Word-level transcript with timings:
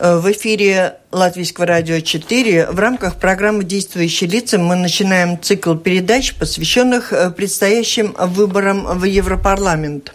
Э, 0.00 0.16
в 0.16 0.32
эфире 0.32 0.96
Латвийского 1.12 1.66
радио 1.66 2.00
4 2.00 2.70
в 2.70 2.78
рамках 2.78 3.16
программы 3.16 3.64
«Действующие 3.64 4.30
лица» 4.30 4.58
мы 4.58 4.74
начинаем 4.74 5.40
цикл 5.40 5.74
передач, 5.74 6.34
посвященных 6.36 7.12
э, 7.12 7.30
предстоящим 7.30 8.16
выборам 8.18 8.98
в 8.98 9.04
Европарламент 9.04 10.14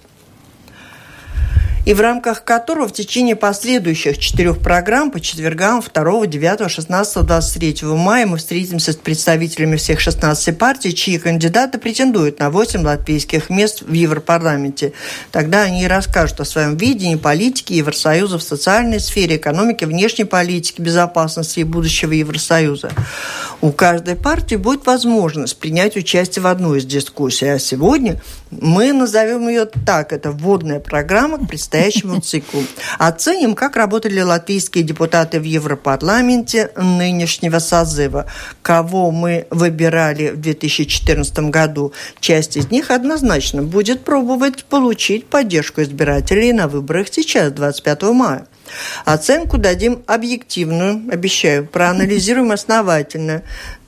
и 1.86 1.94
в 1.94 2.02
рамках 2.02 2.44
которого 2.44 2.88
в 2.88 2.94
течение 2.94 3.36
последующих 3.36 4.18
четырех 4.18 4.60
программ 4.60 5.12
по 5.12 5.20
четвергам 5.20 5.82
2, 5.82 6.26
9, 6.28 6.72
16, 6.72 7.26
23 7.26 7.88
мая 7.90 8.26
мы 8.26 8.38
встретимся 8.38 8.92
с 8.92 8.96
представителями 8.96 9.76
всех 9.76 10.00
16 10.00 10.58
партий, 10.58 10.96
чьи 10.96 11.20
кандидаты 11.20 11.78
претендуют 11.78 12.40
на 12.40 12.50
8 12.50 12.82
латвийских 12.82 13.52
мест 13.52 13.84
в 13.84 13.94
Европарламенте. 13.94 14.94
Тогда 15.32 15.62
они 15.62 15.84
и 15.84 15.88
расскажут 15.88 16.40
о 16.40 16.46
своем 16.46 16.76
видении 16.76 17.16
политики 17.16 17.74
Евросоюза 17.74 18.40
в 18.40 18.44
социальной 18.44 19.00
сфере, 19.00 19.38
экономики, 19.38 19.86
внешней 19.86 20.26
политики, 20.26 20.82
безопасности 20.82 21.60
и 21.60 21.64
будущего 21.64 22.14
Евросоюза. 22.14 22.92
У 23.62 23.72
каждой 23.72 24.16
партии 24.16 24.56
будет 24.56 24.86
возможность 24.86 25.58
принять 25.58 25.96
участие 25.96 26.42
в 26.44 26.48
одной 26.48 26.80
из 26.80 26.86
дискуссий. 26.86 27.48
А 27.48 27.60
сегодня 27.60 28.22
мы 28.62 28.94
назовем 28.94 29.48
ее 29.48 29.66
так. 29.66 30.14
Это 30.14 30.32
вводная 30.32 30.80
программа 30.80 31.38
к 31.38 31.48
предстоящему 31.48 32.22
циклу. 32.22 32.64
Оценим, 32.98 33.56
как 33.56 33.76
работали 33.76 34.22
латвийские 34.22 34.84
депутаты 34.84 35.40
в 35.40 35.44
Европарламенте 35.44 36.72
нынешнего 36.76 37.60
созыва. 37.60 38.26
Кого 38.62 39.12
мы 39.12 39.48
выбирали 39.50 40.30
в 40.30 40.42
2014 40.42 41.40
году. 41.50 41.94
Часть 42.20 42.58
из 42.58 42.72
них 42.72 42.92
однозначно 42.92 43.64
будет 43.64 44.04
пробовать 44.04 44.66
получить 44.66 45.28
поддержку 45.28 45.82
избирателей 45.82 46.54
на 46.54 46.68
выборах 46.68 47.08
сейчас, 47.12 47.52
25 47.52 48.04
мая. 48.04 48.48
Оценку 49.06 49.58
дадим 49.58 50.04
объективную, 50.08 51.04
обещаю, 51.12 51.68
проанализируем 51.68 52.52
основательно, 52.52 53.44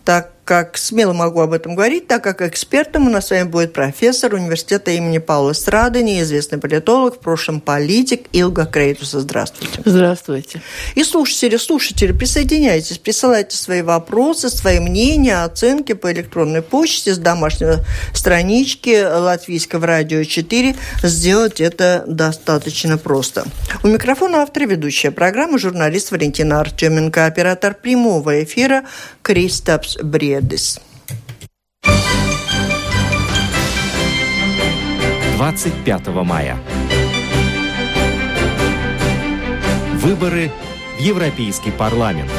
так 0.05 0.31
как 0.47 0.77
смело 0.77 1.11
могу 1.11 1.41
об 1.41 1.51
этом 1.51 1.75
говорить, 1.75 2.07
так 2.07 2.23
как 2.23 2.41
экспертом 2.41 3.07
у 3.07 3.09
нас 3.09 3.27
с 3.27 3.31
вами 3.31 3.43
будет 3.43 3.73
профессор 3.73 4.33
университета 4.33 4.91
имени 4.91 5.17
Паула 5.17 5.51
Страды, 5.51 6.01
неизвестный 6.01 6.57
политолог, 6.57 7.15
в 7.15 7.19
прошлом 7.19 7.59
политик 7.59 8.27
Илга 8.31 8.65
Крейтуса. 8.65 9.19
Здравствуйте. 9.19 9.81
Здравствуйте. 9.83 10.61
И 10.95 11.03
слушатели, 11.03 11.57
слушатели, 11.57 12.13
присоединяйтесь, 12.13 12.97
присылайте 12.97 13.57
свои 13.57 13.81
вопросы, 13.81 14.49
свои 14.49 14.79
мнения, 14.79 15.43
оценки 15.43 15.91
по 15.91 16.13
электронной 16.13 16.61
почте 16.61 17.13
с 17.13 17.17
домашней 17.17 17.83
странички 18.13 19.03
Латвийского 19.03 19.85
радио 19.85 20.23
4. 20.23 20.75
Сделать 21.03 21.59
это 21.59 22.05
достаточно 22.07 22.97
просто. 22.97 23.43
У 23.83 23.87
микрофона 23.87 24.43
автор 24.43 24.65
ведущая 24.65 25.11
программы 25.11 25.59
журналист 25.59 26.11
Валентина 26.11 26.61
Артеменко, 26.61 27.25
оператор 27.25 27.73
прямого 27.73 28.41
эфира 28.45 28.85
Кристапс 29.21 29.97
Бред. 30.01 30.36
Guedes. 30.37 30.79
25 35.37 36.07
мая. 36.23 36.57
Выборы 39.95 40.51
в 40.97 41.01
Европейский 41.01 41.71
парламент. 41.71 42.29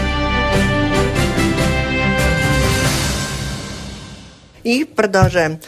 И 4.63 4.85
продолжаем. 4.85 5.61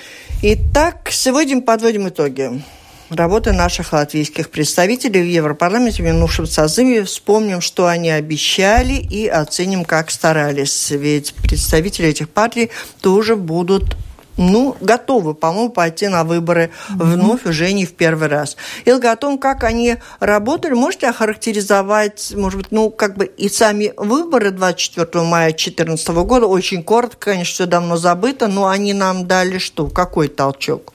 Итак, 0.43 1.09
сегодня 1.11 1.61
подводим 1.61 2.09
итоги 2.09 2.63
работы 3.11 3.53
наших 3.53 3.93
латвийских 3.93 4.51
представителей 4.51 5.23
в 5.23 5.27
Европарламенте 5.27 6.03
в 6.03 6.07
минувшем 6.07 6.47
созыве. 6.47 7.05
Вспомним, 7.05 7.61
что 7.61 7.87
они 7.87 8.11
обещали 8.11 8.95
и 8.95 9.27
оценим, 9.27 9.85
как 9.85 10.11
старались. 10.11 10.91
Ведь 10.91 11.35
представители 11.35 12.09
этих 12.09 12.29
партий 12.29 12.71
тоже 13.01 13.37
будут 13.37 13.97
ну, 14.37 14.75
готовы, 14.81 15.35
по-моему, 15.35 15.69
пойти 15.69 16.09
на 16.09 16.25
выборы 16.25 16.71
вновь 16.89 17.45
уже 17.45 17.73
не 17.73 17.85
в 17.85 17.93
первый 17.93 18.29
раз. 18.29 18.57
Илга, 18.87 19.13
о 19.13 19.17
том, 19.17 19.39
как 19.39 19.65
они 19.65 19.97
работали, 20.19 20.73
можете 20.73 21.09
охарактеризовать, 21.09 22.33
может 22.35 22.59
быть, 22.59 22.73
ну, 22.73 22.91
как 22.91 23.19
бы 23.19 23.27
и 23.27 23.51
сами 23.51 23.93
выборы 23.99 24.51
24 24.51 25.25
мая 25.25 25.51
2014 25.51 26.09
года, 26.09 26.47
очень 26.47 26.83
коротко, 26.83 27.33
конечно, 27.33 27.53
все 27.53 27.67
давно 27.67 27.97
забыто, 27.97 28.47
но 28.47 28.69
они 28.69 28.95
нам 28.95 29.27
дали 29.27 29.59
что, 29.59 29.89
какой 29.89 30.29
толчок? 30.29 30.95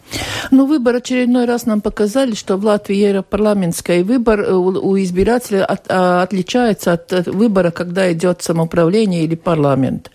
Ну, 0.52 0.66
выбор 0.66 0.96
очередной 0.96 1.46
раз 1.46 1.66
нам 1.66 1.82
показали, 1.82 2.36
что 2.36 2.58
в 2.58 2.66
Латвии 2.66 2.96
европарламентский 2.96 4.04
выбор 4.04 4.42
э, 4.42 4.54
у 4.54 4.98
избирателя 5.00 5.66
от, 5.66 5.86
а, 5.90 6.22
отличается 6.22 6.94
от 6.94 7.28
выбора, 7.28 7.72
когда 7.72 8.12
идет 8.12 8.42
самоуправление 8.42 9.24
или 9.24 9.36
парламент. 9.36 10.12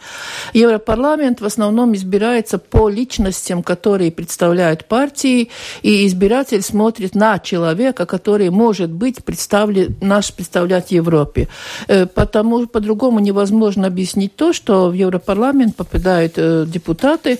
Европарламент 0.54 1.40
в 1.40 1.44
основном 1.44 1.94
избирается 1.94 2.58
по 2.58 2.88
личностям, 2.88 3.62
которые 3.62 4.12
представляют 4.12 4.84
партии, 4.84 5.50
и 5.82 6.06
избиратель 6.06 6.62
смотрит 6.62 7.14
на 7.14 7.38
человека, 7.38 8.06
который 8.06 8.50
может 8.50 8.90
быть 8.90 9.24
представлен, 9.24 9.96
наш 10.00 10.32
представлять 10.32 10.92
Европе. 10.92 11.48
Э, 11.88 12.06
потому 12.06 12.66
по-другому 12.66 13.18
невозможно 13.18 13.88
объяснить 13.88 14.36
то, 14.36 14.52
что 14.52 14.88
в 14.88 14.92
Европарламент 14.92 15.76
попадают 15.76 16.34
э, 16.36 16.64
депутаты, 16.66 17.38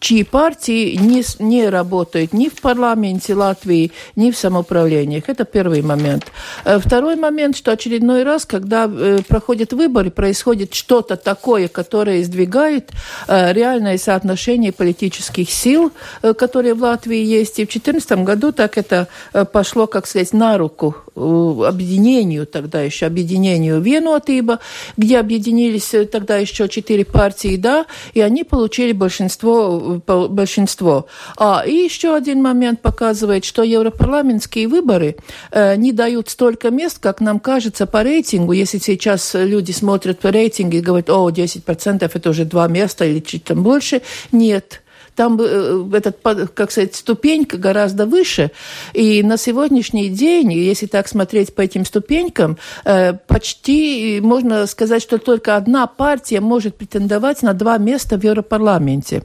чьи 0.00 0.24
партии 0.24 0.96
не 0.96 1.22
не 1.40 1.68
работают 1.68 2.32
ни 2.32 2.48
в 2.48 2.60
парламенте 2.60 3.34
Латвии, 3.34 3.92
ни 4.16 4.30
в 4.30 4.36
самоуправлениях. 4.36 5.28
Это 5.28 5.44
первый 5.44 5.82
момент. 5.82 6.26
Э, 6.64 6.78
второй 6.78 7.16
момент, 7.16 7.56
что 7.56 7.72
очередной 7.72 8.22
раз, 8.22 8.44
когда 8.44 8.90
э, 8.90 9.20
проходят 9.26 9.72
выборы, 9.72 10.10
происходит 10.10 10.74
что-то 10.74 11.16
такое, 11.16 11.68
которое 11.68 12.22
сдвигает 12.24 12.90
э, 13.26 13.52
реальное 13.52 13.98
соотношение 13.98 14.72
политических 14.72 15.50
сил, 15.50 15.92
которые 16.22 16.74
в 16.74 16.82
Латвии 16.82 17.22
есть. 17.22 17.58
И 17.58 17.64
в 17.64 17.70
2014 17.70 18.24
году 18.24 18.52
так 18.52 18.78
это 18.78 19.08
пошло, 19.52 19.86
как 19.86 20.06
сказать, 20.06 20.32
на 20.32 20.58
руку 20.58 20.96
объединению, 21.18 22.46
тогда 22.46 22.82
еще 22.82 23.06
объединению 23.06 23.80
Венотиба, 23.80 24.60
где 24.96 25.18
объединились 25.18 25.94
тогда 26.10 26.36
еще 26.36 26.68
четыре 26.68 27.04
партии, 27.04 27.56
да, 27.56 27.86
и 28.14 28.20
они 28.20 28.44
получили 28.44 28.92
большинство. 28.92 30.00
большинство. 30.06 31.06
А, 31.36 31.64
и 31.66 31.72
еще 31.72 32.14
один 32.14 32.42
момент 32.42 32.80
показывает, 32.80 33.44
что 33.44 33.62
европарламентские 33.62 34.68
выборы 34.68 35.16
э, 35.50 35.76
не 35.76 35.92
дают 35.92 36.28
столько 36.28 36.70
мест, 36.70 36.98
как 36.98 37.20
нам 37.20 37.40
кажется 37.40 37.86
по 37.86 38.02
рейтингу. 38.02 38.52
Если 38.52 38.78
сейчас 38.78 39.34
люди 39.34 39.72
смотрят 39.72 40.18
по 40.18 40.30
рейтингу 40.30 40.76
и 40.76 40.80
говорят, 40.80 41.10
о, 41.10 41.30
10% 41.30 42.10
это 42.12 42.30
уже 42.30 42.44
два 42.44 42.68
места 42.68 43.04
или 43.04 43.20
чуть 43.20 43.44
там 43.44 43.62
больше, 43.62 44.02
нет 44.32 44.82
там 45.18 45.36
э, 45.40 45.84
этот, 45.94 46.16
как 46.54 46.70
сказать, 46.70 46.94
ступенька 46.94 47.56
гораздо 47.56 48.06
выше. 48.06 48.52
И 48.92 49.20
на 49.24 49.36
сегодняшний 49.36 50.10
день, 50.10 50.52
если 50.52 50.86
так 50.86 51.08
смотреть 51.08 51.56
по 51.56 51.62
этим 51.62 51.84
ступенькам, 51.84 52.56
э, 52.84 53.14
почти 53.26 54.20
можно 54.22 54.64
сказать, 54.68 55.02
что 55.02 55.18
только 55.18 55.56
одна 55.56 55.88
партия 55.88 56.40
может 56.40 56.76
претендовать 56.76 57.42
на 57.42 57.52
два 57.52 57.78
места 57.78 58.16
в 58.16 58.22
Европарламенте. 58.22 59.24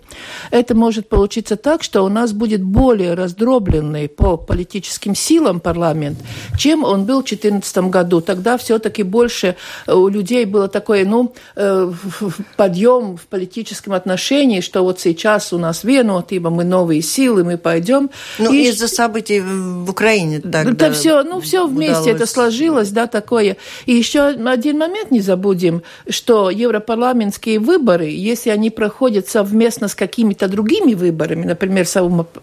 Это 0.49 0.73
может 0.73 1.09
получиться 1.09 1.57
так, 1.57 1.83
что 1.83 2.03
у 2.03 2.09
нас 2.09 2.33
будет 2.33 2.63
более 2.63 3.13
раздробленный 3.13 4.09
по 4.09 4.35
политическим 4.37 5.13
силам 5.13 5.59
парламент, 5.59 6.17
чем 6.57 6.83
он 6.83 7.05
был 7.05 7.21
в 7.21 7.25
2014 7.25 7.77
году. 7.91 8.19
Тогда 8.21 8.57
все-таки 8.57 9.03
больше 9.03 9.55
у 9.85 10.07
людей 10.07 10.45
было 10.45 10.67
такое, 10.67 11.05
ну, 11.05 11.35
э, 11.55 11.91
подъем 12.57 13.15
в 13.15 13.27
политическом 13.27 13.93
отношении, 13.93 14.61
что 14.61 14.81
вот 14.81 14.99
сейчас 14.99 15.53
у 15.53 15.59
нас 15.59 15.82
vienotība, 15.83 16.49
мы 16.49 16.63
новые 16.63 17.01
силы, 17.01 17.43
мы 17.43 17.57
пойдем. 17.57 18.09
Ну, 18.39 18.51
и... 18.51 18.69
из-за 18.69 18.87
событий 18.87 19.39
в 19.39 19.89
Украине 19.89 20.39
тогда 20.39 20.71
Это 20.71 20.91
все, 20.91 21.23
ну, 21.23 21.39
все 21.39 21.67
вместе 21.67 22.01
удалось. 22.01 22.15
это 22.15 22.25
сложилось, 22.25 22.89
да, 22.89 23.07
такое. 23.07 23.57
И 23.85 23.93
еще 23.93 24.21
один 24.21 24.77
момент 24.77 25.11
не 25.11 25.21
забудем, 25.21 25.83
что 26.09 26.49
европарламентские 26.49 27.59
выборы, 27.59 28.05
если 28.05 28.49
они 28.49 28.69
проходят 28.69 29.27
совместно 29.27 29.87
с 29.87 29.95
какими-то 29.95 30.47
другими 30.47 30.93
выборами, 30.93 31.45
например, 31.45 31.85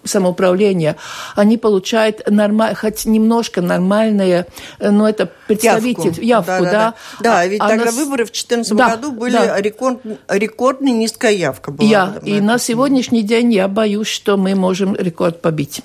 самоуправление, 0.04 0.96
они 1.36 1.56
получают 1.56 2.28
нормаль... 2.28 2.74
хоть 2.74 3.04
немножко 3.04 3.62
нормальное, 3.62 4.46
ну, 4.78 5.06
это 5.06 5.30
представитель, 5.46 6.22
явку, 6.22 6.22
явку 6.22 6.64
да, 6.64 6.70
да, 6.70 6.70
да. 6.70 6.94
Да, 7.20 7.30
да 7.30 7.38
а, 7.40 7.46
ведь 7.46 7.60
а 7.60 7.68
тогда 7.68 7.86
нас... 7.86 7.94
выборы 7.94 8.24
в 8.24 8.28
2014 8.28 8.76
да, 8.76 8.90
году 8.90 9.12
были 9.12 9.32
да. 9.32 9.60
рекорд, 9.60 10.00
рекордно 10.28 10.88
низкая 10.88 11.32
явка 11.32 11.70
была. 11.70 11.88
Я, 11.88 12.14
и 12.22 12.40
на 12.40 12.58
сегодняшний 12.58 13.22
день 13.30 13.52
я 13.54 13.68
боюсь, 13.68 14.08
что 14.08 14.36
мы 14.36 14.56
можем 14.56 14.96
рекорд 14.96 15.40
побить. 15.40 15.82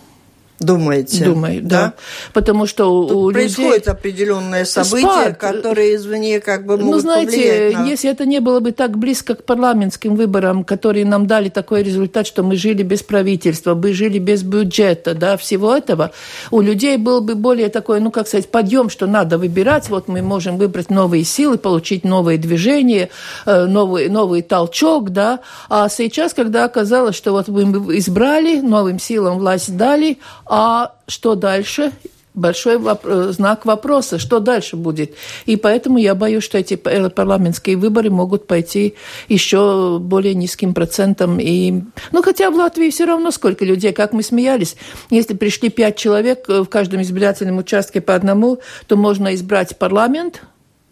Думаете? 0.60 1.26
Думаю, 1.26 1.62
да. 1.62 1.70
да. 1.70 1.94
Потому 2.34 2.66
что 2.66 2.86
Тут 2.86 3.12
у 3.12 3.32
происходит 3.32 3.88
людей... 3.88 3.92
определенное 3.92 4.64
событие, 4.64 5.34
спад. 5.34 5.38
которое 5.38 5.96
извне 5.96 6.40
как 6.40 6.66
бы 6.66 6.78
могут 6.78 6.92
Ну, 6.92 7.00
знаете, 7.00 7.72
на... 7.74 7.86
если 7.86 8.10
это 8.10 8.26
не 8.26 8.40
было 8.40 8.62
бы 8.62 8.72
так 8.72 8.98
близко 8.98 9.36
к 9.36 9.44
парламентским 9.44 10.16
выборам, 10.16 10.64
которые 10.64 11.06
нам 11.06 11.28
дали 11.28 11.50
такой 11.50 11.84
результат, 11.84 12.26
что 12.26 12.42
мы 12.42 12.56
жили 12.56 12.84
без 12.84 13.04
правительства, 13.04 13.76
мы 13.76 13.92
жили 13.92 14.18
без 14.18 14.44
бюджета, 14.44 15.14
да, 15.14 15.36
всего 15.36 15.76
этого, 15.76 16.12
у 16.52 16.62
людей 16.62 16.96
был 16.96 17.20
бы 17.20 17.36
более 17.36 17.68
такой, 17.68 18.00
ну, 18.00 18.10
как 18.10 18.28
сказать, 18.28 18.50
подъем, 18.50 18.90
что 18.90 19.08
надо 19.08 19.38
выбирать, 19.38 19.90
вот 19.90 20.08
мы 20.08 20.22
можем 20.22 20.58
выбрать 20.58 20.90
новые 20.90 21.26
силы, 21.26 21.58
получить 21.58 22.06
новые 22.06 22.38
движения, 22.38 23.10
э, 23.46 23.66
новый, 23.66 24.08
новый 24.08 24.42
толчок, 24.42 25.10
да. 25.10 25.42
А 25.70 25.90
сейчас, 25.90 26.34
когда 26.34 26.64
оказалось, 26.64 27.16
что 27.16 27.34
вот 27.34 27.50
мы 27.50 27.64
избрали, 27.98 28.62
новым 28.62 29.00
силам 29.00 29.40
власть 29.40 29.76
дали, 29.76 30.18
а 30.46 30.96
что 31.08 31.36
дальше? 31.36 31.92
большой 32.36 32.78
воп- 32.78 33.32
знак 33.32 33.66
вопроса, 33.66 34.20
что 34.20 34.40
дальше 34.40 34.76
будет. 34.76 35.16
И 35.46 35.56
поэтому 35.56 35.98
я 35.98 36.14
боюсь, 36.14 36.44
что 36.44 36.58
эти 36.58 36.76
парламентские 36.76 37.78
выборы 37.78 38.10
могут 38.10 38.46
пойти 38.46 38.96
еще 39.30 39.98
более 40.00 40.36
низким 40.36 40.74
процентом. 40.74 41.40
И... 41.40 41.82
Ну, 42.12 42.22
хотя 42.22 42.52
в 42.52 42.56
Латвии 42.56 42.90
все 42.90 43.06
равно 43.06 43.32
сколько 43.32 43.66
людей, 43.66 43.94
как 43.94 44.14
мы 44.14 44.22
смеялись. 44.22 44.76
Если 45.10 45.34
пришли 45.34 45.70
пять 45.70 45.96
человек 45.98 46.46
э, 46.50 46.62
в 46.62 46.68
каждом 46.68 47.02
избирательном 47.02 47.58
участке 47.58 48.02
по 48.02 48.14
одному, 48.14 48.60
то 48.88 48.98
можно 48.98 49.34
избрать 49.34 49.78
парламент, 49.78 50.42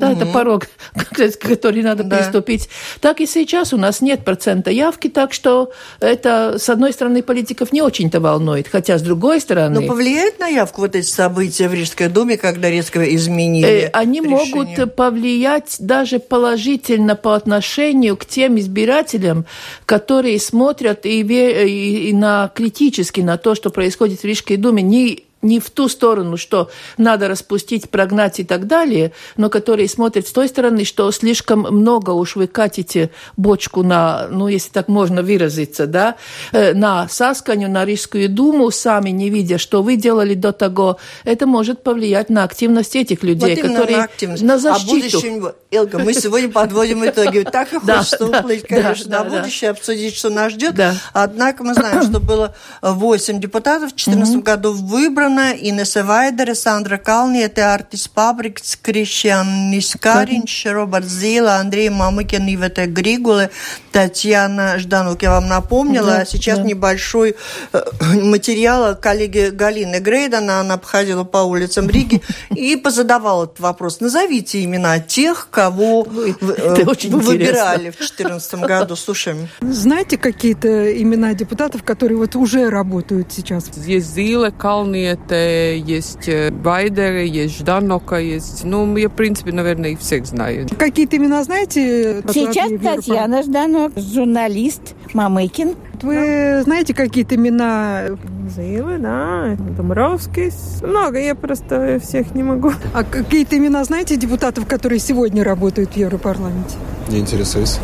да, 0.04 0.12
угу. 0.12 0.22
это 0.22 0.32
порог, 0.32 0.68
который 1.42 1.82
надо 1.82 2.04
да. 2.04 2.18
приступить. 2.18 2.70
Так 3.00 3.22
и 3.22 3.26
сейчас 3.26 3.74
у 3.74 3.78
нас 3.78 4.02
нет 4.02 4.24
процента 4.24 4.72
явки, 4.72 5.10
так 5.10 5.34
что 5.34 5.72
это, 6.00 6.58
с 6.58 6.70
одной 6.70 6.94
стороны, 6.94 7.24
политиков 7.24 7.72
не 7.72 7.82
очень-то 7.82 8.20
волнует, 8.20 8.68
хотя 8.68 8.98
с 8.98 9.02
другой 9.02 9.40
стороны... 9.40 9.82
Но 9.82 9.88
повлияет 9.88 10.40
на 10.40 10.48
явку 10.48 10.82
вот 10.82 10.96
эти 10.96 11.08
события 11.08 11.68
в 11.68 11.74
Рижской 11.74 12.08
думе, 12.08 12.38
когда 12.38 12.70
резко 12.70 13.04
изменили 13.16 13.68
э, 13.68 13.90
Они 13.94 14.20
решение? 14.20 14.56
могут 14.56 14.96
повлиять 14.96 15.78
даже 15.80 16.20
положительно 16.20 17.16
по 17.16 17.36
отношению 17.36 18.18
к 18.18 18.26
тем 18.26 18.60
избирателям, 18.60 19.46
которые 19.86 20.40
смотрят 20.40 21.06
и, 21.06 21.22
и, 21.22 22.10
и 22.10 22.14
на 22.14 22.52
критически 22.54 23.22
на 23.22 23.38
то, 23.38 23.56
что 23.56 23.70
происходит 23.70 24.22
в 24.22 24.26
Рижской 24.26 24.58
думе, 24.58 24.84
не 24.84 25.24
не 25.44 25.60
в 25.60 25.70
ту 25.70 25.90
сторону, 25.90 26.38
что 26.38 26.72
надо 26.98 27.28
распустить, 27.28 27.90
прогнать 27.90 28.40
и 28.40 28.44
так 28.44 28.66
далее, 28.66 29.12
но 29.38 29.50
которые 29.50 29.88
смотрят 29.88 30.28
с 30.28 30.32
той 30.32 30.48
стороны, 30.48 30.86
что 30.86 31.12
слишком 31.12 31.60
много 31.60 32.12
уж 32.12 32.36
вы 32.36 32.48
катите 32.48 33.12
бочку 33.38 33.84
на, 33.84 34.28
ну, 34.30 34.48
если 34.48 34.72
так 34.72 34.88
можно 34.88 35.22
выразиться, 35.22 35.86
да, 35.86 36.16
э, 36.54 36.74
на 36.74 37.08
Сасканю, 37.10 37.70
на 37.70 37.86
Рижскую 37.86 38.30
думу, 38.30 38.72
сами 38.72 39.10
не 39.10 39.30
видя, 39.30 39.58
что 39.58 39.84
вы 39.84 39.98
делали 39.98 40.34
до 40.34 40.54
того, 40.54 40.98
это 41.26 41.46
может 41.46 41.84
повлиять 41.84 42.30
на 42.30 42.44
активность 42.44 42.96
этих 42.96 43.24
людей, 43.24 43.56
вот 43.56 43.70
которые 43.70 43.98
на, 43.98 44.04
активность. 44.06 44.44
на 44.44 44.54
а 44.56 44.60
защиту. 44.60 44.92
А 44.92 44.96
будущем, 44.96 45.52
Элга, 45.72 46.00
мы 46.00 46.14
сегодня 46.14 46.50
подводим 46.50 47.06
итоги. 47.06 47.46
Так 47.52 47.74
и 47.74 47.80
хочется 47.80 48.26
уплыть, 48.26 48.64
конечно, 48.68 49.12
на 49.12 49.24
будущее, 49.24 49.72
обсудить, 49.72 50.16
что 50.16 50.30
нас 50.30 50.54
ждет. 50.54 50.76
Однако 51.12 51.64
мы 51.64 51.74
знаем, 51.74 52.04
что 52.04 52.20
было 52.20 52.56
8 52.82 53.40
депутатов 53.42 53.92
в 53.92 53.96
2014 53.96 54.44
году 54.44 54.74
выбрано 54.74 55.33
Ivana, 55.34 55.54
Inese 55.54 56.04
Vaidere, 56.04 56.56
Sandra 56.56 56.98
Kalniete, 56.98 57.62
Artis 57.62 58.08
Pabrikts, 58.08 58.78
Krišjānis 58.82 59.98
Kariņš, 59.98 60.74
Роберт 60.74 61.06
Зила, 61.06 61.58
Андрей 61.58 61.90
Мамыкин, 61.90 62.48
Ивета 62.54 62.86
Григулы, 62.86 63.50
Татьяна 63.92 64.78
Жданук, 64.80 65.24
я 65.24 65.32
вам 65.32 65.48
напомнила. 65.48 66.08
Да, 66.08 66.18
а 66.22 66.26
сейчас 66.26 66.60
да. 66.60 66.66
небольшой 66.66 67.36
э, 67.74 67.82
материал 68.22 68.96
коллеги 68.96 69.50
Галины 69.50 70.00
Грейдена, 70.00 70.60
она 70.60 70.78
походила 70.78 71.24
по 71.24 71.40
улицам 71.40 71.90
Риги 71.90 72.22
и 72.56 72.76
позадавала 72.76 73.46
этот 73.46 73.60
вопрос. 73.60 74.00
Назовите 74.00 74.64
имена 74.64 75.00
тех, 75.00 75.48
кого 75.50 76.04
вы, 76.04 76.36
э, 76.42 76.84
вы 76.84 77.20
выбирали 77.20 77.90
в 77.90 77.98
2014 77.98 78.54
году. 78.62 78.96
Слушаем. 78.96 79.48
Знаете 79.62 80.18
какие-то 80.18 81.02
имена 81.02 81.34
депутатов, 81.34 81.84
которые 81.84 82.18
вот 82.18 82.36
уже 82.36 82.70
работают 82.70 83.32
сейчас? 83.32 83.70
Есть 83.78 84.14
Зила, 84.14 84.50
Калниет, 84.52 85.23
есть 85.32 86.30
Байдеры, 86.52 87.26
есть 87.26 87.60
Жданока, 87.60 88.18
есть... 88.18 88.64
Ну, 88.64 88.96
я, 88.98 89.10
в 89.10 89.14
принципе, 89.14 89.52
наверное, 89.52 89.92
их 89.92 90.00
всех 90.00 90.26
знаю. 90.26 90.68
Какие-то 90.78 91.18
имена 91.18 91.44
знаете? 91.44 92.22
Сейчас 92.32 92.70
Татьяна 92.82 93.44
Жданок, 93.44 93.94
журналист 93.96 94.96
Мамыкин. 95.14 95.76
Вы 96.02 96.62
знаете 96.64 96.94
какие-то 96.94 97.36
имена? 97.36 98.08
Зилы, 98.56 98.98
да, 98.98 99.56
Домбровский. 99.78 100.52
Много, 100.86 101.20
я 101.20 101.34
просто 101.34 102.00
всех 102.04 102.36
не 102.36 102.44
могу. 102.44 102.74
А 102.94 103.04
какие-то 103.04 103.58
имена 103.58 103.84
знаете 103.86 104.18
депутатов, 104.18 104.68
которые 104.68 105.00
сегодня 105.00 105.44
работают 105.44 105.94
в 105.94 105.98
Европарламенте? 105.98 106.76
Не 107.08 107.20
интересуюсь. 107.20 107.80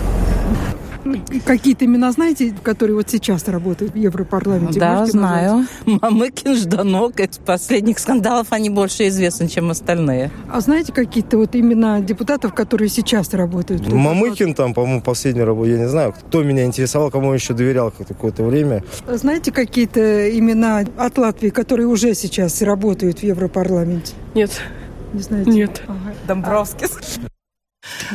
Какие-то 1.45 1.85
имена 1.85 2.11
знаете, 2.11 2.53
которые 2.63 2.95
вот 2.95 3.09
сейчас 3.09 3.47
работают 3.47 3.93
в 3.93 3.97
Европарламенте? 3.97 4.79
Да, 4.79 4.99
Можете 4.99 5.17
знаю. 5.17 5.65
Назвать? 5.85 6.01
Мамыкин, 6.01 6.55
Жданок. 6.55 7.19
Из 7.19 7.37
последних 7.37 7.99
скандалов 7.99 8.47
они 8.51 8.69
больше 8.69 9.07
известны, 9.07 9.47
чем 9.47 9.69
остальные. 9.69 10.31
А 10.51 10.59
знаете 10.61 10.91
какие-то 10.93 11.37
вот 11.37 11.55
имена 11.55 11.99
депутатов, 12.01 12.53
которые 12.53 12.89
сейчас 12.89 13.33
работают? 13.33 13.87
Мамыкин 13.91 14.53
там, 14.53 14.73
по-моему, 14.73 15.01
последний 15.01 15.43
работа. 15.43 15.69
Я 15.69 15.77
не 15.77 15.89
знаю, 15.89 16.13
кто 16.13 16.43
меня 16.43 16.65
интересовал, 16.65 17.11
кому 17.11 17.33
еще 17.33 17.53
доверял 17.53 17.91
какое-то 17.91 18.43
время. 18.43 18.83
Знаете 19.07 19.51
какие-то 19.51 20.37
имена 20.37 20.83
от 20.97 21.17
Латвии, 21.17 21.49
которые 21.49 21.87
уже 21.87 22.13
сейчас 22.13 22.61
работают 22.61 23.19
в 23.19 23.23
Европарламенте? 23.23 24.13
Нет. 24.35 24.61
Не 25.13 25.21
знаете? 25.21 25.49
Нет. 25.51 25.81
Ага. 25.87 26.13
Домбровский. 26.27 26.87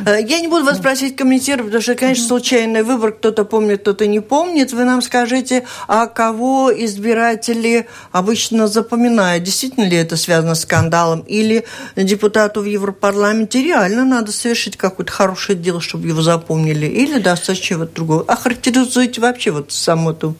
Э, 0.05 0.17
я 0.21 0.39
не 0.39 0.47
буду 0.47 0.65
вас 0.65 0.79
просить 0.79 1.15
комментировать, 1.15 1.67
потому 1.67 1.81
что, 1.81 1.95
конечно, 1.95 2.27
случайный 2.27 2.83
выбор, 2.83 3.11
кто-то 3.11 3.45
помнит, 3.45 3.81
кто-то 3.81 4.07
не 4.07 4.19
помнит. 4.19 4.73
Вы 4.73 4.83
нам 4.83 5.01
скажите, 5.01 5.65
а 5.87 6.07
кого 6.07 6.71
избиратели 6.75 7.87
обычно 8.11 8.67
запоминают? 8.67 9.43
Действительно 9.43 9.85
ли 9.85 9.97
это 9.97 10.17
связано 10.17 10.55
с 10.55 10.61
скандалом? 10.61 11.21
Или 11.21 11.65
депутату 11.95 12.61
в 12.61 12.65
Европарламенте 12.65 13.63
реально 13.63 14.05
надо 14.05 14.31
совершить 14.31 14.77
какое-то 14.77 15.11
хорошее 15.11 15.57
дело, 15.57 15.81
чтобы 15.81 16.07
его 16.07 16.21
запомнили? 16.21 16.85
Или 16.85 17.19
достаточно 17.19 17.65
чего-то 17.65 17.95
другого? 17.95 18.25
Охарактеризуйте 18.27 19.21
вообще 19.21 19.51
вот 19.51 19.71
саму 19.71 20.11
эту 20.11 20.35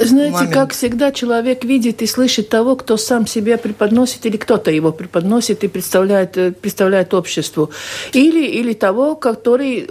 Знаете, 0.00 0.32
момент. 0.32 0.54
как 0.54 0.72
всегда 0.72 1.12
человек 1.12 1.64
видит 1.64 2.02
и 2.02 2.06
слышит 2.06 2.48
того, 2.48 2.76
кто 2.76 2.96
сам 2.96 3.26
себя 3.26 3.58
преподносит, 3.58 4.26
или 4.26 4.36
кто-то 4.36 4.70
его 4.70 4.92
преподносит 4.92 5.64
и 5.64 5.68
представляет, 5.68 6.36
э, 6.36 6.52
представляет 6.52 7.14
обществу. 7.14 7.70
Или, 8.12 8.46
или 8.46 8.71
того, 8.74 9.16
который 9.16 9.86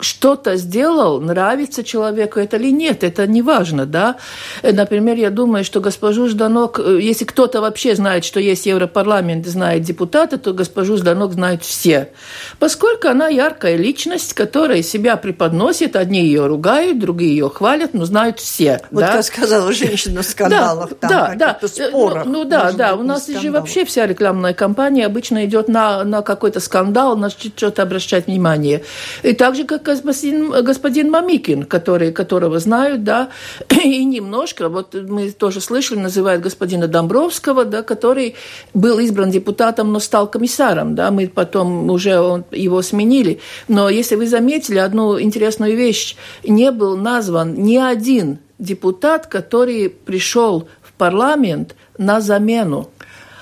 что-то 0.00 0.56
сделал, 0.56 1.20
нравится 1.20 1.84
человеку 1.84 2.40
это 2.40 2.56
или 2.56 2.70
нет, 2.70 3.04
это 3.04 3.26
не 3.26 3.42
важно, 3.42 3.86
да. 3.86 4.16
Э, 4.62 4.72
например, 4.72 5.16
я 5.16 5.30
думаю, 5.30 5.64
что 5.64 5.80
госпожу 5.80 6.28
Жданок, 6.28 6.80
э, 6.80 6.98
если 7.00 7.24
кто-то 7.24 7.60
вообще 7.60 7.94
знает, 7.94 8.24
что 8.24 8.40
есть 8.40 8.66
Европарламент, 8.66 9.46
знает 9.46 9.82
депутаты, 9.82 10.38
то 10.38 10.52
госпожу 10.52 10.96
Жданок 10.96 11.34
знают 11.34 11.62
все. 11.62 12.10
Поскольку 12.58 13.08
она 13.08 13.28
яркая 13.28 13.76
личность, 13.76 14.34
которая 14.34 14.82
себя 14.82 15.16
преподносит, 15.16 15.96
одни 15.96 16.24
ее 16.24 16.46
ругают, 16.46 16.98
другие 16.98 17.30
ее 17.30 17.48
хвалят, 17.48 17.94
но 17.94 18.04
знают 18.04 18.40
все. 18.40 18.80
Вот 18.90 19.00
да? 19.00 19.12
как 19.12 19.24
сказала 19.24 19.72
женщина 19.72 20.22
в 20.22 20.26
скандалах, 20.26 20.90
да, 21.00 21.08
там, 21.08 21.38
да, 21.38 21.58
да. 21.60 21.68
спорах. 21.68 22.24
Ну, 22.24 22.32
ну 22.32 22.44
да, 22.44 22.72
да, 22.72 22.94
у 22.94 23.02
нас 23.02 23.28
же 23.28 23.52
вообще 23.52 23.84
вся 23.84 24.06
рекламная 24.06 24.54
кампания 24.54 25.06
обычно 25.06 25.44
идет 25.44 25.68
на, 25.68 26.02
на 26.04 26.22
какой-то 26.22 26.58
скандал, 26.58 27.16
на 27.16 27.30
что-то 27.30 27.82
обращать 27.82 28.26
внимание. 28.26 28.82
И 29.22 29.32
так 29.32 29.54
же, 29.54 29.64
как 29.64 29.83
господин, 29.92 30.50
господин 30.64 31.10
Мамикин, 31.10 31.64
который, 31.64 32.12
которого 32.12 32.58
знают, 32.58 33.04
да, 33.04 33.30
и 33.84 34.04
немножко, 34.04 34.68
вот 34.68 34.94
мы 34.94 35.30
тоже 35.30 35.60
слышали, 35.60 35.98
называют 35.98 36.42
господина 36.42 36.88
Домбровского, 36.88 37.64
да, 37.64 37.82
который 37.82 38.34
был 38.72 38.98
избран 38.98 39.30
депутатом, 39.30 39.92
но 39.92 40.00
стал 40.00 40.30
комиссаром, 40.30 40.94
да, 40.94 41.10
мы 41.10 41.28
потом 41.28 41.90
уже 41.90 42.18
он, 42.18 42.44
его 42.50 42.82
сменили. 42.82 43.40
Но 43.68 43.88
если 43.88 44.16
вы 44.16 44.26
заметили 44.26 44.78
одну 44.78 45.20
интересную 45.20 45.76
вещь, 45.76 46.16
не 46.42 46.70
был 46.70 46.96
назван 46.96 47.54
ни 47.54 47.76
один 47.76 48.38
депутат, 48.58 49.26
который 49.26 49.90
пришел 49.90 50.68
в 50.82 50.92
парламент 50.94 51.74
на 51.98 52.20
замену. 52.20 52.90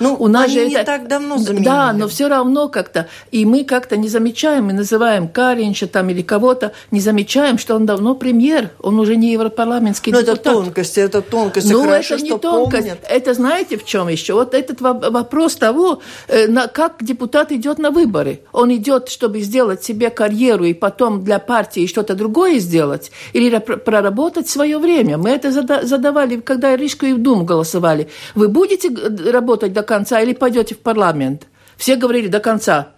Ну, 0.03 0.17
у 0.19 0.29
нас 0.29 0.51
же 0.51 0.67
не 0.67 0.75
это... 0.75 0.85
так 0.85 1.09
давно 1.09 1.39
заменили. 1.39 1.65
Да, 1.65 1.93
но 1.93 2.09
все 2.09 2.29
равно 2.29 2.69
как-то, 2.69 3.09
и 3.31 3.45
мы 3.47 3.65
как-то 3.65 3.97
не 3.97 4.09
замечаем, 4.09 4.67
мы 4.67 4.73
называем 4.73 5.29
Каринча 5.29 5.87
там 5.87 6.11
или 6.11 6.23
кого-то, 6.23 6.73
не 6.91 7.01
замечаем, 7.01 7.59
что 7.59 7.75
он 7.75 7.87
давно 7.87 8.15
премьер, 8.15 8.71
он 8.81 8.99
уже 8.99 9.17
не 9.17 9.33
европарламентский 9.33 10.13
но 10.13 10.21
депутат. 10.21 10.41
это 10.41 10.53
тонкость, 10.53 10.99
это 10.99 11.23
тонкость. 11.23 11.71
Ну, 11.71 11.85
это 11.91 12.17
не 12.23 12.31
тонкость, 12.39 12.89
помнят. 12.89 12.99
это 13.09 13.35
знаете 13.35 13.77
в 13.77 13.85
чем 13.85 14.09
еще? 14.09 14.35
Вот 14.35 14.55
этот 14.55 14.81
вопрос 14.81 15.57
того, 15.57 16.01
э, 16.29 16.49
как 16.69 16.97
депутат 17.01 17.53
идет 17.53 17.79
на 17.79 17.91
выборы. 17.91 18.41
Он 18.53 18.75
идет, 18.75 19.09
чтобы 19.09 19.41
сделать 19.41 19.85
себе 19.85 20.11
карьеру 20.11 20.65
и 20.65 20.75
потом 20.75 21.25
для 21.25 21.39
партии 21.39 21.87
что-то 21.87 22.15
другое 22.15 22.59
сделать, 22.59 23.11
или 23.33 23.59
проработать 23.59 24.49
свое 24.49 24.79
время. 24.79 25.19
Мы 25.19 25.31
это 25.31 25.51
задавали, 25.51 26.37
когда 26.37 26.77
Ришку 26.77 27.07
и 27.07 27.13
в 27.13 27.19
Думу 27.19 27.45
голосовали. 27.45 28.09
Вы 28.35 28.49
будете 28.49 28.89
работать 29.31 29.73
до 29.73 29.83
конца 29.93 30.23
или 30.23 30.33
пойдете 30.33 30.75
в 30.75 30.79
парламент? 30.79 31.47
Все 31.77 31.97
говорили 31.97 32.29
до 32.29 32.41
конца 32.41 32.89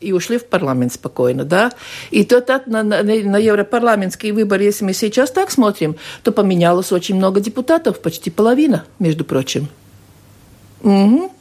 и 0.00 0.12
ушли 0.12 0.38
в 0.38 0.46
парламент 0.46 0.92
спокойно, 0.94 1.44
да. 1.44 1.72
И 2.10 2.24
то 2.24 2.40
так 2.40 2.66
на, 2.66 2.82
на, 2.82 3.02
на 3.02 3.36
европарламентские 3.36 4.32
выборы, 4.32 4.64
если 4.64 4.86
мы 4.86 4.94
сейчас 4.94 5.30
так 5.30 5.50
смотрим, 5.50 5.96
то 6.22 6.32
поменялось 6.32 6.90
очень 6.90 7.16
много 7.16 7.40
депутатов, 7.40 8.00
почти 8.00 8.30
половина, 8.30 8.84
между 8.98 9.24
прочим. 9.24 9.68
Угу. 10.82 11.32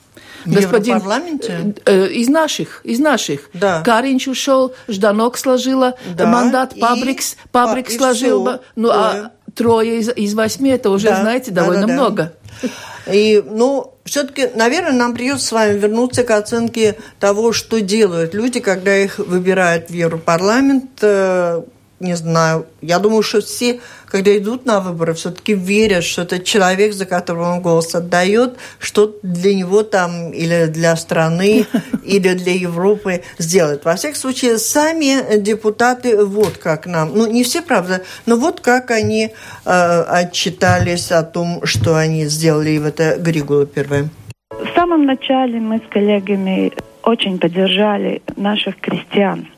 В 0.46 0.54
Господин, 0.54 1.00
парламенте? 1.00 1.74
Э, 1.86 1.92
э, 1.92 2.08
из 2.22 2.28
наших, 2.28 2.82
из 2.84 3.00
наших. 3.00 3.50
Да. 3.54 3.82
Каринч 3.84 4.28
ушел, 4.28 4.74
Жданок 4.90 5.38
сложила 5.38 5.96
да. 6.16 6.26
мандат, 6.26 6.74
Пабрикс, 6.80 7.38
Пабрикс 7.52 7.96
сложил. 7.96 8.50
Ну, 8.76 8.90
а 8.90 9.32
трое 9.56 10.00
из, 10.00 10.10
из 10.10 10.34
восьми, 10.34 10.70
это 10.70 10.90
уже, 10.90 11.10
да. 11.10 11.22
знаете, 11.22 11.52
довольно 11.52 11.88
да, 11.88 11.88
да, 11.88 11.94
много. 11.94 12.34
И, 13.12 13.44
ну, 13.46 13.94
все-таки, 14.04 14.50
наверное, 14.56 14.94
нам 14.94 15.14
придется 15.14 15.48
с 15.48 15.52
вами 15.52 15.78
вернуться 15.78 16.24
к 16.24 16.32
оценке 16.32 16.98
того, 17.20 17.52
что 17.54 17.80
делают 17.82 18.34
люди, 18.34 18.60
когда 18.60 18.98
их 18.98 19.20
выбирают 19.20 19.90
в 19.90 19.94
Европарламент. 19.94 21.04
Не 22.00 22.14
знаю, 22.14 22.68
я 22.82 23.00
думаю, 23.00 23.24
что 23.24 23.42
все, 23.42 23.80
когда 24.06 24.38
идут 24.38 24.68
на 24.68 24.82
выборы, 24.82 25.16
все-таки 25.16 25.56
верят, 25.56 26.04
что 26.04 26.22
это 26.22 26.38
человек, 26.38 26.94
за 26.94 27.08
которого 27.08 27.54
он 27.54 27.62
голос 27.62 27.96
отдает, 27.96 28.58
что 28.78 29.16
для 29.24 29.56
него 29.56 29.82
там 29.82 30.32
или 30.32 30.68
для 30.68 30.96
страны, 30.96 31.66
или 32.06 32.34
для 32.36 32.54
Европы 32.54 33.24
сделает. 33.40 33.84
Во 33.84 33.96
всех 33.96 34.16
случаях, 34.16 34.60
сами 34.60 35.40
депутаты, 35.40 36.24
вот 36.24 36.58
как 36.58 36.86
нам, 36.86 37.14
ну 37.16 37.26
не 37.26 37.44
все, 37.44 37.64
правда, 37.64 38.04
но 38.28 38.36
вот 38.36 38.60
как 38.62 38.92
они 38.92 39.32
э, 39.66 40.02
отчитались 40.08 41.12
о 41.12 41.24
том, 41.24 41.66
что 41.66 41.96
они 41.96 42.26
сделали, 42.26 42.72
и 42.72 42.80
в 42.80 42.86
это 42.86 43.18
Григула 43.18 43.66
первое. 43.66 44.10
В 44.52 44.76
самом 44.76 45.08
начале 45.08 45.60
мы 45.60 45.80
с 45.80 45.92
коллегами 45.92 46.74
очень 47.02 47.40
поддержали 47.40 48.22
наших 48.36 48.80
крестьян– 48.80 49.48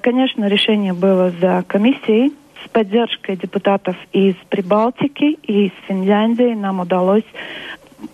конечно, 0.00 0.46
решение 0.46 0.92
было 0.92 1.30
за 1.40 1.64
комиссией. 1.66 2.32
С 2.64 2.68
поддержкой 2.68 3.36
депутатов 3.36 3.96
из 4.12 4.34
Прибалтики 4.50 5.38
и 5.46 5.66
из 5.66 5.72
Финляндии 5.88 6.54
нам 6.54 6.80
удалось 6.80 7.24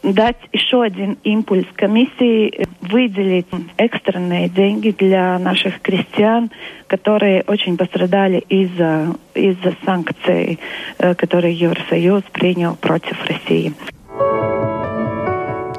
дать 0.02 0.36
еще 0.52 0.82
один 0.82 1.18
импульс 1.24 1.66
комиссии, 1.74 2.66
выделить 2.80 3.46
экстренные 3.76 4.48
деньги 4.48 4.94
для 4.96 5.38
наших 5.38 5.80
крестьян, 5.80 6.50
которые 6.86 7.42
очень 7.46 7.76
пострадали 7.76 8.38
из-за 8.48 9.14
из 9.34 9.56
санкций, 9.84 10.58
э, 10.98 11.14
которые 11.14 11.54
Евросоюз 11.54 12.22
принял 12.32 12.76
против 12.76 13.16
России. 13.26 13.72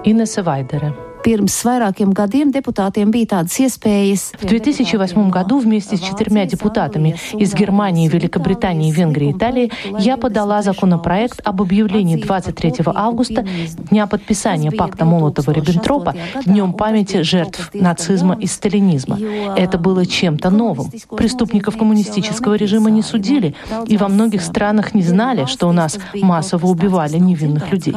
Инесса 0.03 0.43
Вайдера. 0.43 1.06
Pirms 1.27 1.57
vairākiem 1.67 2.13
gadiem 2.15 2.53
депутатiem 2.55 3.09
bija 3.11 3.27
tādas 3.33 3.57
iespējas. 3.59 4.29
В 4.39 4.45
2008 4.47 5.29
году 5.29 5.57
вместе 5.59 5.97
с 5.97 5.99
четырьмя 5.99 6.45
депутатами 6.45 7.17
из 7.33 7.53
Германии, 7.53 8.07
Великобритании, 8.07 8.93
Венгрии 8.93 9.27
и 9.27 9.31
Италии 9.33 9.69
я 9.99 10.15
подала 10.15 10.61
законопроект 10.61 11.41
об 11.43 11.61
объявлении 11.61 12.15
23 12.15 12.75
августа 12.95 13.45
Дня 13.91 14.07
подписания 14.07 14.71
пакта 14.71 15.03
Молотова-Риббентропа 15.03 16.15
Днем 16.45 16.71
памяти 16.71 17.23
жертв 17.23 17.71
нацизма 17.73 18.37
и 18.39 18.47
сталинизма. 18.47 19.19
Это 19.57 19.77
было 19.77 20.05
чем-то 20.05 20.49
новым. 20.49 20.89
Преступников 21.17 21.77
коммунистического 21.77 22.53
режима 22.53 22.89
не 22.89 23.01
судили, 23.01 23.53
и 23.85 23.97
во 23.97 24.07
многих 24.07 24.41
странах 24.41 24.93
не 24.93 25.01
знали, 25.01 25.43
что 25.43 25.67
у 25.67 25.73
нас 25.73 25.99
массово 26.21 26.67
убивали 26.67 27.17
невинных 27.17 27.69
людей. 27.69 27.93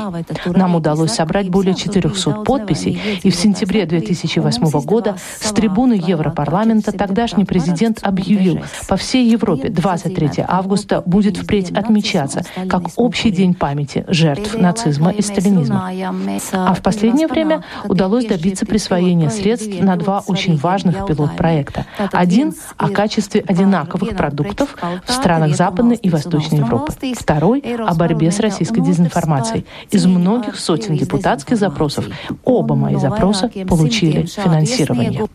Нам 0.47 0.75
удалось 0.75 1.13
собрать 1.13 1.49
более 1.49 1.77
400 1.77 2.43
подписей, 2.43 3.20
и 3.23 3.31
в 3.31 3.35
сентябре 3.35 3.87
2008 3.87 4.81
года 4.83 5.17
с 5.41 5.53
трибуны 5.53 5.95
Европарламента 5.95 6.93
тогдашний 6.93 7.45
президент 7.45 8.01
объявил, 8.03 8.61
по 8.89 8.97
всей 8.97 9.29
Европе 9.29 9.69
23 9.69 10.45
августа 10.47 11.03
будет 11.05 11.37
впредь 11.37 11.71
отмечаться 11.71 12.45
как 12.69 12.85
общий 12.97 13.31
день 13.31 13.55
памяти 13.55 14.05
жертв 14.09 14.57
нацизма 14.57 15.11
и 15.11 15.23
сталинизма. 15.23 15.91
А 16.53 16.75
в 16.75 16.83
последнее 16.83 17.27
время 17.27 17.65
удалось 17.85 18.27
добиться 18.27 18.67
присвоения 18.67 19.31
средств 19.31 19.81
на 19.81 19.97
два 19.97 20.23
очень 20.27 20.57
важных 20.57 21.07
пилот-проекта. 21.07 21.87
Один— 22.13 22.55
о 22.77 22.89
качестве 22.89 23.45
одинаковых 23.47 24.17
продуктов 24.17 24.77
в 25.07 25.13
странах 25.13 25.55
Западной 25.57 25.97
и 25.97 26.09
Восточной 26.11 26.59
Европы. 26.59 26.93
Второй— 27.15 27.61
о 27.87 27.95
борьбе 27.95 28.31
с 28.31 28.41
российской 28.41 28.81
дезинформацией. 28.81 29.67
Из 29.91 30.07
многих 30.07 30.59
сотен 30.59 30.97
депутатских 30.97 31.57
запросов 31.57 32.07
оба 32.45 32.75
мои 32.75 32.97
запросы 32.97 33.10
запроса 33.11 33.51
получили 33.69 34.25
финансирование. 34.27 35.27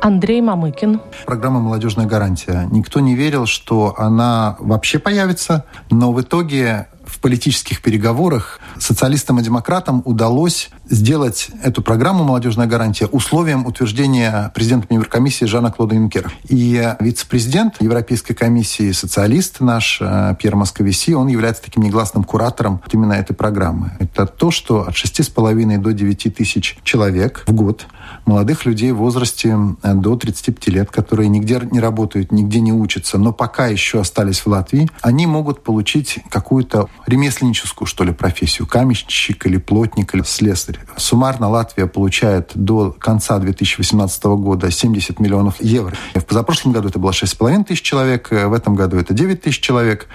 Андрей 0.00 0.40
Мамыкин. 0.40 1.00
Программа 1.26 1.60
«Молодежная 1.60 2.06
гарантия». 2.06 2.68
Никто 2.70 3.00
не 3.00 3.14
верил, 3.14 3.46
что 3.46 3.94
она 3.98 4.56
вообще 4.60 4.98
появится, 4.98 5.64
но 5.90 6.12
в 6.12 6.20
итоге 6.20 6.86
в 7.08 7.20
политических 7.20 7.82
переговорах 7.82 8.60
социалистам 8.78 9.40
и 9.40 9.42
демократам 9.42 10.02
удалось 10.04 10.70
сделать 10.88 11.48
эту 11.62 11.82
программу 11.82 12.22
«Молодежная 12.22 12.66
гарантия» 12.66 13.06
условием 13.06 13.66
утверждения 13.66 14.52
президентом 14.54 14.96
Еврокомиссии 14.98 15.46
Жана 15.46 15.72
Клода 15.72 15.94
Юнкера. 15.94 16.30
И 16.48 16.94
вице-президент 17.00 17.80
Европейской 17.80 18.34
комиссии, 18.34 18.92
социалист 18.92 19.60
наш 19.60 19.98
э, 20.00 20.36
Пьер 20.38 20.54
Московиси, 20.56 21.12
он 21.12 21.28
является 21.28 21.62
таким 21.62 21.82
негласным 21.82 22.24
куратором 22.24 22.80
именно 22.92 23.14
этой 23.14 23.34
программы. 23.34 23.92
Это 23.98 24.26
то, 24.26 24.50
что 24.50 24.82
от 24.82 24.94
6,5 24.94 25.78
до 25.78 25.92
9 25.92 26.36
тысяч 26.36 26.78
человек 26.84 27.44
в 27.46 27.52
год 27.52 27.86
молодых 28.28 28.66
людей 28.66 28.92
в 28.92 28.98
возрасте 28.98 29.56
э, 29.82 29.94
до 29.94 30.16
35 30.16 30.68
лет, 30.68 30.90
которые 30.90 31.28
нигде 31.28 31.60
не 31.70 31.80
работают, 31.80 32.30
нигде 32.30 32.60
не 32.60 32.72
учатся, 32.72 33.18
но 33.18 33.32
пока 33.32 33.66
еще 33.66 34.00
остались 34.00 34.40
в 34.40 34.46
Латвии, 34.46 34.88
они 35.00 35.26
могут 35.26 35.64
получить 35.64 36.18
какую-то 36.30 36.88
ремесленническую, 37.06 37.88
что 37.88 38.04
ли, 38.04 38.12
профессию. 38.12 38.68
Каменщик 38.68 39.46
или 39.46 39.56
плотник 39.56 40.14
или 40.14 40.22
слесарь. 40.22 40.78
Суммарно 40.96 41.48
Латвия 41.48 41.86
получает 41.86 42.52
до 42.54 42.92
конца 42.92 43.38
2018 43.38 44.24
года 44.24 44.70
70 44.70 45.18
миллионов 45.20 45.60
евро. 45.60 45.96
В 46.14 46.24
позапрошлом 46.24 46.72
году 46.72 46.88
это 46.88 46.98
было 46.98 47.12
6,5 47.12 47.64
тысяч 47.64 47.82
человек, 47.82 48.30
э, 48.30 48.46
в 48.46 48.52
этом 48.52 48.74
году 48.74 48.98
это 48.98 49.14
9 49.14 49.40
тысяч 49.40 49.60
человек. 49.60 50.06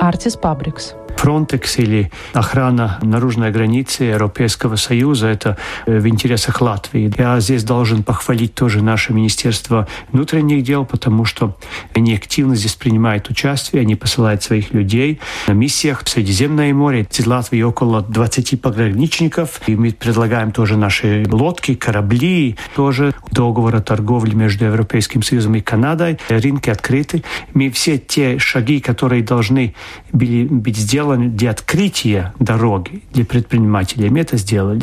Артис 0.00 0.36
Пабрикс. 0.36 0.94
Фронтекс 1.16 1.78
или 1.78 2.10
охрана 2.32 2.98
наружной 3.02 3.50
границы 3.50 4.04
Европейского 4.04 4.76
Союза, 4.76 5.28
это 5.28 5.56
э, 5.86 5.98
в 5.98 6.06
интересах 6.06 6.60
Латвии. 6.60 7.12
Я 7.18 7.40
здесь 7.40 7.64
должен 7.64 8.02
похвалить 8.02 8.54
тоже 8.54 8.82
наше 8.82 9.12
Министерство 9.12 9.88
внутренних 10.12 10.62
дел, 10.62 10.84
потому 10.84 11.24
что 11.24 11.56
они 11.94 12.14
активно 12.14 12.54
здесь 12.54 12.74
принимают 12.74 13.28
участие, 13.30 13.82
они 13.82 13.96
посылают 13.96 14.42
своих 14.42 14.72
людей 14.72 15.20
на 15.48 15.52
миссиях 15.52 16.04
в 16.04 16.08
Средиземное 16.08 16.72
море. 16.74 17.06
Из 17.10 17.26
Латвии 17.26 17.62
около 17.62 18.02
20 18.02 18.60
пограничников, 18.60 19.60
и 19.66 19.74
мы 19.74 19.92
предлагаем 19.92 20.52
тоже 20.52 20.76
наши 20.76 21.24
лодки, 21.28 21.74
корабли, 21.74 22.56
тоже 22.74 23.14
договор 23.30 23.76
о 23.76 23.80
торговле 23.80 24.34
между 24.34 24.66
Европейским 24.66 25.22
Союзом 25.22 25.54
и 25.56 25.60
Канадой. 25.60 26.18
Рынки 26.28 26.70
открыты. 26.70 27.24
Мы 27.54 27.70
все 27.70 27.98
те 27.98 28.38
шаги, 28.38 28.80
которые 28.80 29.22
должны 29.22 29.74
были 30.12 30.44
быть 30.44 30.76
сделаны, 30.76 31.05
сделаны 31.06 31.28
для 31.28 31.50
открытия 31.50 32.34
дороги 32.40 33.02
для 33.12 33.24
предпринимателей. 33.24 34.10
Мы 34.10 34.20
это 34.20 34.36
сделали. 34.36 34.82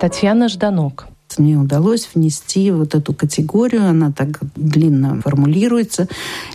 Татьяна 0.00 0.48
Жданок. 0.48 1.06
Мне 1.38 1.56
удалось 1.56 2.08
внести 2.14 2.70
вот 2.70 2.94
эту 2.94 3.12
категорию, 3.12 3.86
она 3.86 4.10
так 4.10 4.38
длинно 4.54 5.20
формулируется, 5.20 6.08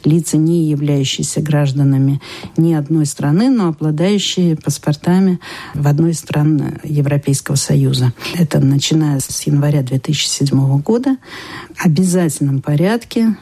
лица, 0.03 0.37
не 0.37 0.69
являющиеся 0.69 1.41
гражданами 1.41 2.19
ни 2.57 2.73
одной 2.73 3.05
страны, 3.05 3.49
но 3.49 3.67
обладающие 3.67 4.55
паспортами 4.55 5.39
в 5.75 5.87
одной 5.87 6.11
из 6.11 6.19
стран 6.19 6.79
Европейского 6.83 7.55
Союза. 7.55 8.13
Это 8.33 8.59
начиная 8.59 9.19
с 9.19 9.41
января 9.43 9.83
2007 9.83 10.81
года. 10.81 11.17
В 11.75 11.85
обязательном 11.85 12.61
порядке 12.61 13.35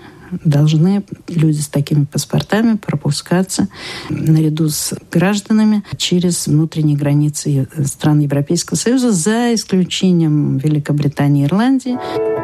должны 0.44 1.04
люди 1.28 1.60
с 1.60 1.68
такими 1.68 2.06
паспортами 2.06 2.78
пропускаться 2.78 3.68
наряду 4.10 4.70
с 4.70 4.94
гражданами 5.12 5.84
через 5.98 6.48
внутренние 6.48 6.98
границы 6.98 7.68
стран 7.86 8.20
Европейского 8.20 8.78
Союза, 8.78 9.12
за 9.12 9.54
исключением 9.54 10.58
Великобритании 10.58 11.44
и 11.44 11.46
Ирландии. 11.48 12.39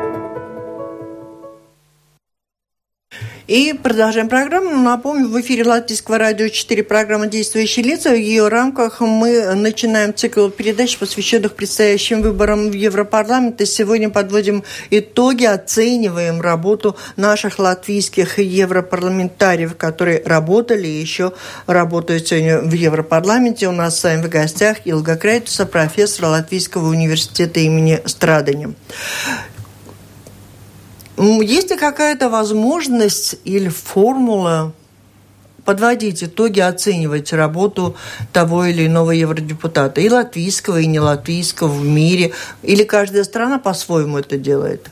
И 3.47 3.73
продолжаем 3.73 4.27
программу. 4.27 4.71
Напомню, 4.81 5.27
в 5.27 5.39
эфире 5.39 5.65
Латвийского 5.65 6.17
радио 6.17 6.47
4 6.47 6.81
программа 6.81 7.27
«Действующие 7.27 7.85
лица». 7.85 8.09
В 8.09 8.17
ее 8.17 8.47
рамках 8.47 9.01
мы 9.01 9.53
начинаем 9.53 10.15
цикл 10.15 10.49
передач, 10.49 10.97
посвященных 10.97 11.53
предстоящим 11.53 12.23
выборам 12.23 12.71
в 12.71 12.73
Европарламент. 12.73 13.61
И 13.61 13.67
сегодня 13.67 14.09
подводим 14.09 14.63
итоги, 14.89 15.45
оцениваем 15.45 16.41
работу 16.41 16.95
наших 17.17 17.59
латвийских 17.59 18.39
европарламентариев, 18.39 19.77
которые 19.77 20.23
работали 20.25 20.87
и 20.87 20.99
еще 20.99 21.31
работают 21.67 22.27
сегодня 22.27 22.61
в 22.61 22.71
Европарламенте. 22.71 23.67
У 23.67 23.73
нас 23.73 23.99
с 23.99 24.03
вами 24.03 24.23
в 24.23 24.29
гостях 24.29 24.77
Илга 24.85 25.17
Крейтуса, 25.17 25.67
профессор 25.67 26.25
Латвийского 26.29 26.87
университета 26.87 27.59
имени 27.59 28.01
Страдания. 28.05 28.73
Есть 31.17 31.71
ли 31.71 31.77
какая-то 31.77 32.29
возможность 32.29 33.37
или 33.45 33.69
формула 33.69 34.73
подводить 35.63 36.23
итоги, 36.23 36.59
оценивать 36.59 37.33
работу 37.33 37.95
того 38.33 38.65
или 38.65 38.85
иного 38.85 39.11
евродепутата, 39.11 40.01
и 40.01 40.09
латвийского, 40.09 40.79
и 40.79 40.85
не 40.85 40.99
латвийского 40.99 41.67
в 41.67 41.83
мире, 41.83 42.33
или 42.61 42.83
каждая 42.83 43.23
страна 43.23 43.59
по-своему 43.59 44.19
это 44.19 44.37
делает? 44.37 44.89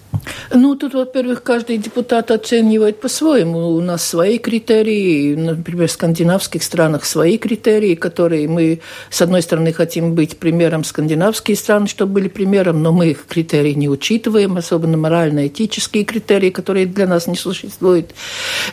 Ну, 0.52 0.76
тут, 0.76 0.94
во-первых, 0.94 1.42
каждый 1.44 1.78
депутат 1.78 2.30
оценивает 2.32 3.00
по-своему. 3.00 3.70
У 3.70 3.82
нас 3.82 4.06
свои 4.06 4.38
критерии, 4.38 5.36
например, 5.36 5.88
в 5.88 5.92
скандинавских 5.92 6.64
странах 6.64 7.06
свои 7.06 7.38
критерии, 7.38 7.96
которые 7.96 8.48
мы, 8.48 8.80
с 9.10 9.22
одной 9.22 9.42
стороны, 9.42 9.74
хотим 9.74 10.14
быть 10.14 10.38
примером 10.38 10.84
скандинавские 10.84 11.58
страны, 11.58 11.88
чтобы 11.88 12.14
были 12.14 12.28
примером, 12.28 12.84
но 12.84 12.92
мы 12.92 13.12
их 13.12 13.26
критерии 13.26 13.74
не 13.74 13.90
учитываем, 13.90 14.58
особенно 14.58 14.98
морально-этические 14.98 16.04
критерии, 16.04 16.52
которые 16.52 16.86
для 16.86 17.08
нас 17.08 17.28
не 17.28 17.36
существуют. 17.36 18.14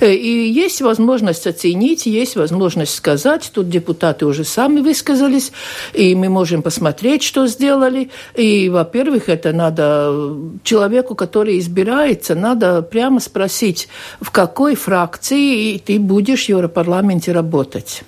Э, 0.00 0.12
и 0.12 0.50
есть 0.50 0.82
возможность 0.82 1.46
оценить, 1.46 2.06
есть 2.06 2.36
возможность 2.36 2.94
сказать. 2.94 3.50
Тут 3.54 3.70
депутаты 3.70 4.26
уже 4.26 4.44
сами 4.44 4.80
высказались, 4.80 5.52
и 5.94 6.14
мы 6.14 6.28
можем 6.28 6.62
посмотреть, 6.62 7.22
что 7.22 7.46
сделали. 7.46 8.10
И, 8.34 8.68
во-первых, 8.68 9.28
это 9.28 9.52
надо 9.52 10.34
человеку, 10.62 11.14
который 11.14 11.29
который 11.30 11.60
избирается, 11.60 12.34
надо 12.34 12.82
прямо 12.82 13.20
спросить, 13.20 13.88
в 14.20 14.32
какой 14.32 14.74
фракции 14.74 15.78
ты 15.78 16.00
будешь 16.00 16.46
в 16.46 16.48
Европарламенте 16.48 17.30
работать. 17.30 18.02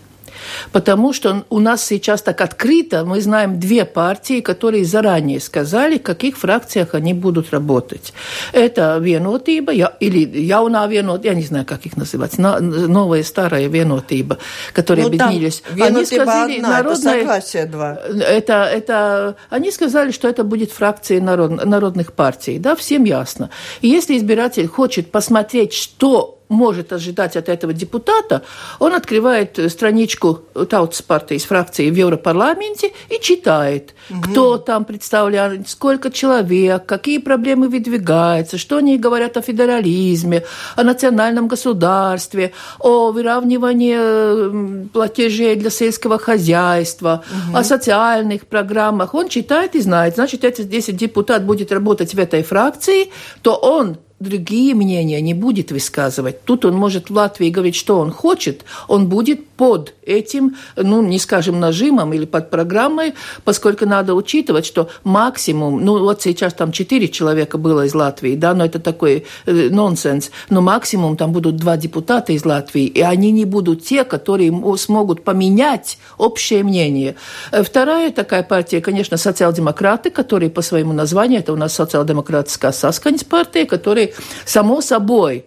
Потому 0.73 1.13
что 1.13 1.45
у 1.51 1.61
нас 1.61 1.85
сейчас 1.85 2.23
так 2.23 2.41
открыто, 2.41 3.05
мы 3.05 3.21
знаем 3.21 3.59
две 3.59 3.85
партии, 3.85 4.41
которые 4.41 4.85
заранее 4.85 5.41
сказали, 5.41 5.99
в 5.99 6.03
каких 6.03 6.39
фракциях 6.39 6.95
они 6.95 7.15
будут 7.15 7.51
работать. 7.51 8.13
Это 8.53 8.99
Венотиба, 8.99 9.73
или 9.73 10.41
Яуна 10.41 10.87
Венотиба, 10.87 11.29
я 11.29 11.35
не 11.35 11.45
знаю, 11.45 11.67
как 11.67 11.87
их 11.87 11.97
называть, 11.97 12.39
новая 12.39 13.23
старая 13.23 13.69
Венотиба, 13.69 14.39
которые 14.73 15.05
ну, 15.05 15.09
объединились. 15.09 15.63
Они 15.81 16.05
сказали, 16.05 16.57
одна, 16.57 16.69
народная, 16.69 17.15
это 17.15 17.21
согласие 17.21 17.67
два. 17.67 17.99
Это, 18.05 18.65
это, 18.65 19.37
они 19.51 19.71
сказали, 19.71 20.11
что 20.13 20.29
это 20.29 20.45
будет 20.45 20.73
фракция 20.73 21.21
народ, 21.21 21.65
народных 21.65 22.13
партий. 22.13 22.59
Да, 22.59 22.77
всем 22.77 23.05
ясно. 23.05 23.51
И 23.81 23.89
если 23.89 24.17
избиратель 24.17 24.67
хочет 24.67 25.11
посмотреть, 25.11 25.73
что 25.73 26.42
может 26.53 26.93
ожидать 26.93 27.37
от 27.37 27.49
этого 27.49 27.73
депутата, 27.73 28.43
он 28.79 28.95
открывает 28.95 29.59
страничку 29.71 30.43
Таутс 30.69 31.03
партии 31.03 31.37
из 31.37 31.45
фракции 31.45 31.91
в 31.91 31.95
Европарламенте 31.95 32.93
и 33.09 33.21
читает, 33.21 33.95
угу. 34.11 34.21
кто 34.23 34.59
там 34.59 34.85
представляет, 34.85 35.69
сколько 35.69 36.11
человек, 36.11 36.87
какие 36.87 37.19
проблемы 37.19 37.69
выдвигаются, 37.69 38.59
что 38.59 38.77
они 38.77 38.99
говорят 38.99 39.37
о 39.37 39.43
федерализме, 39.43 40.45
о 40.77 40.85
национальном 40.85 41.49
государстве, 41.49 42.53
о 42.79 43.13
выравнивании 43.13 44.89
платежей 44.89 45.57
для 45.57 45.71
сельского 45.71 46.19
хозяйства, 46.19 47.25
угу. 47.49 47.59
о 47.59 47.65
социальных 47.65 48.47
программах. 48.47 49.15
Он 49.15 49.29
читает 49.29 49.75
и 49.75 49.81
знает. 49.81 50.15
Значит, 50.15 50.45
если 50.45 50.93
депутат 50.93 51.45
будет 51.45 51.73
работать 51.73 52.15
в 52.15 52.19
этой 52.19 52.43
фракции, 52.43 53.11
то 53.43 53.55
он 53.55 53.97
другие 54.23 54.75
мнения 54.75 55.21
не 55.21 55.35
будет 55.35 55.73
высказывать. 55.73 56.45
Тут 56.45 56.65
он 56.65 56.75
может 56.75 57.11
в 57.11 57.15
Латвии 57.15 57.51
говорить, 57.51 57.77
что 57.77 57.99
он 57.99 58.11
хочет, 58.11 58.65
он 58.89 59.09
будет 59.09 59.47
под 59.63 59.95
этим, 60.05 60.57
ну, 60.75 61.03
не 61.03 61.21
скажем, 61.21 61.61
нажимом 61.61 62.13
или 62.13 62.25
под 62.25 62.51
программой, 62.51 63.15
поскольку 63.45 63.87
надо 63.87 64.13
учитывать, 64.13 64.67
что 64.67 64.91
максимум, 65.05 65.85
ну, 65.85 66.01
вот 66.01 66.21
сейчас 66.21 66.53
там 66.53 66.73
четыре 66.73 67.07
человека 67.07 67.59
было 67.59 67.87
из 67.87 67.95
Латвии, 67.95 68.35
да, 68.35 68.55
но 68.55 68.65
это 68.65 68.81
такой 68.81 69.25
э, 69.47 69.69
нонсенс, 69.71 70.33
но 70.51 70.63
максимум 70.63 71.17
там 71.17 71.31
будут 71.31 71.59
два 71.59 71.77
депутата 71.77 72.33
из 72.33 72.45
Латвии, 72.45 72.87
и 72.87 73.03
они 73.03 73.31
не 73.31 73.45
будут 73.45 73.85
те, 73.85 74.03
которые 74.03 74.53
смогут 74.79 75.23
поменять 75.23 75.97
общее 76.19 76.65
мнение. 76.65 77.15
Э, 77.53 77.63
вторая 77.63 78.11
такая 78.11 78.43
партия, 78.43 78.81
конечно, 78.81 79.17
социал-демократы, 79.17 80.11
которые 80.11 80.51
по 80.51 80.63
своему 80.63 80.93
названию, 80.93 81.39
это 81.39 81.53
у 81.53 81.57
нас 81.57 81.73
социал-демократская 81.73 82.73
Сасканс 82.73 83.23
партия, 83.23 83.65
которые 83.65 84.15
само 84.45 84.81
собой. 84.81 85.45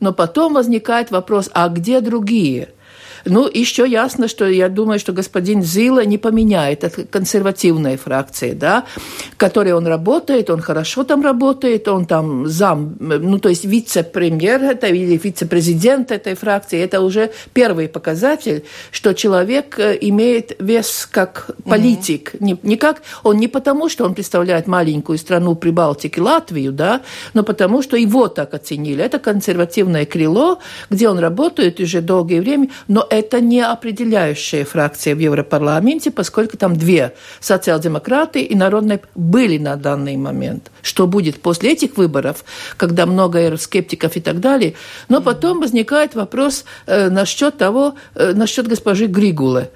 Но 0.00 0.14
потом 0.14 0.54
возникает 0.54 1.10
вопрос, 1.10 1.50
а 1.52 1.68
где 1.68 2.00
другие? 2.00 2.70
Ну, 3.24 3.48
еще 3.52 3.86
ясно, 3.86 4.28
что 4.28 4.46
я 4.48 4.68
думаю, 4.68 4.98
что 4.98 5.12
господин 5.12 5.62
Зила 5.62 6.04
не 6.04 6.18
поменяет. 6.18 6.84
Это 6.84 7.04
консервативная 7.04 7.96
фракция, 7.96 8.54
да, 8.54 8.84
в 9.32 9.36
которой 9.36 9.72
он 9.72 9.86
работает, 9.86 10.50
он 10.50 10.60
хорошо 10.60 11.04
там 11.04 11.22
работает, 11.22 11.88
он 11.88 12.06
там 12.06 12.46
зам, 12.46 12.96
ну, 12.98 13.38
то 13.38 13.48
есть 13.48 13.64
вице-премьер 13.64 14.62
это 14.62 14.86
или 14.86 15.16
вице-президент 15.16 16.10
этой 16.10 16.34
фракции. 16.34 16.80
Это 16.80 17.00
уже 17.00 17.30
первый 17.52 17.88
показатель, 17.88 18.64
что 18.90 19.12
человек 19.12 19.78
э, 19.78 19.98
имеет 20.00 20.56
вес 20.60 21.08
как 21.10 21.50
политик. 21.64 22.34
Mm-hmm. 22.34 22.44
Не, 22.44 22.58
не 22.62 22.76
как, 22.76 23.02
он 23.22 23.36
не 23.38 23.48
потому, 23.48 23.88
что 23.88 24.04
он 24.04 24.14
представляет 24.14 24.66
маленькую 24.66 25.18
страну 25.18 25.54
Прибалтики, 25.54 26.20
Латвию, 26.20 26.72
да, 26.72 27.02
но 27.34 27.42
потому, 27.42 27.82
что 27.82 27.96
его 27.96 28.28
так 28.28 28.54
оценили. 28.54 29.02
Это 29.04 29.18
консервативное 29.18 30.06
крыло, 30.06 30.58
где 30.90 31.08
он 31.08 31.18
работает 31.18 31.80
уже 31.80 32.00
долгое 32.00 32.40
время, 32.40 32.68
но 32.88 33.06
это 33.10 33.40
не 33.40 33.60
определяющая 33.60 34.64
фракция 34.64 35.14
в 35.14 35.18
Европарламенте, 35.18 36.10
поскольку 36.10 36.56
там 36.56 36.76
две 36.76 37.12
социал-демократы 37.40 38.40
и 38.40 38.54
народные 38.54 39.00
были 39.16 39.58
на 39.58 39.76
данный 39.76 40.16
момент. 40.16 40.70
Что 40.80 41.06
будет 41.06 41.42
после 41.42 41.72
этих 41.72 41.96
выборов, 41.96 42.44
когда 42.76 43.06
много 43.06 43.56
скептиков 43.56 44.16
и 44.16 44.20
так 44.20 44.40
далее. 44.40 44.74
Но 45.08 45.20
потом 45.20 45.60
возникает 45.60 46.14
вопрос 46.14 46.64
э, 46.86 47.10
насчет 47.10 47.58
того, 47.58 47.96
э, 48.14 48.32
насчет 48.32 48.68
госпожи 48.68 49.06
Григулы. 49.06 49.70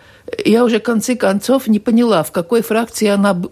Я 0.44 0.64
уже 0.64 0.78
в 0.78 0.82
конце 0.82 1.16
концов 1.16 1.66
не 1.66 1.80
поняла, 1.80 2.22
в 2.22 2.30
какой 2.30 2.62
фракции 2.62 3.08
она 3.08 3.42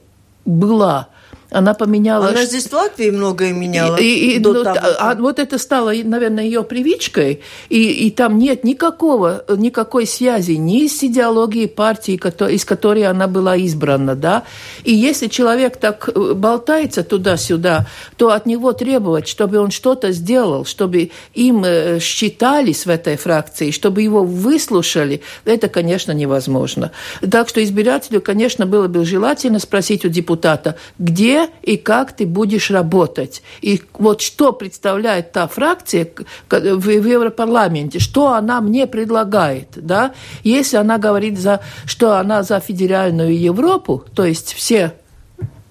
была 0.44 1.08
она 1.52 1.74
поменяла... 1.74 2.28
Она 2.28 2.44
здесь 2.44 2.66
в 2.66 2.72
Латвии 2.72 3.10
многое 3.10 3.52
меняла. 3.52 3.96
И, 3.96 4.36
и, 4.36 4.38
до 4.38 4.52
ну, 4.52 4.64
того, 4.64 4.78
а, 4.98 5.14
вот 5.14 5.38
это 5.38 5.58
стало, 5.58 5.92
наверное, 5.92 6.44
ее 6.44 6.62
привычкой, 6.62 7.42
и, 7.68 8.06
и 8.06 8.10
там 8.10 8.38
нет 8.38 8.64
никакого, 8.64 9.44
никакой 9.48 10.06
связи 10.06 10.52
ни 10.52 10.86
с 10.86 11.02
идеологией 11.04 11.68
партии, 11.68 12.14
из 12.52 12.64
которой 12.64 13.04
она 13.04 13.28
была 13.28 13.56
избрана, 13.56 14.14
да. 14.14 14.44
И 14.84 14.94
если 14.94 15.28
человек 15.28 15.76
так 15.76 16.08
э, 16.08 16.32
болтается 16.34 17.04
туда-сюда, 17.04 17.86
то 18.16 18.30
от 18.30 18.46
него 18.46 18.72
требовать, 18.72 19.28
чтобы 19.28 19.58
он 19.58 19.70
что-то 19.70 20.12
сделал, 20.12 20.64
чтобы 20.64 21.10
им 21.34 21.64
э, 21.64 21.98
считались 22.00 22.86
в 22.86 22.90
этой 22.90 23.16
фракции, 23.16 23.70
чтобы 23.70 24.02
его 24.02 24.24
выслушали, 24.24 25.20
это, 25.44 25.68
конечно, 25.68 26.12
невозможно. 26.12 26.92
Так 27.30 27.48
что 27.48 27.62
избирателю, 27.62 28.22
конечно, 28.22 28.64
было 28.64 28.88
бы 28.88 29.04
желательно 29.04 29.58
спросить 29.58 30.04
у 30.04 30.08
депутата, 30.08 30.76
где 30.98 31.41
и 31.62 31.76
как 31.76 32.12
ты 32.16 32.26
будешь 32.26 32.70
работать. 32.70 33.42
И 33.60 33.82
вот 33.94 34.20
что 34.20 34.52
представляет 34.52 35.32
та 35.32 35.46
фракция 35.46 36.08
в 36.50 36.88
Европарламенте, 36.88 37.98
что 37.98 38.32
она 38.32 38.60
мне 38.60 38.86
предлагает. 38.86 39.68
Да? 39.76 40.12
Если 40.44 40.76
она 40.76 40.98
говорит, 40.98 41.38
за, 41.38 41.60
что 41.86 42.18
она 42.18 42.42
за 42.42 42.60
федеральную 42.60 43.38
Европу, 43.38 44.04
то 44.14 44.24
есть 44.24 44.52
все 44.54 44.94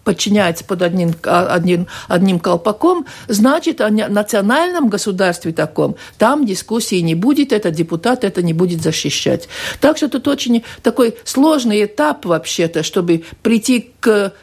подчиняется 0.04 0.64
под 0.64 0.82
одним, 0.82 1.14
одним, 1.24 1.88
одним 2.08 2.40
колпаком, 2.40 3.06
значит, 3.28 3.82
о 3.82 3.90
национальном 3.90 4.90
государстве 4.90 5.52
таком, 5.52 5.96
там 6.18 6.46
дискуссии 6.46 7.00
не 7.02 7.16
будет, 7.16 7.52
этот 7.52 7.74
депутат 7.76 8.24
это 8.24 8.42
не 8.42 8.54
будет 8.54 8.82
защищать. 8.82 9.48
Так 9.80 9.98
что 9.98 10.10
тут 10.10 10.28
очень 10.28 10.64
такой 10.82 11.16
сложный 11.24 11.86
этап 11.86 12.26
вообще-то, 12.26 12.84
чтобы 12.84 13.24
прийти 13.44 13.92
к 14.00 14.34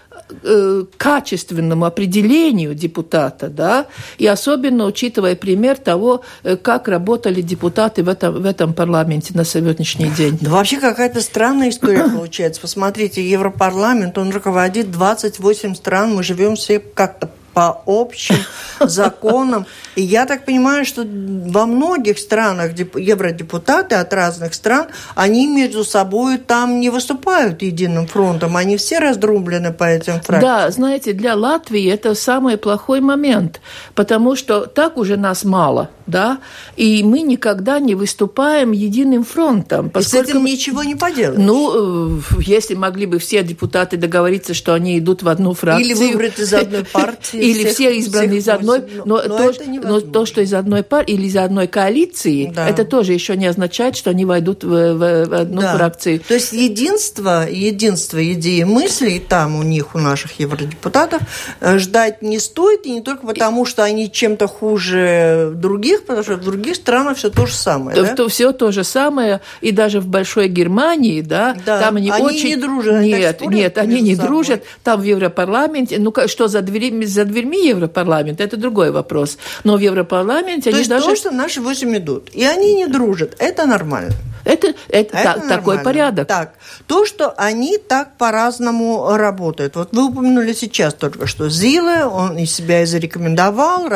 э, 0.42 0.84
качественному 0.96 1.84
определению 1.84 2.74
депутата, 2.74 3.48
да, 3.48 3.86
и 4.18 4.26
особенно 4.26 4.86
учитывая 4.86 5.36
пример 5.36 5.76
того, 5.76 6.22
э, 6.42 6.56
как 6.56 6.88
работали 6.88 7.40
депутаты 7.40 8.02
в 8.02 8.08
этом, 8.08 8.42
в 8.42 8.46
этом 8.46 8.72
парламенте 8.72 9.34
на 9.34 9.44
сегодняшний 9.44 10.10
день. 10.10 10.38
Да 10.40 10.50
вообще 10.50 10.78
какая-то 10.78 11.20
странная 11.20 11.70
история 11.70 12.08
получается. 12.16 12.60
Посмотрите, 12.60 13.28
Европарламент, 13.28 14.18
он 14.18 14.30
руководит 14.30 14.90
28 14.90 15.74
стран, 15.74 16.14
мы 16.14 16.22
живем 16.22 16.56
все 16.56 16.78
как-то 16.78 17.30
по 17.58 17.82
общим 17.86 18.36
законам. 18.80 19.66
И 19.96 20.02
я 20.02 20.26
так 20.26 20.44
понимаю, 20.44 20.84
что 20.84 21.02
во 21.02 21.66
многих 21.66 22.20
странах 22.20 22.70
евродепутаты 22.78 23.96
от 23.96 24.12
разных 24.12 24.54
стран, 24.54 24.86
они 25.16 25.48
между 25.48 25.82
собой 25.82 26.38
там 26.38 26.78
не 26.78 26.88
выступают 26.88 27.62
единым 27.62 28.06
фронтом, 28.06 28.56
они 28.56 28.76
все 28.76 29.00
раздрублены 29.00 29.72
по 29.72 29.82
этим 29.82 30.20
фракциям. 30.20 30.40
Да, 30.40 30.70
знаете, 30.70 31.14
для 31.14 31.34
Латвии 31.34 31.90
это 31.90 32.14
самый 32.14 32.58
плохой 32.58 33.00
момент, 33.00 33.60
потому 33.96 34.36
что 34.36 34.66
так 34.66 34.96
уже 34.96 35.16
нас 35.16 35.42
мало, 35.42 35.90
да, 36.06 36.38
и 36.76 37.02
мы 37.02 37.22
никогда 37.22 37.80
не 37.80 37.96
выступаем 37.96 38.70
единым 38.70 39.24
фронтом. 39.24 39.90
Поскольку... 39.90 40.24
И 40.24 40.26
с 40.26 40.30
этим 40.30 40.44
ничего 40.44 40.84
не 40.84 40.94
поделаешь. 40.94 41.40
Ну, 41.44 42.18
э, 42.18 42.20
если 42.38 42.76
могли 42.76 43.06
бы 43.06 43.18
все 43.18 43.42
депутаты 43.42 43.96
договориться, 43.96 44.54
что 44.54 44.74
они 44.74 44.96
идут 44.96 45.24
в 45.24 45.28
одну 45.28 45.54
фракцию. 45.54 45.84
Или 45.84 45.94
выбрать 45.94 46.38
из 46.38 46.54
одной 46.54 46.84
партии 46.92 47.47
или 47.50 47.68
все 47.68 47.96
избраны 47.98 48.34
из 48.34 48.48
одной, 48.48 48.82
но, 49.04 49.22
но, 49.24 49.28
то, 49.28 49.52
но 49.82 50.00
то, 50.00 50.26
что 50.26 50.40
из 50.40 50.54
одной 50.54 50.82
партии 50.82 51.14
или 51.14 51.26
из 51.26 51.36
одной 51.36 51.66
коалиции, 51.66 52.52
да. 52.54 52.68
это 52.68 52.84
тоже 52.84 53.12
еще 53.12 53.36
не 53.36 53.46
означает, 53.46 53.96
что 53.96 54.10
они 54.10 54.24
войдут 54.24 54.64
в, 54.64 54.68
в, 54.68 55.26
в 55.26 55.34
одну 55.34 55.60
да. 55.60 55.76
фракцию. 55.76 56.20
То 56.20 56.34
есть 56.34 56.52
единство, 56.52 57.48
единство 57.48 58.22
идеи 58.32 58.62
мыслей 58.64 59.22
там 59.26 59.56
у 59.56 59.62
них, 59.62 59.94
у 59.94 59.98
наших 59.98 60.38
евродепутатов, 60.40 61.22
э, 61.60 61.78
ждать 61.78 62.22
не 62.22 62.38
стоит, 62.38 62.86
и 62.86 62.90
не 62.90 63.02
только 63.02 63.26
потому, 63.26 63.64
что 63.64 63.82
они 63.84 64.10
чем-то 64.10 64.46
хуже 64.46 65.52
других, 65.54 66.04
потому 66.04 66.22
что 66.22 66.36
в 66.36 66.44
других 66.44 66.76
странах 66.76 67.18
все 67.18 67.30
то 67.30 67.46
же 67.46 67.54
самое. 67.54 67.96
То, 67.96 68.02
да? 68.02 68.14
то, 68.14 68.28
все 68.28 68.52
то 68.52 68.72
же 68.72 68.84
самое, 68.84 69.40
и 69.60 69.72
даже 69.72 70.00
в 70.00 70.06
Большой 70.06 70.48
Германии, 70.48 71.20
да, 71.20 71.56
да. 71.64 71.80
там 71.80 71.96
они, 71.96 72.10
они 72.10 72.24
очень... 72.24 72.48
не 72.48 72.56
дружат. 72.56 73.02
Нет, 73.02 73.40
нет, 73.42 73.78
они 73.78 74.00
не 74.00 74.14
собой. 74.14 74.28
дружат. 74.28 74.62
Там 74.82 75.00
в 75.00 75.04
Европарламенте, 75.04 75.98
ну 75.98 76.12
что 76.26 76.48
за 76.48 76.62
дверями, 76.62 77.04
за 77.04 77.24
дверьми 77.38 77.68
Европарламента, 77.68 78.42
это 78.44 78.56
другой 78.56 78.90
вопрос. 78.90 79.38
Но 79.64 79.76
в 79.76 79.80
Европарламенте 79.80 80.70
то 80.70 80.70
они 80.70 80.78
есть 80.78 80.90
даже... 80.90 81.06
то, 81.06 81.16
что 81.16 81.30
наши 81.30 81.60
восемь 81.60 81.96
идут, 81.96 82.30
и 82.32 82.44
они 82.44 82.74
не 82.74 82.86
дружат, 82.86 83.36
это 83.38 83.66
нормально. 83.66 84.12
Это, 84.44 84.68
это, 84.88 85.16
это 85.18 85.40
та, 85.40 85.56
такой 85.56 85.80
порядок. 85.80 86.26
Так, 86.26 86.54
то, 86.86 87.04
что 87.04 87.34
они 87.36 87.76
так 87.76 88.16
по-разному 88.16 89.10
работают. 89.14 89.76
Вот 89.76 89.90
вы 89.92 90.06
упомянули 90.06 90.54
сейчас 90.54 90.94
только 90.94 91.26
что 91.26 91.50
Зиле, 91.50 92.04
он 92.04 92.38
из 92.38 92.54
себя 92.54 92.82
и 92.82 92.86
зарекомендовал, 92.86 93.88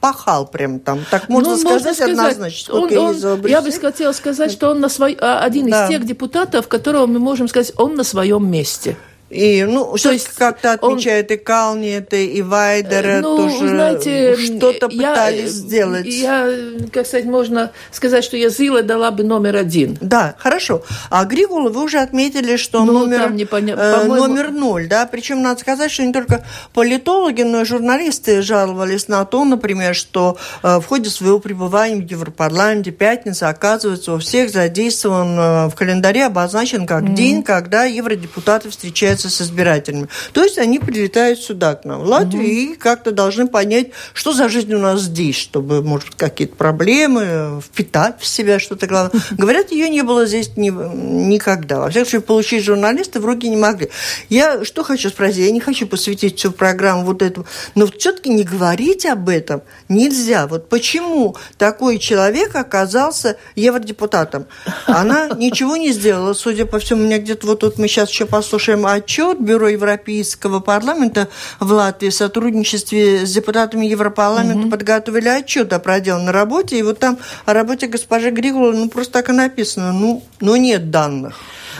пахал 0.00 0.46
прям 0.46 0.80
там. 0.80 1.00
Так 1.10 1.28
можно, 1.28 1.50
ну, 1.50 1.58
сказать, 1.58 1.84
можно 1.84 1.94
сказать 1.94 2.12
однозначно. 2.12 2.74
Он, 2.74 2.96
он, 2.96 3.46
я 3.46 3.60
бы 3.60 3.70
хотела 3.72 4.12
сказать, 4.12 4.50
что 4.50 4.70
он 4.70 4.80
на 4.80 4.88
свой, 4.88 5.16
а, 5.20 5.40
один 5.40 5.68
да. 5.68 5.84
из 5.84 5.90
тех 5.90 6.06
депутатов, 6.06 6.68
которого 6.68 7.06
мы 7.06 7.18
можем 7.18 7.48
сказать, 7.48 7.72
он 7.76 7.94
на 7.94 8.04
своем 8.04 8.50
месте. 8.50 8.96
И, 9.30 9.64
ну, 9.64 9.94
то 10.02 10.10
есть 10.10 10.28
как-то 10.28 10.72
отмечает 10.72 11.30
он... 11.30 11.36
и 11.36 11.40
Кални, 11.40 11.90
это 11.90 12.16
и 12.16 12.40
Вайдера 12.40 13.20
ну, 13.20 13.36
тоже 13.36 13.68
знаете, 13.68 14.36
что-то 14.36 14.88
пытались 14.88 15.42
я, 15.42 15.48
сделать. 15.48 16.06
Я, 16.06 16.48
как 16.90 17.06
сказать, 17.06 17.26
можно 17.26 17.70
сказать, 17.92 18.24
что 18.24 18.38
я 18.38 18.48
Зила 18.48 18.82
дала 18.82 19.10
бы 19.10 19.24
номер 19.24 19.56
один. 19.56 19.98
Да, 20.00 20.34
хорошо. 20.38 20.82
А 21.10 21.26
Григула 21.26 21.68
вы 21.68 21.84
уже 21.84 21.98
отметили, 21.98 22.56
что 22.56 22.84
ну, 22.84 23.00
номер, 23.00 23.30
не 23.32 23.44
поня... 23.44 23.74
э, 23.76 24.04
номер 24.04 24.50
ноль, 24.50 24.88
да? 24.88 25.04
Причем 25.04 25.42
надо 25.42 25.60
сказать, 25.60 25.90
что 25.90 26.04
не 26.04 26.12
только 26.12 26.46
политологи, 26.72 27.42
но 27.42 27.60
и 27.60 27.64
журналисты 27.66 28.40
жаловались 28.40 29.08
на 29.08 29.26
то, 29.26 29.44
например, 29.44 29.94
что 29.94 30.38
э, 30.62 30.78
в 30.78 30.86
ходе 30.86 31.10
своего 31.10 31.38
пребывания 31.38 31.96
в 31.96 32.10
Европарламенте 32.10 32.92
пятница, 32.92 33.50
оказывается, 33.50 34.14
у 34.14 34.18
всех 34.18 34.50
задействован 34.50 35.38
э, 35.38 35.68
в 35.68 35.74
календаре 35.74 36.24
обозначен 36.24 36.86
как 36.86 37.04
mm. 37.04 37.14
день, 37.14 37.42
когда 37.42 37.84
евродепутаты 37.84 38.70
встречаются 38.70 39.17
встречаются 39.18 39.28
с 39.30 39.46
избирателями. 39.46 40.08
То 40.32 40.42
есть 40.42 40.58
они 40.58 40.78
прилетают 40.78 41.40
сюда, 41.40 41.74
к 41.74 41.84
нам, 41.84 42.00
в 42.00 42.06
Латвию, 42.06 42.42
угу. 42.42 42.50
и 42.50 42.74
как-то 42.74 43.10
должны 43.10 43.48
понять, 43.48 43.88
что 44.14 44.32
за 44.32 44.48
жизнь 44.48 44.72
у 44.74 44.78
нас 44.78 45.02
здесь, 45.02 45.36
чтобы, 45.36 45.82
может, 45.82 46.14
какие-то 46.14 46.54
проблемы, 46.54 47.60
впитать 47.64 48.20
в 48.20 48.26
себя 48.26 48.58
что-то 48.58 48.86
главное. 48.86 49.20
Говорят, 49.30 49.72
ее 49.72 49.88
не 49.88 50.02
было 50.02 50.26
здесь 50.26 50.56
ни, 50.56 50.70
никогда. 50.70 51.80
Во 51.80 51.90
всяком 51.90 52.08
случае, 52.08 52.20
получить 52.22 52.64
журналисты 52.64 53.20
в 53.20 53.26
руки 53.26 53.48
не 53.48 53.56
могли. 53.56 53.90
Я 54.28 54.64
что 54.64 54.84
хочу 54.84 55.08
спросить? 55.08 55.38
Я 55.38 55.50
не 55.50 55.60
хочу 55.60 55.86
посвятить 55.86 56.38
всю 56.38 56.52
программу 56.52 57.04
вот 57.04 57.22
этому, 57.22 57.46
но 57.74 57.86
все-таки 57.86 58.30
не 58.30 58.44
говорить 58.44 59.06
об 59.06 59.28
этом 59.28 59.62
нельзя. 59.88 60.46
Вот 60.46 60.68
почему 60.68 61.36
такой 61.56 61.98
человек 61.98 62.54
оказался 62.54 63.36
евродепутатом? 63.54 64.46
Она 64.86 65.28
ничего 65.36 65.76
не 65.76 65.92
сделала, 65.92 66.34
судя 66.34 66.66
по 66.66 66.78
всему, 66.78 67.02
у 67.02 67.06
меня 67.06 67.18
где-то 67.18 67.46
вот 67.46 67.60
тут 67.60 67.78
мы 67.78 67.88
сейчас 67.88 68.10
еще 68.10 68.26
послушаем 68.26 68.86
о 68.86 69.00
отчет 69.08 69.40
Бюро 69.40 69.68
Европейского 69.68 70.60
парламента 70.60 71.28
в 71.60 71.72
Латвии 71.72 72.10
в 72.10 72.14
сотрудничестве 72.14 73.24
с 73.24 73.32
депутатами 73.32 73.86
Европарламента 73.86 74.64
угу. 74.64 74.70
подготовили 74.70 75.28
отчет 75.28 75.72
о 75.72 75.78
проделанной 75.78 76.30
работе. 76.30 76.78
И 76.78 76.82
вот 76.82 76.98
там 76.98 77.18
о 77.46 77.54
работе 77.54 77.86
госпожи 77.86 78.30
Григола, 78.30 78.72
ну, 78.72 78.90
просто 78.90 79.14
так 79.14 79.30
и 79.30 79.32
написано. 79.32 79.92
Ну, 79.92 80.22
ну 80.40 80.56
нет 80.56 80.90
данных. 80.90 81.36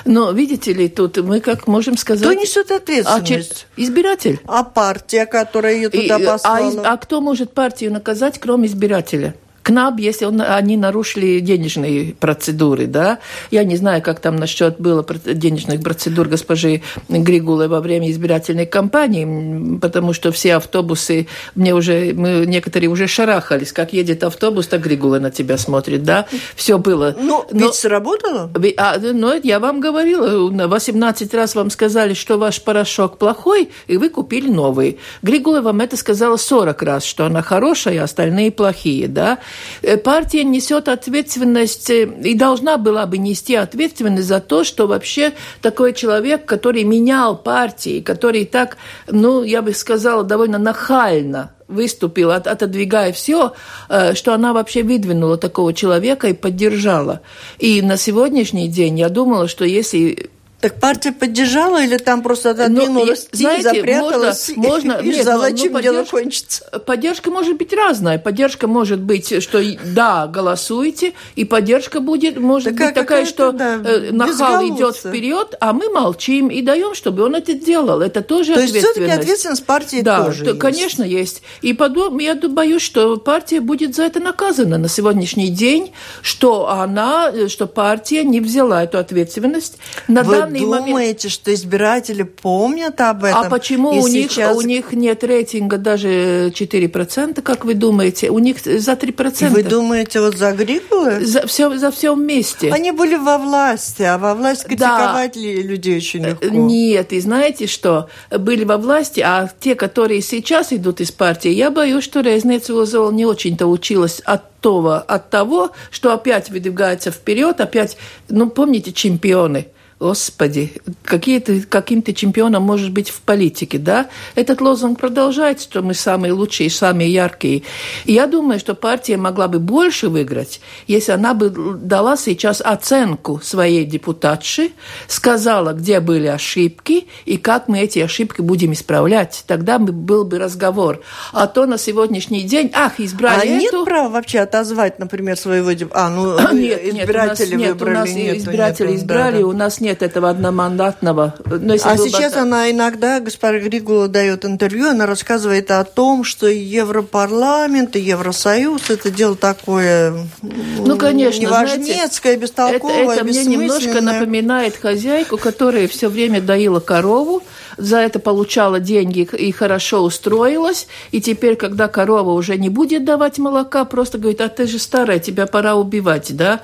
Но 0.07 0.31
видите 0.33 0.73
ли, 0.73 0.89
тут 0.89 1.19
мы 1.19 1.41
как 1.41 1.67
можем 1.67 1.99
сказать... 1.99 2.25
Кто 2.25 2.33
несет 2.33 2.71
ответственность? 2.71 3.67
А, 3.77 3.81
избиратель. 3.81 4.41
А 4.47 4.65
партия, 4.65 5.27
которая 5.27 5.75
ее 5.75 5.91
туда 5.91 6.17
и, 6.19 6.25
послала? 6.25 6.83
А, 6.83 6.93
а 6.95 6.97
кто 6.97 7.21
может 7.21 7.53
партию 7.53 7.93
наказать, 7.93 8.39
кроме 8.39 8.69
избирателя? 8.69 9.35
КНАБ, 9.69 10.01
если 10.01 10.25
он, 10.25 10.41
они 10.41 10.79
нарушили 10.79 11.41
денежные 11.41 12.15
процедуры, 12.15 12.87
да. 12.87 13.19
Я 13.51 13.65
не 13.65 13.77
знаю, 13.77 14.01
как 14.01 14.19
там 14.19 14.37
насчет 14.37 14.81
было 14.81 15.05
денежных 15.27 15.83
процедур 15.83 16.27
госпожи 16.27 16.81
Григулы 17.11 17.69
во 17.69 17.81
время 17.83 18.11
избирательной 18.11 18.65
кампании, 18.65 19.79
потому 19.79 20.15
что 20.15 20.33
все 20.33 20.55
автобусы, 20.57 21.27
мне 21.55 21.75
уже, 21.75 22.15
мы 22.15 22.47
некоторые 22.47 22.89
уже 22.89 23.07
шарахались, 23.07 23.73
как 23.73 23.93
едет 23.93 24.25
автобус, 24.25 24.69
так 24.69 24.81
Григула 24.81 25.19
на 25.19 25.31
тебя 25.31 25.59
смотрит, 25.59 26.03
да. 26.03 26.25
Все 26.57 26.79
было. 26.79 27.15
Ну, 27.21 27.45
но, 27.51 27.67
ведь 27.67 27.75
сработало? 27.75 28.51
А, 28.79 28.97
ну, 28.99 29.39
я 29.43 29.61
вам 29.61 29.81
говорила, 29.81 30.49
18 30.67 31.35
раз 31.35 31.55
вам 31.55 31.69
сказали, 31.69 32.15
что 32.15 32.39
ваш 32.39 32.63
порошок 32.63 33.19
плохой, 33.19 33.69
и 33.87 33.99
вы 33.99 34.09
купили 34.09 34.49
новый. 34.49 34.99
Григула 35.21 35.61
вам 35.61 35.83
это 35.83 35.99
сказала 35.99 36.39
40 36.39 36.83
раз, 36.83 37.05
что 37.05 37.27
она 37.27 37.43
хорошая, 37.43 38.01
а 38.01 38.05
остальные 38.05 38.51
плохие, 38.51 39.09
да. 39.09 39.39
Э, 39.83 39.97
партия 39.97 40.45
несет 40.45 40.89
ответственность 40.89 41.91
э, 41.91 42.05
и 42.05 42.35
должна 42.35 42.77
была 42.77 43.07
бы 43.07 43.19
нести 43.19 43.55
ответственность 43.55 44.27
за 44.27 44.41
то, 44.41 44.65
что 44.65 44.87
вообще 44.87 45.33
такой 45.63 45.93
человек, 45.93 46.45
который 46.45 46.85
менял 46.85 47.37
партии, 47.37 48.01
который 48.01 48.45
так, 48.45 48.77
ну, 49.07 49.43
я 49.43 49.63
бы 49.63 49.73
сказала, 49.73 50.25
довольно 50.25 50.59
нахально 50.59 51.53
выступил, 51.69 52.31
от, 52.31 52.47
отодвигая 52.47 53.13
все, 53.13 53.53
э, 53.89 54.15
что 54.15 54.33
она 54.33 54.53
вообще 54.53 54.83
выдвинула 54.83 55.37
такого 55.37 55.73
человека 55.75 56.29
и 56.29 56.33
поддержала. 56.33 57.21
И 57.59 57.83
на 57.83 57.97
сегодняшний 57.97 58.69
день 58.69 58.99
я 58.99 59.11
думала, 59.11 59.49
что 59.49 59.65
если 59.65 60.31
так 60.61 60.81
партия 60.81 61.13
поддержала 61.13 61.83
или 61.83 61.99
там 61.99 62.23
просто 62.23 62.51
отодвинулась, 62.51 63.29
ну, 63.33 63.39
знаете, 63.39 63.63
запряталась? 63.63 64.51
Можно, 64.57 64.95
можно, 64.95 65.01
и, 65.05 65.09
нет, 65.09 65.23
ждала, 65.23 65.49
ну, 65.51 65.57
чем 65.57 65.73
ну, 65.73 65.81
дело 65.81 66.05
кончится. 66.05 66.65
Поддержка 66.85 67.31
может 67.31 67.57
быть 67.57 67.73
разная. 67.73 68.19
Поддержка 68.19 68.67
может 68.67 68.99
быть, 68.99 69.41
что 69.43 69.63
да, 69.95 70.27
голосуйте, 70.27 71.13
и 71.37 71.45
поддержка 71.45 72.01
будет, 72.01 72.39
может 72.39 72.77
так, 72.77 72.87
быть 72.87 72.95
такая, 72.95 73.25
что 73.25 73.53
да, 73.53 73.77
э, 73.77 74.11
нахал 74.11 74.67
идет 74.67 74.97
вперед, 74.97 75.55
а 75.61 75.73
мы 75.73 75.91
молчим 75.91 76.49
и 76.49 76.61
даем, 76.61 76.95
чтобы 76.95 77.23
он 77.23 77.37
это 77.37 77.53
делал. 77.53 78.01
Это 78.01 78.23
тоже 78.23 78.55
То 78.55 78.61
ответственность. 78.61 78.73
То 78.73 78.89
есть 78.89 78.97
все-таки 78.97 79.21
ответственность 79.21 79.65
партии 79.65 80.01
да, 80.01 80.25
тоже 80.25 80.43
то, 80.43 80.51
есть. 80.51 80.61
конечно, 80.61 81.05
есть. 81.05 81.43
И 81.63 81.73
подум, 81.73 82.19
я 82.19 82.35
боюсь, 82.35 82.83
что 82.83 83.17
партия 83.19 83.61
будет 83.61 83.95
за 83.95 84.03
это 84.05 84.19
наказана 84.19 84.77
на 84.77 84.89
сегодняшний 84.89 85.51
день, 85.51 85.93
что 86.23 86.69
она, 86.69 87.49
что 87.49 87.69
партия 87.69 88.25
не 88.25 88.41
взяла 88.41 88.83
эту 88.83 88.99
ответственность. 88.99 89.79
На 90.09 90.25
Вы 90.25 90.48
думаете, 90.49 90.93
момент... 90.93 91.21
что 91.33 91.55
избиратели 91.55 92.23
помнят 92.23 93.01
об 93.01 93.25
этом? 93.25 93.41
А 93.41 93.51
почему 93.51 93.91
у 93.91 94.09
них, 94.09 94.33
сейчас... 94.33 94.57
у 94.57 94.63
них 94.63 94.93
нет 94.93 95.25
рейтинга 95.25 95.79
даже 95.79 96.51
4%, 96.51 97.43
как 97.43 97.65
вы 97.65 97.75
думаете? 97.75 98.31
У 98.31 98.39
них 98.39 98.59
за 98.65 98.93
3%. 98.93 99.49
Вы 99.49 99.63
думаете, 99.63 100.21
вот 100.21 100.37
за 100.37 100.53
Григулы? 100.53 101.25
За 101.25 101.47
все, 101.47 101.77
за 101.77 101.91
все 101.91 102.15
вместе. 102.15 102.71
Они 102.73 102.93
были 102.93 103.17
во 103.17 103.39
власти, 103.39 104.03
а 104.03 104.19
во 104.19 104.35
власть 104.35 104.65
критиковать 104.65 105.35
да. 105.35 105.41
людей 105.41 105.97
очень 105.97 106.25
легко. 106.25 106.47
Нет, 106.47 107.13
и 107.13 107.21
знаете 107.21 107.67
что? 107.67 108.09
Были 108.31 108.65
во 108.65 108.79
власти, 108.79 109.21
а 109.21 109.51
те, 109.61 109.75
которые 109.75 110.23
сейчас 110.23 110.73
идут 110.73 111.01
из 111.01 111.11
партии, 111.11 111.51
я 111.51 111.71
боюсь, 111.71 112.05
что 112.05 112.21
Резнец 112.21 112.69
не 112.69 113.25
очень-то 113.27 113.67
училась 113.67 114.21
от 114.21 114.61
того, 114.61 114.95
от 114.95 115.31
того, 115.31 115.71
что 115.91 116.13
опять 116.13 116.51
выдвигается 116.51 117.11
вперед, 117.11 117.61
опять, 117.61 117.97
ну, 118.29 118.51
помните, 118.51 118.93
чемпионы– 118.93 119.69
Господи, 120.01 120.75
какие 121.03 121.41
ты, 121.41 121.61
каким 121.63 122.03
ты 122.03 122.13
чемпионом 122.13 122.63
можешь 122.63 122.91
быть 122.91 123.11
в 123.11 123.21
политике, 123.21 123.79
да? 123.79 124.07
Этот 124.37 124.61
лозунг 124.61 125.01
продолжается, 125.01 125.65
что 125.65 125.83
мы 125.83 125.93
самые 125.93 126.33
лучшие, 126.33 126.71
самые 126.71 127.13
яркие. 127.13 127.65
И 128.05 128.13
я 128.13 128.29
думаю, 128.29 128.61
что 128.61 128.77
партия 128.77 129.17
могла 129.17 129.49
бы 129.49 129.59
больше 129.59 130.09
выиграть, 130.09 130.61
если 130.87 131.11
она 131.11 131.35
бы 131.35 131.51
дала 131.51 132.17
сейчас 132.17 132.61
оценку 132.61 133.41
своей 133.43 133.85
депутатши, 133.85 134.71
сказала, 135.09 135.73
где 135.73 135.99
были 135.99 136.29
ошибки 136.29 137.09
и 137.25 137.37
как 137.37 137.67
мы 137.67 137.81
эти 137.81 137.99
ошибки 137.99 138.41
будем 138.41 138.75
исправлять. 138.75 139.43
Тогда 139.49 139.81
был 139.81 140.25
бы 140.25 140.39
разговор. 140.39 141.03
А 141.33 141.49
то 141.49 141.67
на 141.67 141.77
сегодняшний 141.77 142.43
день, 142.43 142.71
ах, 142.73 143.01
избрали 143.01 143.41
а 143.41 143.45
эту... 143.45 143.77
нет 143.79 143.85
права 143.85 144.11
вообще 144.11 144.39
отозвать, 144.39 145.01
например, 145.01 145.37
своего... 145.37 145.73
А, 145.91 146.09
ну, 146.09 146.53
нет, 146.53 146.85
избиратели 146.85 147.57
нет, 147.57 147.71
выбрали. 147.73 147.91
У 147.91 147.99
нас 147.99 148.11
нет, 148.11 148.37
избиратели 148.37 148.91
нет, 148.93 148.99
избрали, 149.01 149.33
да, 149.39 149.41
да. 149.41 149.47
у 149.47 149.53
нас 149.53 149.81
нет 149.81 149.88
этого 150.03 150.31
одномандатного. 150.31 151.35
Но 151.47 151.75
а 151.75 151.97
сейчас 151.97 152.35
бы... 152.35 152.41
она 152.41 152.71
иногда, 152.71 153.21
госпожа 153.21 153.59
Григула 153.59 154.09
дает 154.09 154.45
интервью, 154.45 154.89
она 154.89 155.07
рассказывает 155.07 155.71
о 155.71 155.85
том, 155.85 156.25
что 156.25 156.47
Европарламент 156.47 157.97
и 157.97 158.01
Евросоюз 158.01 158.91
это 158.91 159.11
дело 159.11 159.37
такое 159.37 160.27
ну, 160.43 160.97
конечно, 160.97 161.41
неважнецкое, 161.41 162.37
бестолковое, 162.37 163.05
Это, 163.05 163.13
это 163.13 163.25
мне 163.25 163.45
немножко 163.45 164.01
напоминает 164.01 164.77
хозяйку, 164.77 165.37
которая 165.37 165.89
все 165.89 166.09
время 166.09 166.41
доила 166.41 166.81
корову, 166.81 167.43
за 167.79 167.99
это 167.99 168.19
получала 168.19 168.81
деньги 168.81 169.21
и 169.21 169.53
хорошо 169.53 170.03
устроилась, 170.03 170.87
и 171.13 171.21
теперь, 171.21 171.57
когда 171.57 171.89
корова 171.89 172.33
уже 172.33 172.59
не 172.59 172.69
будет 172.69 173.05
давать 173.05 173.39
молока, 173.39 173.85
просто 173.85 174.19
говорит, 174.19 174.41
а 174.41 174.49
ты 174.49 174.67
же 174.67 174.79
старая, 174.79 175.19
тебя 175.19 175.47
пора 175.47 175.77
убивать, 175.77 176.37
да? 176.37 176.61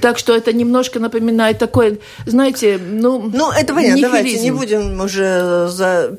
Так 0.00 0.18
что 0.18 0.34
это 0.34 0.52
немножко 0.52 0.98
напоминает 1.00 1.58
такое, 1.58 1.98
знаете, 2.26 2.78
ну... 2.78 3.30
Ну, 3.32 3.50
это 3.52 3.74
понятно, 3.74 4.02
давайте 4.02 4.40
не 4.40 4.50
будем 4.50 5.00
уже... 5.00 5.68
За... 5.68 6.16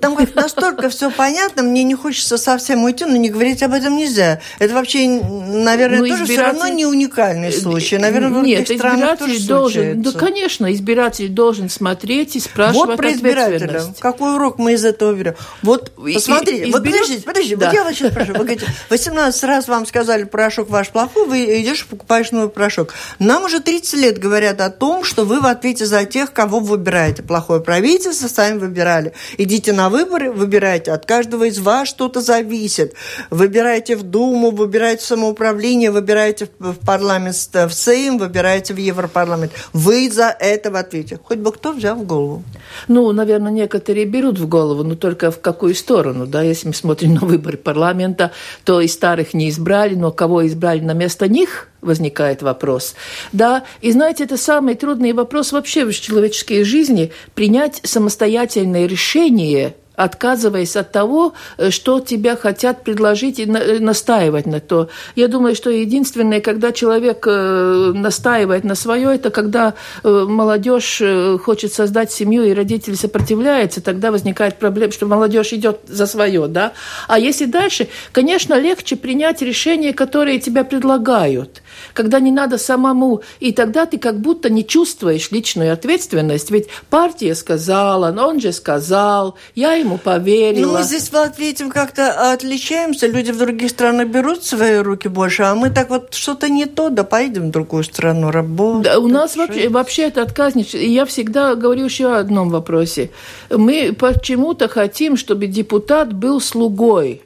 Там 0.00 0.16
настолько 0.34 0.88
все 0.88 1.10
понятно, 1.10 1.62
мне 1.62 1.82
не 1.82 1.94
хочется 1.94 2.38
совсем 2.38 2.84
уйти, 2.84 3.04
но 3.04 3.16
не 3.16 3.28
говорить 3.28 3.62
об 3.62 3.72
этом 3.72 3.96
нельзя. 3.96 4.40
Это 4.58 4.74
вообще, 4.74 5.08
наверное, 5.08 6.00
ну, 6.00 6.06
тоже 6.08 6.24
избиратель... 6.24 6.32
все 6.32 6.42
равно 6.42 6.68
не 6.68 6.86
уникальный 6.86 7.52
случай. 7.52 7.98
Наверное, 7.98 8.40
в 8.40 8.44
Нет, 8.44 8.70
избиратель 8.70 9.46
должен, 9.46 10.02
да, 10.02 10.12
конечно, 10.12 10.72
избиратель 10.72 11.28
должен 11.28 11.68
смотреть 11.68 12.36
и 12.36 12.40
спрашивать 12.40 12.88
вот 12.88 12.96
про 12.96 13.12
избирателя. 13.12 13.79
Какой 13.98 14.34
урок 14.34 14.58
мы 14.58 14.74
из 14.74 14.84
этого 14.84 15.12
берем? 15.12 15.34
Вот, 15.62 15.92
посмотрите, 15.96 16.66
и, 16.66 16.72
вот 16.72 16.84
подождите, 16.84 17.22
подождите, 17.22 17.56
да. 17.56 17.66
вот 17.66 17.74
я 17.74 17.84
вас 17.84 17.94
сейчас 17.94 18.10
спрашиваю. 18.10 18.38
Вы 18.38 18.44
говорите, 18.44 18.66
18 18.90 19.44
раз 19.44 19.68
вам 19.68 19.86
сказали, 19.86 20.24
порошок 20.24 20.70
ваш 20.70 20.88
плохой, 20.88 21.26
вы 21.26 21.60
идешь 21.60 21.82
и 21.82 21.84
покупаешь 21.86 22.30
новый 22.30 22.48
порошок. 22.48 22.94
Нам 23.18 23.44
уже 23.44 23.60
30 23.60 23.94
лет 23.94 24.18
говорят 24.18 24.60
о 24.60 24.70
том, 24.70 25.04
что 25.04 25.24
вы 25.24 25.40
в 25.40 25.46
ответе 25.46 25.86
за 25.86 26.04
тех, 26.04 26.32
кого 26.32 26.60
вы 26.60 26.76
выбираете. 26.76 27.22
Плохое 27.22 27.60
правительство 27.60 28.28
сами 28.28 28.58
выбирали. 28.58 29.12
Идите 29.38 29.72
на 29.72 29.88
выборы, 29.88 30.30
выбирайте. 30.32 30.92
От 30.92 31.06
каждого 31.06 31.44
из 31.44 31.58
вас 31.58 31.88
что-то 31.88 32.20
зависит. 32.20 32.94
Выбирайте 33.30 33.96
в 33.96 34.02
Думу, 34.02 34.50
выбирайте 34.50 35.02
в 35.02 35.06
самоуправление, 35.06 35.90
выбирайте 35.90 36.48
в 36.58 36.74
парламент, 36.84 37.36
в 37.36 37.70
Сейм, 37.70 38.18
выбирайте 38.18 38.74
в 38.74 38.78
Европарламент. 38.78 39.52
Вы 39.72 40.10
за 40.10 40.34
это 40.38 40.70
в 40.70 40.76
ответе. 40.76 41.18
Хоть 41.22 41.38
бы 41.38 41.52
кто 41.52 41.72
взял 41.72 41.96
в 41.96 42.04
голову. 42.04 42.42
Ну, 42.88 43.12
наверное, 43.12 43.52
некоторые 43.70 44.04
берут 44.04 44.36
в 44.36 44.48
голову, 44.48 44.82
но 44.82 44.96
только 44.96 45.30
в 45.30 45.40
какую 45.40 45.76
сторону, 45.76 46.26
да, 46.26 46.42
если 46.42 46.66
мы 46.66 46.74
смотрим 46.74 47.14
на 47.14 47.20
выборы 47.20 47.56
парламента, 47.56 48.32
то 48.64 48.80
и 48.80 48.88
старых 48.88 49.32
не 49.32 49.48
избрали, 49.48 49.94
но 49.94 50.10
кого 50.10 50.44
избрали 50.48 50.80
на 50.80 50.92
место 50.92 51.28
них, 51.28 51.68
возникает 51.80 52.42
вопрос. 52.42 52.96
Да, 53.32 53.62
и 53.80 53.92
знаете, 53.92 54.24
это 54.24 54.36
самый 54.36 54.74
трудный 54.74 55.12
вопрос 55.12 55.52
вообще 55.52 55.84
в 55.84 55.92
человеческой 55.92 56.64
жизни, 56.64 57.12
принять 57.34 57.80
самостоятельное 57.84 58.86
решение– 58.86 59.76
отказываясь 60.04 60.76
от 60.76 60.92
того, 60.92 61.34
э, 61.58 61.70
что 61.70 62.00
тебя 62.00 62.34
хотят 62.36 62.84
предложить 62.84 63.38
и 63.38 63.44
э, 63.44 63.78
настаивать 63.80 64.46
на 64.46 64.60
то. 64.60 64.88
Я 65.14 65.28
думаю, 65.28 65.54
что 65.54 65.70
единственное, 65.70 66.40
когда 66.40 66.72
человек 66.72 67.26
э, 67.26 67.92
настаивает 67.94 68.64
на 68.64 68.74
свое, 68.74 69.14
это 69.14 69.30
когда 69.30 69.74
молодежь 70.02 71.02
хочет 71.44 71.72
создать 71.72 72.12
семью, 72.12 72.44
и 72.44 72.54
родители 72.54 72.94
сопротивляются, 72.94 73.80
тогда 73.80 74.10
возникает 74.10 74.58
проблема, 74.58 74.92
что 74.92 75.06
молодежь 75.06 75.52
идет 75.52 75.80
за 75.86 76.06
свое, 76.06 76.46
да. 76.46 76.72
А 77.08 77.18
если 77.18 77.44
дальше, 77.44 77.88
конечно, 78.12 78.58
легче 78.58 78.96
принять 78.96 79.42
решения, 79.42 79.92
которые 79.92 80.38
тебя 80.38 80.64
предлагают 80.64 81.62
когда 81.92 82.20
не 82.20 82.30
надо 82.32 82.58
самому, 82.58 83.22
и 83.40 83.52
тогда 83.52 83.86
ты 83.86 83.98
как 83.98 84.20
будто 84.20 84.50
не 84.50 84.66
чувствуешь 84.66 85.30
личную 85.30 85.72
ответственность, 85.72 86.50
ведь 86.50 86.68
партия 86.88 87.34
сказала, 87.34 88.10
он 88.10 88.40
же 88.40 88.52
сказал, 88.52 89.36
я 89.54 89.72
ему 89.72 89.98
поверила. 89.98 90.66
Ну, 90.66 90.78
мы 90.78 90.82
здесь 90.82 91.08
в 91.08 91.12
Латвии 91.12 91.48
этим 91.48 91.70
как-то 91.70 92.32
отличаемся, 92.32 93.06
люди 93.06 93.30
в 93.30 93.38
других 93.38 93.70
странах 93.70 94.08
берут 94.08 94.42
в 94.42 94.46
свои 94.46 94.76
руки 94.76 95.08
больше, 95.08 95.42
а 95.42 95.54
мы 95.54 95.70
так 95.70 95.90
вот 95.90 96.14
что-то 96.14 96.48
не 96.48 96.66
то, 96.66 96.90
да 96.90 97.04
поедем 97.04 97.48
в 97.48 97.50
другую 97.50 97.84
страну 97.84 98.30
работать. 98.30 98.92
Да, 98.92 98.98
у 98.98 99.08
нас 99.08 99.36
вообще, 99.36 99.68
вообще 99.68 100.02
это 100.04 100.22
отказничество. 100.22 100.78
Я 100.78 101.04
всегда 101.06 101.54
говорю 101.54 101.84
еще 101.84 102.14
о 102.14 102.18
одном 102.18 102.50
вопросе. 102.50 103.10
Мы 103.50 103.94
почему-то 103.98 104.68
хотим, 104.68 105.16
чтобы 105.16 105.46
депутат 105.46 106.12
был 106.12 106.40
слугой. 106.40 107.22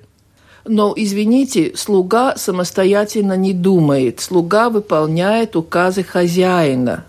Но, 0.66 0.94
извините, 0.96 1.72
слуга 1.76 2.36
самостоятельно 2.36 3.36
не 3.36 3.52
думает. 3.52 4.20
Слуга 4.20 4.70
выполняет 4.70 5.56
указы 5.56 6.02
хозяина. 6.02 7.04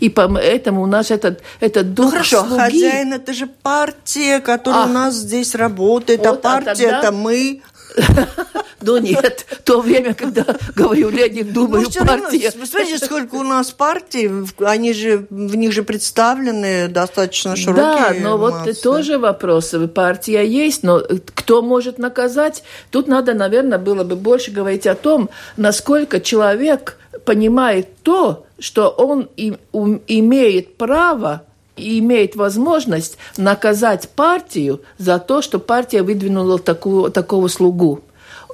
И 0.00 0.08
поэтому 0.08 0.82
у 0.82 0.86
нас 0.86 1.10
этот, 1.10 1.42
этот 1.60 1.94
дух 1.94 2.06
ну, 2.06 2.10
хорошо, 2.12 2.44
слуги... 2.44 2.58
хозяин– 2.58 3.12
это 3.14 3.32
же 3.32 3.46
партия, 3.46 4.40
которая 4.40 4.84
а, 4.84 4.86
у 4.86 4.92
нас 4.92 5.14
здесь 5.14 5.54
работает, 5.54 6.24
а 6.26 6.30
вот, 6.30 6.40
а 6.40 6.42
партия– 6.42 6.86
это 6.98 7.12
мы. 7.12 7.62
Но 8.82 8.98
нет, 8.98 9.46
то 9.64 9.80
время, 9.80 10.14
когда 10.14 10.44
говорю 10.74 11.08
Ленин, 11.10 11.52
думаю, 11.52 11.84
ну, 11.84 12.06
партия. 12.06 12.50
Равно, 12.50 12.66
смотрите, 12.66 13.04
сколько 13.04 13.34
у 13.36 13.42
нас 13.42 13.72
партий, 13.72 14.30
они 14.58 14.92
же, 14.92 15.26
в 15.30 15.56
них 15.56 15.72
же 15.72 15.82
представлены 15.82 16.88
достаточно 16.88 17.56
широкие 17.56 17.82
Да, 17.82 18.14
но 18.20 18.38
массы. 18.38 18.72
вот 18.72 18.82
тоже 18.82 19.18
вопрос. 19.18 19.74
Партия 19.94 20.46
есть, 20.46 20.82
но 20.82 21.02
кто 21.34 21.62
может 21.62 21.98
наказать? 21.98 22.62
Тут 22.90 23.08
надо, 23.08 23.34
наверное, 23.34 23.78
было 23.78 24.04
бы 24.04 24.14
больше 24.14 24.50
говорить 24.50 24.86
о 24.86 24.94
том, 24.94 25.30
насколько 25.56 26.20
человек 26.20 26.98
понимает 27.24 27.88
то, 28.02 28.46
что 28.58 28.88
он 28.88 29.28
имеет 29.36 30.76
право 30.76 31.42
имеет 31.76 32.36
возможность 32.36 33.18
наказать 33.36 34.08
партию 34.10 34.82
за 34.98 35.18
то, 35.18 35.42
что 35.42 35.58
партия 35.58 36.02
выдвинула 36.02 36.58
такую, 36.58 37.10
такого 37.10 37.48
слугу. 37.48 38.00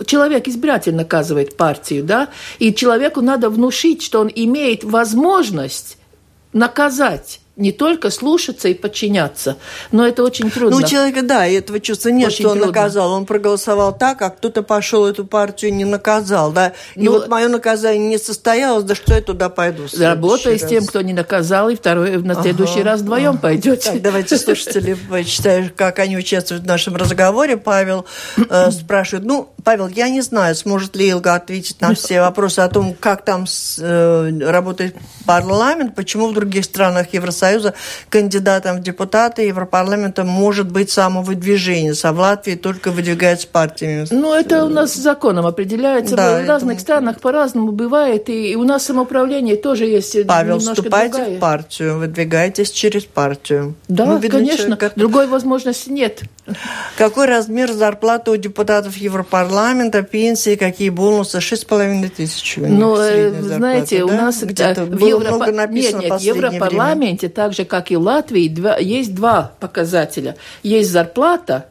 Человек, 0.06 0.48
избиратель 0.48 0.94
наказывает 0.94 1.56
партию, 1.56 2.02
да, 2.02 2.28
и 2.58 2.74
человеку 2.74 3.20
надо 3.20 3.50
внушить, 3.50 4.02
что 4.02 4.20
он 4.20 4.30
имеет 4.34 4.84
возможность 4.84 5.98
наказать 6.52 7.41
не 7.62 7.72
только 7.72 8.10
слушаться 8.10 8.68
и 8.68 8.74
подчиняться, 8.74 9.56
но 9.92 10.06
это 10.06 10.24
очень 10.24 10.50
трудно. 10.50 10.78
Ну, 10.78 10.84
у 10.84 10.88
человека, 10.88 11.22
да, 11.22 11.46
этого 11.46 11.80
чувства 11.80 12.08
нет, 12.08 12.28
очень 12.28 12.40
что 12.40 12.48
он 12.50 12.58
трудно. 12.58 12.72
наказал. 12.72 13.12
Он 13.12 13.24
проголосовал 13.24 13.96
так, 13.96 14.20
а 14.20 14.30
кто-то 14.30 14.62
пошел 14.62 15.06
эту 15.06 15.24
партию 15.24 15.70
и 15.70 15.74
не 15.74 15.84
наказал, 15.84 16.50
да. 16.50 16.72
И 16.96 17.04
ну, 17.04 17.12
вот 17.12 17.28
мое 17.28 17.48
наказание 17.48 18.08
не 18.08 18.18
состоялось, 18.18 18.84
да 18.84 18.94
что 18.94 19.14
я 19.14 19.22
туда 19.22 19.48
пойду. 19.48 19.84
Работай 19.98 20.58
с 20.58 20.66
тем, 20.66 20.84
кто 20.86 21.00
не 21.00 21.12
наказал, 21.12 21.68
и 21.70 21.76
второй, 21.76 22.18
на 22.18 22.34
следующий 22.42 22.80
ага, 22.80 22.90
раз 22.90 23.00
вдвоем 23.00 23.30
ага. 23.30 23.38
пойдете. 23.38 23.92
Так, 23.92 24.02
давайте 24.02 24.36
слушатели 24.36 24.94
почитаем, 25.08 25.70
как 25.74 26.00
они 26.00 26.16
участвуют 26.16 26.64
в 26.64 26.66
нашем 26.66 26.96
разговоре. 26.96 27.56
Павел 27.56 28.06
э, 28.36 28.70
спрашивает, 28.72 29.24
ну, 29.24 29.50
Павел, 29.64 29.86
я 29.86 30.08
не 30.08 30.20
знаю, 30.20 30.56
сможет 30.56 30.96
ли 30.96 31.08
Илга 31.10 31.36
ответить 31.36 31.80
на 31.80 31.94
все 31.94 32.20
вопросы 32.20 32.58
о 32.60 32.68
том, 32.68 32.94
как 32.98 33.24
там 33.24 33.46
с, 33.46 33.78
э, 33.80 34.30
работает 34.40 34.96
парламент, 35.24 35.94
почему 35.94 36.28
в 36.28 36.34
других 36.34 36.64
странах 36.64 37.12
Евросоюза 37.12 37.51
кандидатом 38.08 38.78
в 38.78 38.82
депутаты 38.82 39.42
Европарламента 39.42 40.24
может 40.24 40.70
быть 40.70 40.90
самовыдвижение, 40.90 41.94
а 42.02 42.12
в 42.12 42.18
Латвии 42.18 42.54
только 42.54 42.90
выдвигается 42.90 43.48
партиями. 43.48 44.06
Ну, 44.10 44.34
это 44.34 44.64
у 44.64 44.68
нас 44.68 44.94
законом 44.94 45.46
определяется. 45.46 46.16
Да, 46.16 46.40
в 46.40 46.48
разных 46.48 46.74
это... 46.74 46.82
странах 46.82 47.20
по-разному 47.20 47.72
бывает, 47.72 48.28
и 48.28 48.56
у 48.56 48.64
нас 48.64 48.84
самоуправление 48.84 49.56
тоже 49.56 49.86
есть 49.86 50.26
Павел, 50.26 50.58
вступайте 50.58 51.16
другая. 51.16 51.36
в 51.36 51.40
партию, 51.40 51.98
выдвигайтесь 51.98 52.70
через 52.70 53.04
партию. 53.04 53.74
Да, 53.88 54.06
ну, 54.06 54.18
видно, 54.18 54.38
конечно, 54.38 54.76
человек... 54.76 54.92
другой 54.96 55.26
возможности 55.26 55.90
нет. 55.90 56.22
Какой 56.98 57.26
размер 57.26 57.72
зарплаты 57.72 58.32
у 58.32 58.36
депутатов 58.36 58.96
Европарламента, 58.96 60.02
пенсии, 60.02 60.56
какие 60.56 60.90
бонусы? 60.90 61.38
6,5 61.38 62.08
тысяч. 62.08 62.56
Ну, 62.56 62.96
э, 62.96 63.30
знаете, 63.42 63.98
да? 63.98 64.04
у 64.06 64.08
нас 64.08 64.42
где-то 64.42 64.84
в 64.84 65.06
Европа... 65.06 65.50
нет, 65.70 65.94
нет, 65.94 66.12
в 66.12 66.18
Европарламенте, 66.18 67.28
время. 67.28 67.31
Так 67.34 67.52
же, 67.52 67.64
как 67.64 67.90
и 67.90 67.96
в 67.96 68.02
Латвии, 68.02 68.48
два, 68.48 68.76
есть 68.78 69.14
два 69.14 69.52
показателя. 69.60 70.36
Есть 70.62 70.90
зарплата 70.90 71.66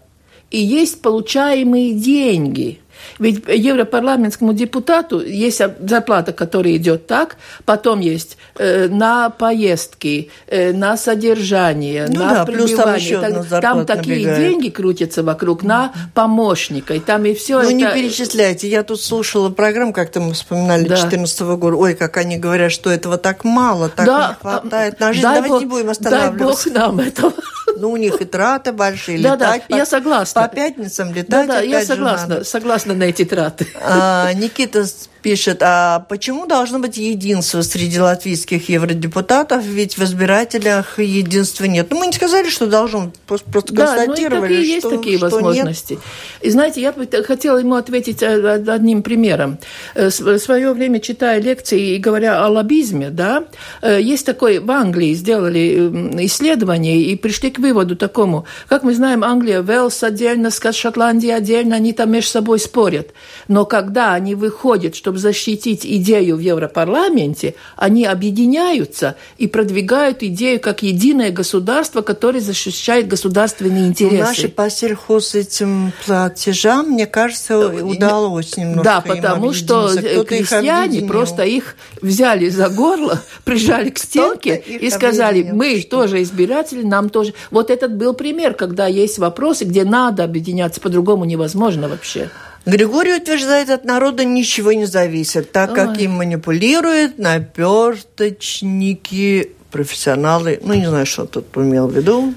и 0.49 0.59
есть 0.59 1.01
получаемые 1.01 1.93
деньги. 1.93 2.81
Ведь 3.19 3.43
европарламентскому 3.47 4.53
депутату 4.53 5.21
есть 5.21 5.61
зарплата, 5.79 6.33
которая 6.33 6.75
идет 6.77 7.07
так, 7.07 7.37
потом 7.65 7.99
есть 7.99 8.37
э, 8.57 8.87
на 8.87 9.29
поездки, 9.29 10.29
э, 10.47 10.71
на 10.73 10.97
содержание, 10.97 12.07
ну 12.09 12.19
на 12.23 12.33
да, 12.33 12.45
пребывание. 12.45 13.19
Плюс 13.19 13.47
там, 13.47 13.61
там 13.61 13.85
такие 13.85 14.27
набегает. 14.27 14.39
деньги 14.39 14.69
крутятся 14.69 15.23
вокруг 15.23 15.63
на 15.63 15.93
помощника, 16.13 16.93
и 16.93 16.99
там 16.99 17.25
и 17.25 17.33
все 17.33 17.57
ну, 17.57 17.63
это... 17.63 17.73
не 17.73 17.85
перечисляйте. 17.85 18.67
Я 18.69 18.83
тут 18.83 19.01
слушала 19.01 19.49
программу, 19.49 19.93
как-то 19.93 20.19
мы 20.19 20.33
вспоминали 20.33 20.83
Да. 20.83 20.95
2014 20.95 21.41
года. 21.41 21.75
Ой, 21.77 21.93
как 21.95 22.17
они 22.17 22.37
говорят, 22.37 22.71
что 22.71 22.89
этого 22.89 23.17
так 23.17 23.43
мало, 23.43 23.89
так 23.89 24.05
Да, 24.05 24.29
не 24.29 24.35
хватает 24.41 24.99
на 24.99 25.13
жизнь. 25.13 25.23
дай 25.23 25.35
Давайте 25.35 25.53
бог- 25.53 25.59
не 25.61 25.65
будем 25.67 25.85
дай 25.85 25.91
останавливаться. 25.91 26.69
бог 26.69 26.77
нам 26.77 26.99
этого. 26.99 27.33
Ну, 27.77 27.91
у 27.91 27.97
них 27.97 28.21
и 28.21 28.25
траты 28.25 28.71
большие. 28.73 29.19
Да-да, 29.19 29.47
летать 29.55 29.67
по- 29.67 29.75
я 29.75 29.85
согласна. 29.85 30.41
По 30.43 30.47
пятницам 30.47 31.13
летать 31.13 31.47
Да-да, 31.47 31.61
я 31.61 31.77
опять 31.77 31.87
же 31.87 31.95
согласна, 31.95 32.43
согласна 32.43 32.90
на 32.93 33.03
эти 33.03 33.25
траты. 33.25 33.67
А, 33.75 34.31
Никита 34.33 34.85
пишет, 35.21 35.61
а 35.61 35.99
почему 36.09 36.45
должно 36.45 36.79
быть 36.79 36.97
единство 36.97 37.61
среди 37.61 37.99
латвийских 37.99 38.69
евродепутатов, 38.69 39.63
ведь 39.63 39.97
в 39.97 40.03
избирателях 40.03 40.99
единства 40.99 41.65
нет? 41.65 41.87
Ну, 41.89 41.99
мы 41.99 42.07
не 42.07 42.13
сказали, 42.13 42.49
что 42.49 42.67
должно, 42.67 43.11
просто, 43.27 43.45
Да, 43.51 43.95
ну 43.95 44.03
и 44.03 44.05
констатировали, 44.05 44.41
такие 44.55 44.67
есть 44.67 44.79
что, 44.87 44.97
такие 44.97 45.17
что 45.17 45.25
нет. 45.27 45.33
возможности. 45.33 45.99
И 46.41 46.49
знаете, 46.49 46.81
я 46.81 46.93
хотела 47.23 47.57
ему 47.57 47.75
ответить 47.75 48.21
э, 48.23 48.63
одним 48.67 49.03
примером. 49.03 49.57
Э, 49.95 50.09
В 50.09 50.37
свое 50.39 50.73
время, 50.73 50.99
читая 50.99 51.39
лекции 51.39 51.95
и 51.95 51.97
говоря 51.97 52.43
о 52.43 52.49
лоббизме, 52.49 53.09
да, 53.09 53.45
э, 53.81 53.99
есть 54.01 54.25
такой, 54.25 54.59
в 54.59 54.69
Англии 54.71 55.13
сделали 55.13 55.77
м, 55.77 56.25
исследование 56.25 57.01
и 57.01 57.15
пришли 57.15 57.51
к 57.51 57.59
выводу 57.59 57.95
такому. 57.95 58.45
Как 58.67 58.83
мы 58.83 58.93
знаем, 58.93 59.23
Англия, 59.23 59.61
Велс 59.61 60.03
отдельно, 60.03 60.49
Шотландия 60.51 61.35
отдельно, 61.35 61.75
они 61.75 61.93
там 61.93 62.11
между 62.11 62.31
собой 62.31 62.59
спорят. 62.59 63.09
Но 63.47 63.65
когда 63.65 64.13
они 64.13 64.35
выходят, 64.35 64.95
чтобы 65.11 65.19
защитить 65.19 65.85
идею 65.85 66.37
в 66.37 66.39
Европарламенте, 66.39 67.55
они 67.75 68.05
объединяются 68.05 69.15
и 69.37 69.47
продвигают 69.47 70.23
идею 70.23 70.61
как 70.61 70.83
единое 70.83 71.31
государство, 71.31 72.01
которое 72.01 72.39
защищает 72.39 73.09
государственные 73.09 73.87
интересы. 73.87 74.23
Наши 74.23 74.47
по 74.47 74.69
сельхоз 74.69 75.35
этим 75.35 75.91
платежам, 76.05 76.91
мне 76.91 77.07
кажется, 77.07 77.67
удалось 77.67 78.55
немножко 78.55 78.83
Да, 78.83 79.01
потому 79.01 79.51
что 79.51 79.89
э, 79.93 80.21
их 80.21 80.27
крестьяне 80.27 80.83
объединил. 80.83 81.07
просто 81.09 81.43
их 81.43 81.75
взяли 82.01 82.47
за 82.47 82.69
горло, 82.69 83.21
прижали 83.43 83.89
к 83.89 83.97
стенке 83.97 84.63
их 84.65 84.81
и 84.81 84.89
сказали, 84.89 85.43
мы 85.51 85.81
тоже 85.81 86.21
избиратели, 86.21 86.83
нам 86.83 87.09
тоже. 87.09 87.33
Вот 87.49 87.69
этот 87.69 87.97
был 87.97 88.13
пример, 88.13 88.53
когда 88.53 88.87
есть 88.87 89.19
вопросы, 89.19 89.65
где 89.65 89.83
надо 89.83 90.23
объединяться, 90.23 90.79
по-другому 90.79 91.25
невозможно 91.25 91.89
вообще. 91.89 92.29
Григорий 92.65 93.15
утверждает, 93.15 93.69
от 93.69 93.85
народа 93.85 94.23
ничего 94.23 94.71
не 94.71 94.85
зависит, 94.85 95.51
так 95.51 95.73
как 95.73 95.89
Ой. 95.91 96.03
им 96.03 96.11
манипулируют 96.11 97.17
наперсточники, 97.17 99.51
профессионалы. 99.71 100.59
Ну, 100.63 100.73
не 100.73 100.87
знаю, 100.87 101.05
что 101.05 101.25
тут 101.25 101.45
имел 101.57 101.87
в 101.87 101.95
виду. 101.95 102.33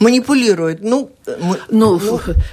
Манипулируют. 0.00 0.80
Ну, 0.82 1.10
мы- 1.40 1.58
Ну, 1.70 2.00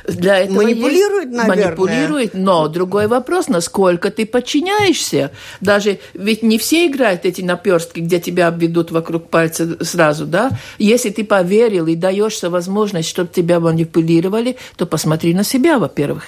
для 0.08 0.40
этого 0.40 0.58
манипулирует, 0.58 1.26
есть- 1.30 1.38
наверное. 1.38 1.66
Манипулирует, 1.66 2.34
но 2.34 2.68
другой 2.68 3.08
вопрос, 3.08 3.48
насколько 3.50 4.10
ты 4.12 4.26
подчиняешься. 4.26 5.32
Даже 5.60 6.00
ведь 6.14 6.44
не 6.44 6.58
все 6.58 6.88
играют 6.88 7.26
эти 7.26 7.42
наперстки, 7.42 8.00
где 8.00 8.20
тебя 8.20 8.48
обведут 8.48 8.92
вокруг 8.92 9.30
пальца 9.30 9.84
сразу, 9.84 10.26
да? 10.28 10.52
Если 10.78 11.10
ты 11.10 11.26
поверил 11.26 11.88
и 11.88 11.96
даешься 11.96 12.50
возможность, 12.50 13.10
чтобы 13.10 13.30
тебя 13.34 13.60
манипулировали, 13.60 14.56
то 14.78 14.86
посмотри 14.86 15.34
на 15.34 15.44
себя, 15.44 15.78
во-первых. 15.80 16.24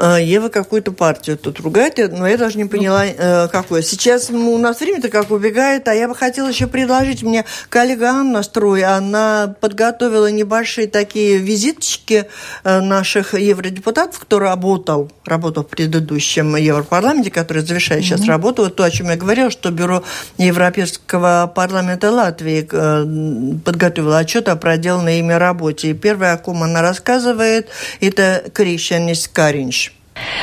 А, 0.00 0.18
Ева 0.18 0.48
какую-то 0.48 0.92
партию 0.92 1.36
тут 1.36 1.58
ругает, 1.58 1.98
но 2.12 2.28
я 2.28 2.36
даже 2.36 2.56
не 2.56 2.66
поняла, 2.66 3.04
э, 3.04 3.48
какую. 3.48 3.82
Сейчас 3.82 4.28
ну, 4.28 4.52
у 4.52 4.58
нас 4.58 4.78
время-то 4.78 5.08
как 5.08 5.32
убегает, 5.32 5.88
а 5.88 5.94
я 5.94 6.06
бы 6.06 6.14
хотела 6.14 6.48
еще 6.48 6.68
предложить 6.68 7.24
мне 7.24 7.44
коллега 7.68 8.10
Анна 8.10 8.44
Строй, 8.44 8.84
она 8.84 9.56
подготовила 9.60 10.30
небольшие 10.30 10.86
такие 10.86 11.38
визиточки 11.38 12.26
э, 12.62 12.80
наших 12.80 13.34
евродепутатов, 13.34 14.20
кто 14.20 14.38
работал, 14.38 15.10
работал 15.24 15.64
в 15.64 15.66
предыдущем 15.68 16.54
Европарламенте, 16.54 17.32
который 17.32 17.62
завершает 17.62 18.04
сейчас 18.04 18.24
работу. 18.26 18.62
Вот 18.62 18.76
то, 18.76 18.84
о 18.84 18.90
чем 18.92 19.08
я 19.08 19.16
говорила, 19.16 19.50
что 19.50 19.72
Бюро 19.72 20.04
Европейского 20.36 21.50
парламента 21.52 22.12
Латвии 22.12 22.68
э, 22.70 23.58
подготовило 23.64 24.18
отчет 24.18 24.48
о 24.48 24.54
проделанной 24.54 25.18
ими 25.18 25.32
работе. 25.32 25.90
И 25.90 25.94
первое, 25.94 26.34
о 26.34 26.38
ком 26.38 26.62
она 26.62 26.82
рассказывает, 26.82 27.68
это 28.00 28.44
Кришьянис 28.54 29.26
Каринш. 29.26 29.87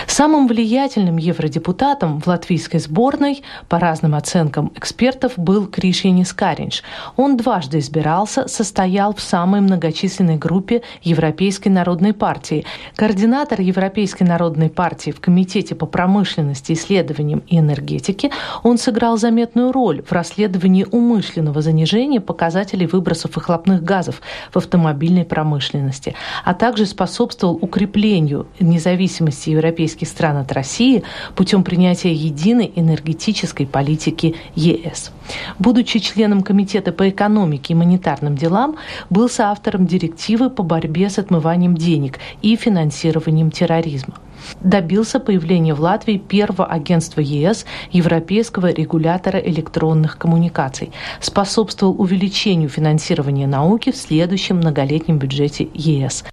Самым 0.07 0.47
влиятельным 0.47 1.17
евродепутатом 1.17 2.21
в 2.21 2.27
латвийской 2.27 2.79
сборной, 2.79 3.43
по 3.67 3.79
разным 3.79 4.15
оценкам 4.15 4.71
экспертов, 4.75 5.33
был 5.37 5.67
Кришьянис 5.67 6.33
Каринш. 6.33 6.83
Он 7.17 7.37
дважды 7.37 7.79
избирался, 7.79 8.47
состоял 8.47 9.13
в 9.13 9.21
самой 9.21 9.61
многочисленной 9.61 10.37
группе 10.37 10.83
Европейской 11.01 11.69
народной 11.69 12.13
партии. 12.13 12.65
Координатор 12.95 13.61
Европейской 13.61 14.23
народной 14.23 14.69
партии 14.69 15.11
в 15.11 15.19
Комитете 15.19 15.75
по 15.75 15.85
промышленности, 15.85 16.73
исследованиям 16.73 17.43
и 17.47 17.59
энергетике, 17.59 18.31
он 18.63 18.77
сыграл 18.77 19.17
заметную 19.17 19.71
роль 19.71 20.01
в 20.03 20.11
расследовании 20.11 20.85
умышленного 20.89 21.61
занижения 21.61 22.21
показателей 22.21 22.85
выбросов 22.85 23.35
выхлопных 23.35 23.83
газов 23.83 24.21
в 24.51 24.57
автомобильной 24.57 25.25
промышленности, 25.25 26.15
а 26.43 26.53
также 26.53 26.85
способствовал 26.85 27.57
укреплению 27.61 28.47
независимости 28.59 29.49
европейских 29.65 30.07
стран 30.07 30.37
от 30.37 30.51
России 30.51 31.03
путем 31.35 31.63
принятия 31.63 32.13
единой 32.13 32.71
энергетической 32.75 33.65
политики 33.65 34.35
ЕС. 34.55 35.11
Будучи 35.59 35.99
членом 35.99 36.43
Комитета 36.43 36.91
по 36.91 37.09
экономике 37.09 37.73
и 37.73 37.75
монетарным 37.75 38.35
делам, 38.35 38.77
был 39.09 39.29
соавтором 39.29 39.87
директивы 39.87 40.49
по 40.49 40.63
борьбе 40.63 41.09
с 41.09 41.17
отмыванием 41.17 41.75
денег 41.75 42.19
и 42.41 42.55
финансированием 42.55 43.51
терроризма 43.51 44.15
добился 44.61 45.19
появления 45.19 45.73
в 45.73 45.81
Латвии 45.81 46.17
первого 46.17 46.65
агентства 46.65 47.21
ЕС, 47.21 47.65
Европейского 47.91 48.71
регулятора 48.71 49.39
электронных 49.39 50.17
коммуникаций, 50.17 50.91
способствовал 51.19 51.99
увеличению 51.99 52.69
финансирования 52.69 53.47
науки 53.47 53.91
в 53.91 53.97
следующем 53.97 54.57
многолетнем 54.57 55.17
бюджете 55.17 55.67
ЕС. 55.73 56.25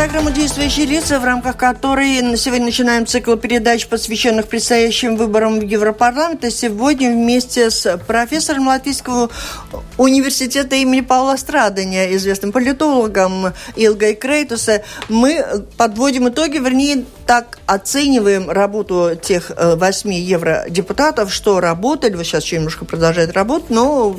Программу 0.00 0.30
«Действующие 0.30 0.86
лица», 0.86 1.20
в 1.20 1.24
рамках 1.26 1.58
которой 1.58 2.22
на 2.22 2.38
сегодня 2.38 2.64
начинаем 2.64 3.04
цикл 3.04 3.36
передач, 3.36 3.86
посвященных 3.86 4.46
предстоящим 4.46 5.16
выборам 5.16 5.60
в 5.60 5.62
Европарламент. 5.62 6.42
И 6.42 6.50
сегодня 6.50 7.10
вместе 7.10 7.70
с 7.70 7.98
профессором 8.06 8.68
Латвийского 8.68 9.28
университета 9.98 10.76
имени 10.76 11.02
Павла 11.02 11.36
Страдания, 11.36 12.16
известным 12.16 12.50
политологом 12.50 13.52
Илгой 13.76 14.14
Крейтуса, 14.14 14.82
мы 15.10 15.44
подводим 15.76 16.30
итоги, 16.30 16.56
вернее, 16.56 17.04
так 17.26 17.58
оцениваем 17.66 18.50
работу 18.50 19.12
тех 19.14 19.52
э, 19.54 19.76
восьми 19.76 20.18
евродепутатов, 20.18 21.32
что 21.32 21.60
работали, 21.60 22.16
вот 22.16 22.26
сейчас 22.26 22.42
еще 22.42 22.56
немножко 22.56 22.84
продолжает 22.84 23.34
работать, 23.34 23.70
но 23.70 24.16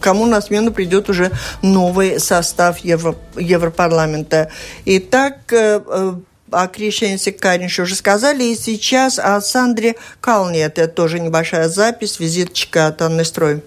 кому 0.00 0.26
на 0.26 0.40
смену 0.40 0.72
придет 0.72 1.10
уже 1.10 1.30
новый 1.62 2.18
состав 2.18 2.78
Евро, 2.78 3.14
Европарламента. 3.36 4.50
Итак, 5.12 5.38
э, 5.50 5.80
э, 5.84 6.14
о 6.52 6.68
Кришенсе 6.68 7.32
Каринше 7.32 7.82
уже 7.82 7.96
сказали, 7.96 8.44
и 8.44 8.54
сейчас 8.54 9.18
о 9.18 9.40
Сандре 9.40 9.96
Кални. 10.20 10.60
Это 10.60 10.86
тоже 10.86 11.18
небольшая 11.18 11.68
запись, 11.68 12.20
визиточка 12.20 12.86
от 12.86 13.02
Анны 13.02 13.24
Строй. 13.24 13.60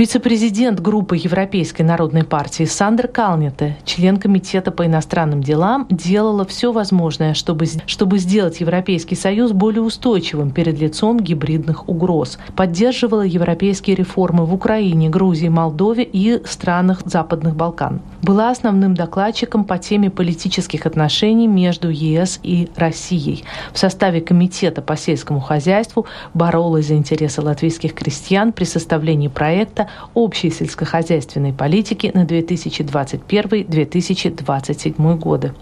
Вице-президент 0.00 0.80
группы 0.80 1.18
Европейской 1.18 1.82
народной 1.82 2.24
партии 2.24 2.64
Сандер 2.64 3.06
Калнете, 3.06 3.76
член 3.84 4.16
Комитета 4.16 4.70
по 4.70 4.86
иностранным 4.86 5.42
делам, 5.42 5.86
делала 5.90 6.46
все 6.46 6.72
возможное, 6.72 7.34
чтобы, 7.34 7.66
чтобы 7.84 8.16
сделать 8.16 8.60
Европейский 8.60 9.14
Союз 9.14 9.52
более 9.52 9.82
устойчивым 9.82 10.52
перед 10.52 10.80
лицом 10.80 11.20
гибридных 11.20 11.86
угроз. 11.86 12.38
Поддерживала 12.56 13.20
европейские 13.20 13.94
реформы 13.94 14.46
в 14.46 14.54
Украине, 14.54 15.10
Грузии, 15.10 15.48
Молдове 15.48 16.08
и 16.10 16.40
странах 16.46 17.02
Западных 17.04 17.54
Балкан. 17.54 18.00
Была 18.22 18.50
основным 18.50 18.94
докладчиком 18.94 19.64
по 19.64 19.76
теме 19.76 20.08
политических 20.08 20.86
отношений 20.86 21.46
между 21.46 21.90
ЕС 21.90 22.40
и 22.42 22.70
Россией. 22.74 23.44
В 23.74 23.78
составе 23.78 24.22
Комитета 24.22 24.80
по 24.80 24.96
сельскому 24.96 25.40
хозяйству 25.40 26.06
боролась 26.32 26.86
за 26.86 26.94
интересы 26.94 27.42
латвийских 27.42 27.92
крестьян 27.92 28.54
при 28.54 28.64
составлении 28.64 29.28
проекта 29.28 29.89
общей 30.14 30.50
сельскохозяйственной 30.50 31.52
политики 31.52 32.10
на 32.14 32.24
2021-2027 32.24 35.18
годы. 35.18 35.52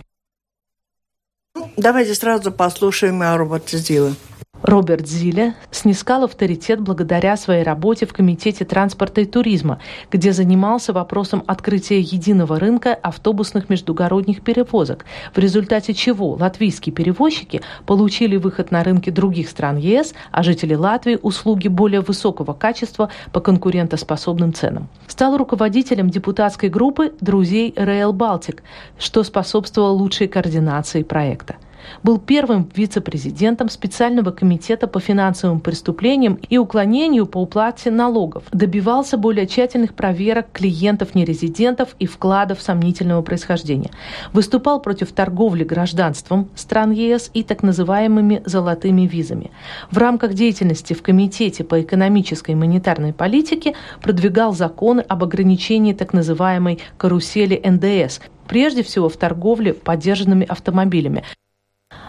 Ну, 1.55 1.71
давайте 1.77 2.15
сразу 2.15 2.53
послушаем 2.53 3.21
Аруба 3.23 3.61
Тизилы. 3.61 4.15
Роберт 4.63 5.07
Зиле 5.07 5.55
снискал 5.71 6.25
авторитет 6.25 6.81
благодаря 6.81 7.37
своей 7.37 7.63
работе 7.63 8.07
в 8.07 8.13
Комитете 8.13 8.65
транспорта 8.65 9.21
и 9.21 9.25
туризма, 9.25 9.79
где 10.11 10.33
занимался 10.33 10.93
вопросом 10.93 11.45
открытия 11.47 12.01
единого 12.01 12.59
рынка 12.59 12.93
автобусных 12.95 13.71
междугородних 13.71 14.43
перевозок, 14.43 15.05
в 15.33 15.39
результате 15.39 15.95
чего 15.95 16.33
латвийские 16.33 16.93
перевозчики 16.93 17.63
получили 17.87 18.37
выход 18.37 18.73
на 18.73 18.83
рынки 18.83 19.11
других 19.11 19.49
стран 19.49 19.77
ЕС, 19.77 20.13
а 20.33 20.43
жители 20.43 20.75
Латвии– 20.75 21.19
услуги 21.23 21.69
более 21.69 22.01
высокого 22.01 22.53
качества 22.53 23.11
по 23.33 23.41
конкурентоспособным 23.41 24.53
ценам. 24.53 24.89
Стал 25.07 25.37
руководителем 25.37 26.11
депутатской 26.11 26.69
группы 26.69 27.15
«Друзей 27.21 27.73
Rail 27.77 28.13
Baltic», 28.13 28.61
что 28.99 29.23
способствовало 29.23 29.93
лучшей 29.93 30.27
координации 30.27 31.05
проекта 31.05 31.57
был 32.03 32.19
первым 32.19 32.69
вице-президентом 32.75 33.69
специального 33.69 34.31
комитета 34.31 34.87
по 34.87 35.01
финансовым 35.01 35.61
преступлениям 35.61 36.39
и 36.49 36.59
уклонению 36.59 37.27
по 37.27 37.39
уплате 37.39 37.91
налогов. 37.91 38.45
Добивался 38.53 39.17
более 39.17 39.47
тщательных 39.47 39.95
проверок 39.95 40.47
клиентов-нерезидентов 40.53 41.97
и 41.99 42.07
вкладов 42.07 42.61
сомнительного 42.61 43.23
происхождения. 43.23 43.91
Выступал 44.33 44.81
против 44.81 45.13
торговли 45.13 45.65
гражданством 45.65 46.49
стран 46.55 46.93
ЕС 46.93 47.31
и 47.35 47.43
так 47.43 47.63
называемыми 47.63 48.43
«золотыми 48.45 49.03
визами». 49.03 49.51
В 49.91 49.99
рамках 49.99 50.35
деятельности 50.35 50.95
в 50.95 51.03
Комитете 51.03 51.65
по 51.65 51.81
экономической 51.81 52.53
и 52.53 52.55
монетарной 52.55 53.13
политике 53.13 53.75
продвигал 54.03 54.55
законы 54.55 55.01
об 55.01 55.25
ограничении 55.25 55.93
так 55.93 56.13
называемой 56.13 56.79
«карусели 56.97 57.61
НДС», 57.65 58.21
прежде 58.49 58.83
всего 58.83 59.09
в 59.09 59.17
торговле 59.17 59.75
поддержанными 59.75 60.47
автомобилями. 60.47 61.23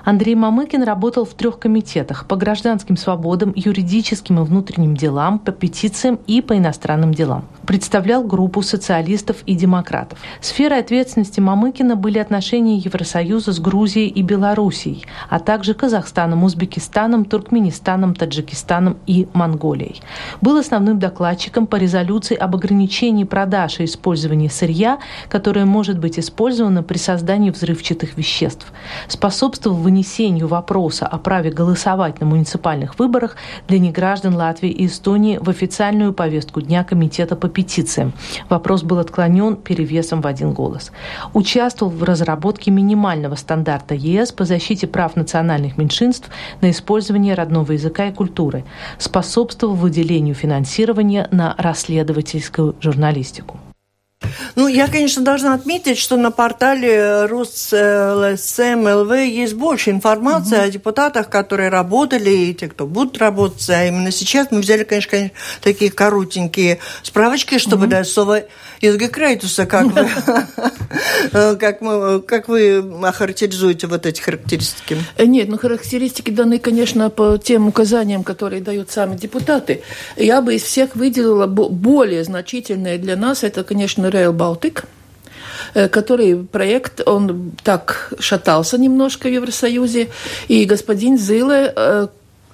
Андрей 0.04 0.36
Мамыкин 0.36 0.84
работал 0.84 1.26
в 1.26 1.34
трех 1.34 1.60
комитетах 1.60 2.26
по 2.26 2.36
гражданским 2.36 2.98
свободам, 2.98 3.54
юридическим 3.56 4.40
и 4.40 4.44
внутренним 4.44 4.96
делам, 4.96 5.40
по 5.40 5.52
петициям 5.52 6.20
и 6.28 6.42
по 6.42 6.58
иностранным 6.58 7.14
делам. 7.14 7.46
Представлял 7.66 8.24
группу 8.24 8.62
социалистов 8.62 9.38
и 9.46 9.56
демократов. 9.56 10.20
Сферой 10.42 10.80
ответственности 10.80 11.40
Мамыкина 11.40 11.96
были 11.96 12.18
отношения 12.18 12.78
Евросоюза 12.78 13.52
с 13.52 13.60
Грузией 13.60 14.08
и 14.08 14.22
Белоруссией, 14.22 15.06
а 15.30 15.40
также 15.40 15.74
Казахстаном, 15.74 16.44
Узбекистаном, 16.44 17.26
Туркменистаном, 17.26 18.16
Таджикистаном 18.16 18.98
и 19.06 19.28
Монголией. 19.34 20.02
Был 20.42 20.58
основным 20.58 21.00
докладчиком 21.00 21.68
по 21.68 21.76
резолюции 21.76 22.36
об 22.36 22.56
ограничении 22.56 23.24
продаж 23.24 23.80
и 23.80 23.86
использования 23.86 24.50
сырья, 24.50 25.00
которое 25.30 25.66
может 25.66 26.00
быть 26.00 26.18
использовано 26.18 26.84
при 26.84 26.98
создании 26.98 27.52
взрывчатых 27.52 28.18
веществ. 28.18 28.72
Способствовал 29.08 29.78
вынесению 29.90 30.48
вопроса 30.48 31.08
о 31.08 31.18
праве 31.18 31.50
голосовать 31.50 32.20
на 32.20 32.28
муниципальных 32.28 33.00
выборах 33.00 33.36
для 33.68 33.80
неграждан 33.80 34.36
Латвии 34.36 34.70
и 34.70 34.86
Эстонии 34.86 35.40
в 35.42 35.50
официальную 35.50 36.14
повестку 36.14 36.62
дня 36.62 36.84
Комитета 36.84 37.36
по 37.36 37.50
петициям. 37.50 38.14
Вопрос 38.50 38.84
был 38.84 39.00
отклонен 39.00 39.56
перевесом 39.56 40.22
в 40.22 40.28
один 40.28 40.54
голос. 40.54 40.92
Участвовал 41.34 41.92
в 41.92 42.04
разработке 42.04 42.70
минимального 42.70 43.34
стандарта 43.34 43.96
ЕС 43.96 44.32
по 44.32 44.46
защите 44.46 44.86
прав 44.86 45.16
национальных 45.16 45.80
меньшинств 45.80 46.30
на 46.62 46.70
использование 46.70 47.34
родного 47.34 47.72
языка 47.72 48.10
и 48.10 48.14
культуры. 48.14 48.66
Способствовал 49.00 49.74
выделению 49.74 50.36
финансирования 50.36 51.28
на 51.32 51.56
расследовательскую 51.58 52.76
журналистику. 52.80 53.58
Ну, 54.56 54.68
я, 54.68 54.88
конечно, 54.88 55.24
должна 55.24 55.54
отметить, 55.54 55.98
что 55.98 56.18
на 56.18 56.32
портале 56.32 57.26
rus.lsm.lv 57.26 59.12
есть 59.16 59.54
больше 59.54 59.92
информации 59.92 60.58
угу. 60.58 60.64
о 60.66 60.70
депутатах, 60.70 61.30
которые 61.30 61.70
работали, 61.70 62.30
и 62.30 62.54
те, 62.54 62.68
кто 62.68 62.86
будут 62.86 63.18
работать. 63.18 63.70
А 63.70 63.86
именно 63.86 64.12
сейчас 64.12 64.48
мы 64.52 64.60
взяли, 64.60 64.84
конечно, 64.84 65.12
конечно 65.12 65.36
такие 65.62 65.92
коротенькие 65.92 66.80
справочки, 67.04 67.58
чтобы 67.58 67.84
угу. 67.84 67.92
дать 67.92 68.08
слово 68.08 68.44
Изге 68.82 69.08
Крейтуса, 69.08 69.66
как 69.66 69.88
вы, 69.88 70.08
как, 71.58 71.82
мы, 71.82 72.22
как 72.22 72.48
вы 72.48 72.78
охарактеризуете 73.04 73.88
вот 73.88 74.06
эти 74.06 74.22
характеристики? 74.22 74.98
Нет, 75.18 75.50
ну 75.50 75.58
характеристики 75.58 76.32
даны, 76.32 76.60
конечно, 76.60 77.10
по 77.10 77.38
тем 77.38 77.68
указаниям, 77.68 78.24
которые 78.24 78.62
дают 78.62 78.90
сами 78.92 79.18
депутаты. 79.18 79.82
Я 80.16 80.42
бы 80.42 80.56
из 80.56 80.64
всех 80.64 80.96
выделила 80.96 81.46
более 81.48 82.24
значительные 82.24 82.98
для 82.98 83.16
нас, 83.18 83.44
это, 83.44 83.64
конечно, 83.64 84.10
Rail 84.20 84.34
Baltic, 84.34 84.84
э, 85.74 85.88
который 85.88 86.36
проект, 86.36 87.08
он 87.08 87.52
так 87.64 88.14
шатался 88.20 88.78
немножко 88.78 89.28
в 89.28 89.32
Евросоюзе, 89.32 90.10
и 90.48 90.66
господин 90.66 91.18
Зиле 91.18 91.74
э, 91.76 92.08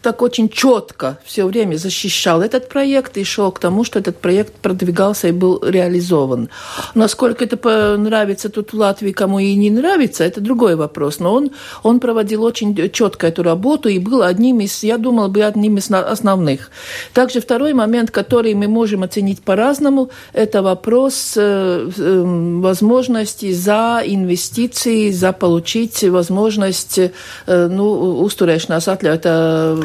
так 0.06 0.22
очень 0.22 0.50
четко 0.50 1.18
все 1.26 1.48
время 1.48 1.78
защищал 1.78 2.44
этот 2.44 2.70
проект 2.70 3.18
и 3.18 3.24
шел 3.24 3.52
к 3.52 3.58
тому, 3.58 3.84
что 3.84 3.98
этот 3.98 4.18
проект 4.18 4.54
продвигался 4.54 5.30
и 5.30 5.32
был 5.32 5.60
реализован. 5.66 6.50
Насколько 6.94 7.46
это 7.46 7.98
нравится 7.98 8.50
тут 8.50 8.74
в 8.74 8.78
Латвии, 8.78 9.12
кому 9.12 9.40
и 9.40 9.56
не 9.56 9.72
нравится, 9.72 10.24
это 10.24 10.42
другой 10.42 10.76
вопрос. 10.76 11.20
Но 11.20 11.34
он, 11.34 11.50
он 11.82 12.00
проводил 12.00 12.44
очень 12.44 12.76
четко 12.92 13.26
эту 13.26 13.42
работу 13.42 13.90
и 13.90 13.98
был 13.98 14.22
одним 14.22 14.60
из, 14.60 14.84
я 14.84 15.00
думала, 15.00 15.28
бы 15.28 15.42
одним 15.42 15.78
из 15.78 15.90
основных. 15.90 16.70
Также 17.14 17.42
второй 17.42 17.74
момент, 17.74 18.12
который 18.12 18.54
мы 18.54 18.68
можем 18.68 19.02
оценить 19.02 19.42
по-разному, 19.42 20.12
это 20.34 20.62
вопрос 20.62 21.34
э, 21.36 21.90
э, 21.98 22.24
возможности 22.62 23.54
за 23.54 24.04
инвестиции, 24.06 25.10
за 25.10 25.34
получить 25.34 26.04
возможность, 26.04 27.00
э, 27.00 27.10
ну, 27.48 28.22
устурēšanās 28.24 28.88
atļaut 28.88 29.26
Э, 29.26 29.76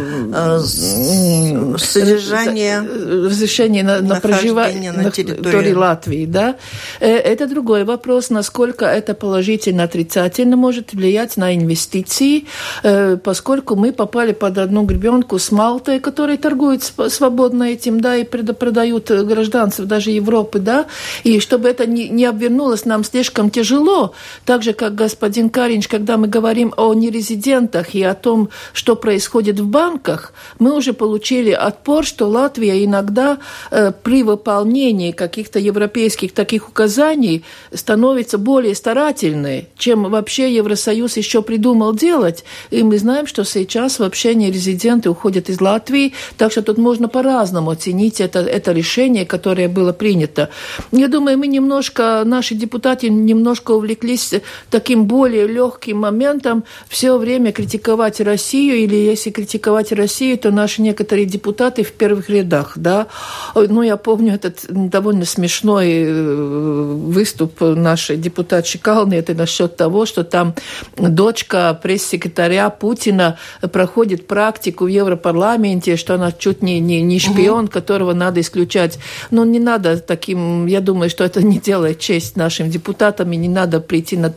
содержание, 1.79 2.81
разрешение 2.81 3.83
на, 3.83 4.01
на 4.01 4.21
проживание 4.21 4.93
на 4.93 5.11
территории. 5.11 5.73
Латвии, 5.73 6.27
да, 6.27 6.57
э, 7.01 7.07
это 7.09 7.47
другой 7.47 7.85
вопрос, 7.85 8.31
насколько 8.31 8.85
это 8.85 9.15
положительно, 9.15 9.85
отрицательно 9.85 10.57
может 10.57 10.93
влиять 10.93 11.37
на 11.37 11.55
инвестиции, 11.55 12.47
э, 12.83 13.17
поскольку 13.17 13.77
мы 13.77 13.93
попали 13.93 14.33
под 14.33 14.59
одну 14.59 14.85
гребенку 14.85 15.39
с 15.39 15.51
Малтой, 15.53 16.01
которые 16.01 16.39
торгуют 16.39 16.83
свободно 17.09 17.65
этим, 17.65 18.01
да, 18.01 18.17
и 18.17 18.25
продают 18.25 19.11
гражданцев 19.11 19.87
даже 19.87 20.11
Европы, 20.11 20.59
да, 20.59 20.87
и 21.25 21.41
чтобы 21.41 21.69
это 21.69 21.87
не, 21.87 22.09
не 22.09 22.25
обвернулось 22.27 22.85
нам 22.85 23.05
слишком 23.05 23.51
тяжело, 23.51 24.13
так 24.45 24.63
же, 24.63 24.73
как 24.73 24.95
господин 24.95 25.51
Каринч, 25.51 25.89
когда 25.89 26.17
мы 26.17 26.29
говорим 26.29 26.75
о 26.77 26.95
нерезидентах 26.95 27.95
и 27.95 28.03
о 28.03 28.15
том, 28.15 28.49
что 28.73 28.97
происходит 28.97 29.61
в 29.61 29.67
банках, 29.67 29.90
банках 29.91 30.33
мы 30.59 30.77
уже 30.77 30.93
получили 30.93 31.51
отпор, 31.51 32.05
что 32.05 32.27
Латвия 32.27 32.85
иногда 32.85 33.39
э, 33.71 33.93
при 34.03 34.23
выполнении 34.23 35.13
каких-то 35.13 35.59
европейских 35.59 36.33
таких 36.33 36.69
указаний 36.69 37.43
становится 37.73 38.39
более 38.39 38.75
старательной, 38.75 39.69
чем 39.77 40.05
вообще 40.11 40.55
Евросоюз 40.55 41.17
еще 41.17 41.43
придумал 41.43 41.95
делать. 41.95 42.45
И 42.71 42.83
мы 42.83 42.99
знаем, 42.99 43.27
что 43.27 43.45
сейчас 43.45 43.99
вообще 43.99 44.35
не 44.35 44.51
резиденты 44.51 45.11
уходят 45.11 45.51
из 45.51 45.61
Латвии, 45.61 46.13
так 46.37 46.53
что 46.53 46.63
тут 46.63 46.79
можно 46.79 47.09
по-разному 47.09 47.71
оценить 47.71 48.21
это, 48.21 48.41
это 48.41 48.73
решение, 48.73 49.25
которое 49.27 49.69
было 49.69 49.93
принято. 49.93 50.49
Я 50.93 51.09
думаю, 51.09 51.39
мы 51.39 51.47
немножко, 51.47 52.23
наши 52.25 52.55
депутаты 52.55 53.09
немножко 53.09 53.73
увлеклись 53.73 54.35
таким 54.71 55.05
более 55.05 55.47
легким 55.47 55.99
моментом 55.99 56.65
все 56.89 57.17
время 57.17 57.53
критиковать 57.53 58.21
Россию 58.21 58.77
или 58.77 58.97
если 58.97 59.31
критиковать 59.31 59.80
брать 59.81 59.93
Россию, 59.93 60.39
то 60.39 60.51
наши 60.51 60.83
некоторые 60.83 61.27
депутаты 61.27 61.83
в 61.83 61.93
первых 61.93 62.29
рядах, 62.29 62.73
да. 62.77 63.07
Ну, 63.55 63.83
я 63.83 63.97
помню 63.97 64.35
этот 64.35 64.67
довольно 64.69 65.25
смешной 65.25 65.89
э, 65.89 66.95
выступ 67.07 67.61
нашей 67.61 68.17
депутатши 68.17 68.79
Калны, 68.79 69.15
это 69.15 69.35
насчет 69.35 69.77
того, 69.77 70.07
что 70.07 70.25
там 70.25 70.55
дочка 70.97 71.79
пресс-секретаря 71.83 72.69
Путина 72.71 73.39
проходит 73.73 74.27
практику 74.27 74.85
в 74.85 74.89
Европарламенте, 74.89 75.97
что 75.97 76.15
она 76.15 76.33
чуть 76.33 76.63
не, 76.63 76.81
не, 76.81 77.01
не 77.03 77.19
шпион, 77.19 77.65
угу. 77.65 77.73
которого 77.73 78.13
надо 78.13 78.41
исключать. 78.41 78.99
Но 79.31 79.45
не 79.45 79.61
надо 79.61 79.99
таким, 79.99 80.67
я 80.67 80.81
думаю, 80.81 81.09
что 81.09 81.25
это 81.25 81.43
не 81.43 81.59
делает 81.59 82.01
честь 82.01 82.37
нашим 82.37 82.71
депутатам, 82.71 83.33
и 83.33 83.37
не 83.37 83.49
надо 83.49 83.81
прийти 83.81 84.17
на, 84.17 84.31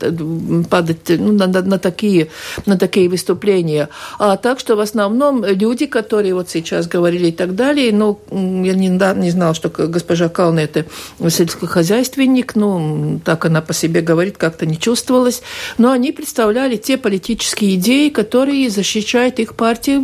падать 0.70 1.10
ну, 1.10 1.34
на, 1.34 1.48
на, 1.48 1.62
на, 1.62 1.80
такие, 1.80 2.28
на 2.66 2.78
такие 2.78 3.10
выступления. 3.10 3.90
А 4.20 4.38
так 4.38 4.60
что 4.60 4.76
в 4.76 4.80
основном 4.80 5.33
люди, 5.42 5.86
которые 5.86 6.34
вот 6.34 6.50
сейчас 6.50 6.88
говорили 6.88 7.28
и 7.28 7.32
так 7.32 7.56
далее, 7.56 7.94
но 7.94 8.20
я 8.32 8.74
не, 8.74 8.90
да, 8.90 9.14
не 9.14 9.32
знала, 9.32 9.54
что 9.54 9.70
госпожа 9.70 10.30
Кална 10.30 10.60
это 10.60 10.86
сельскохозяйственник, 11.20 12.56
ну, 12.56 13.20
так 13.24 13.46
она 13.46 13.62
по 13.62 13.74
себе 13.74 14.02
говорит, 14.02 14.38
как-то 14.38 14.66
не 14.66 14.78
чувствовалась, 14.78 15.42
но 15.78 15.92
они 15.92 16.12
представляли 16.12 16.76
те 16.76 16.98
политические 16.98 17.76
идеи, 17.76 18.10
которые 18.10 18.70
защищают 18.70 19.40
их 19.40 19.56
партии 19.56 19.98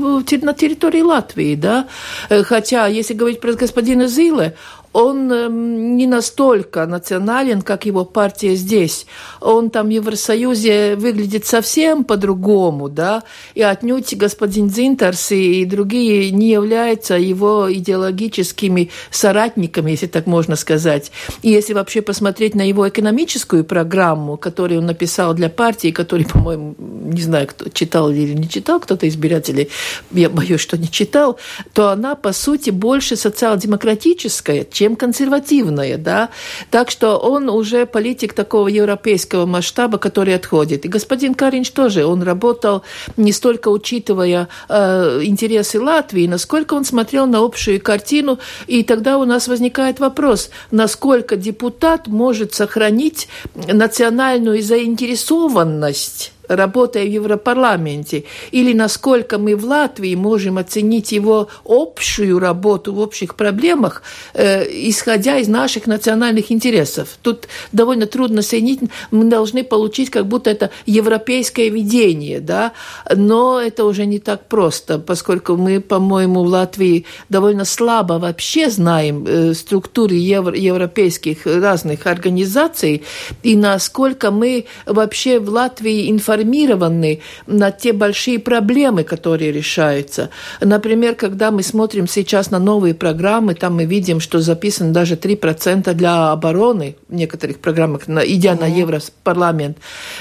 на 0.43 0.53
территории 0.53 1.01
Латвии, 1.01 1.55
да, 1.55 1.87
э, 2.29 2.43
хотя, 2.43 2.87
если 2.87 3.13
говорить 3.13 3.39
про 3.39 3.53
господина 3.53 4.07
Зиле, 4.07 4.55
он 4.93 5.31
эм, 5.31 5.97
не 5.97 6.07
настолько 6.07 6.85
национален, 6.85 7.61
как 7.61 7.85
его 7.85 8.05
партия 8.05 8.55
здесь. 8.55 9.05
Он 9.39 9.69
там 9.69 9.87
в 9.87 9.89
Евросоюзе 9.91 10.95
выглядит 10.95 11.45
совсем 11.45 12.03
по-другому, 12.03 12.89
да, 12.89 13.23
и 13.53 13.61
отнюдь 13.61 14.15
господин 14.15 14.69
Зинтерс 14.69 15.31
и 15.31 15.65
другие 15.65 16.31
не 16.31 16.49
являются 16.49 17.15
его 17.15 17.71
идеологическими 17.71 18.89
соратниками, 19.11 19.91
если 19.91 20.07
так 20.07 20.25
можно 20.25 20.55
сказать. 20.55 21.11
И 21.43 21.49
если 21.49 21.73
вообще 21.73 22.01
посмотреть 22.01 22.55
на 22.55 22.67
его 22.67 22.87
экономическую 22.89 23.63
программу, 23.63 24.37
которую 24.37 24.79
он 24.79 24.87
написал 24.87 25.33
для 25.33 25.49
партии, 25.49 25.91
который, 25.91 26.25
по-моему, 26.25 26.75
не 26.79 27.21
знаю, 27.21 27.47
кто 27.47 27.69
читал 27.69 28.09
или 28.09 28.33
не 28.33 28.49
читал, 28.49 28.79
кто-то 28.79 29.07
избирателей, 29.07 29.69
я 30.11 30.29
боюсь, 30.29 30.61
что 30.61 30.77
не 30.77 30.89
читал, 30.89 31.37
то 31.73 31.89
она, 31.89 32.15
по 32.15 32.33
сути, 32.33 32.71
больше 32.71 33.15
социал-демократическая, 33.15 34.63
чем 34.79 34.95
консервативная, 34.95 35.97
да, 35.97 36.29
так 36.71 36.89
что 36.89 37.17
он 37.17 37.49
уже 37.49 37.85
политик 37.85 38.31
такого 38.31 38.69
европейского 38.69 39.45
масштаба, 39.45 39.97
который 39.97 40.33
отходит. 40.33 40.85
И 40.85 40.87
господин 40.87 41.33
Каринч 41.33 41.71
тоже, 41.71 42.05
он 42.05 42.23
работал 42.23 42.83
не 43.17 43.33
столько 43.33 43.67
учитывая 43.67 44.47
э, 44.69 45.19
интересы 45.23 45.81
Латвии, 45.81 46.27
насколько 46.27 46.75
он 46.75 46.85
смотрел 46.85 47.27
на 47.27 47.39
общую 47.39 47.81
картину, 47.81 48.39
и 48.67 48.83
тогда 48.83 49.17
у 49.17 49.25
нас 49.25 49.49
возникает 49.49 49.99
вопрос, 49.99 50.49
насколько 50.71 51.35
депутат 51.35 52.07
может 52.07 52.53
сохранить 52.53 53.27
национальную 53.67 54.63
заинтересованность 54.63 56.31
работая 56.49 57.05
в 57.05 57.09
Европарламенте, 57.09 58.25
или 58.51 58.73
насколько 58.73 59.37
мы 59.37 59.55
в 59.55 59.63
Латвии 59.63 60.15
можем 60.15 60.57
оценить 60.57 61.11
его 61.11 61.47
общую 61.65 62.39
работу 62.39 62.93
в 62.93 62.99
общих 62.99 63.35
проблемах, 63.35 64.01
э, 64.33 64.65
исходя 64.89 65.37
из 65.37 65.47
наших 65.47 65.87
национальных 65.87 66.51
интересов. 66.51 67.09
Тут 67.21 67.47
довольно 67.71 68.05
трудно 68.05 68.41
соединить. 68.41 68.81
Мы 69.11 69.25
должны 69.25 69.63
получить, 69.63 70.09
как 70.09 70.25
будто 70.25 70.49
это 70.49 70.71
европейское 70.85 71.69
видение, 71.69 72.39
да, 72.39 72.73
но 73.15 73.61
это 73.61 73.85
уже 73.85 74.05
не 74.05 74.19
так 74.19 74.47
просто, 74.47 74.99
поскольку 74.99 75.55
мы, 75.55 75.79
по-моему, 75.79 76.43
в 76.43 76.47
Латвии 76.47 77.05
довольно 77.29 77.65
слабо 77.65 78.13
вообще 78.13 78.69
знаем 78.69 79.25
э, 79.27 79.53
структуры 79.53 80.15
евро 80.15 80.55
европейских 80.55 81.45
разных 81.45 82.07
организаций 82.07 83.03
и 83.43 83.55
насколько 83.55 84.31
мы 84.31 84.65
вообще 84.85 85.39
в 85.39 85.49
Латвии 85.49 86.09
информируем 86.09 86.38
информированы 86.39 87.19
на 87.47 87.71
те 87.71 87.93
большие 87.93 88.39
проблемы, 88.39 89.03
которые 89.03 89.51
решаются. 89.51 90.29
Например, 90.61 91.15
когда 91.15 91.51
мы 91.51 91.63
смотрим 91.63 92.07
сейчас 92.07 92.51
на 92.51 92.59
новые 92.59 92.93
программы, 92.93 93.55
там 93.55 93.75
мы 93.75 93.85
видим, 93.85 94.19
что 94.19 94.39
записано 94.39 94.93
даже 94.93 95.15
3% 95.15 95.93
для 95.93 96.31
обороны 96.31 96.95
в 97.07 97.13
некоторых 97.13 97.59
программах, 97.59 98.03
идя 98.07 98.53
mm-hmm. 98.53 98.59
на 98.59 98.65
Европарламент. 98.65 99.77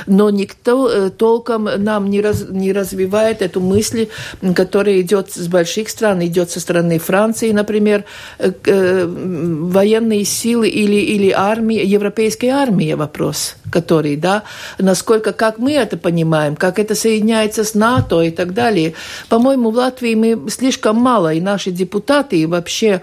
Но 0.07 0.31
никто 0.31 0.91
э, 0.91 1.11
толком 1.11 1.65
нам 1.65 2.11
не, 2.11 2.21
раз, 2.21 2.47
не 2.49 2.73
развивает 2.73 3.43
эту 3.43 3.61
мысль, 3.61 4.09
которая 4.55 5.01
идет 5.01 5.33
с 5.33 5.47
больших 5.49 5.89
стран, 5.89 6.25
идет 6.25 6.51
со 6.51 6.61
стороны 6.61 6.99
Франции, 6.99 7.53
например, 7.53 8.05
э, 8.39 8.53
э, 8.65 9.07
военные 9.07 10.25
силы 10.25 10.69
или, 10.69 10.97
или 10.97 11.31
армии, 11.31 11.85
европейская 11.85 12.51
армия 12.51 12.97
вопрос, 12.97 13.57
который, 13.71 14.17
да, 14.17 14.43
насколько, 14.79 15.33
как 15.33 15.59
мы 15.59 15.73
это 15.73 15.97
понимаем, 16.09 16.57
как 16.57 16.79
это 16.79 16.95
соединяется 16.95 17.65
с 17.65 17.75
НАТО 17.75 18.23
и 18.23 18.31
так 18.31 18.55
далее. 18.55 18.95
По-моему, 19.29 19.71
в 19.71 19.77
Латвии 19.77 20.15
мы 20.15 20.51
слишком 20.51 20.97
мало, 20.97 21.35
и 21.35 21.41
наши 21.43 21.71
депутаты, 21.71 22.41
и 22.41 22.47
вообще 22.47 23.03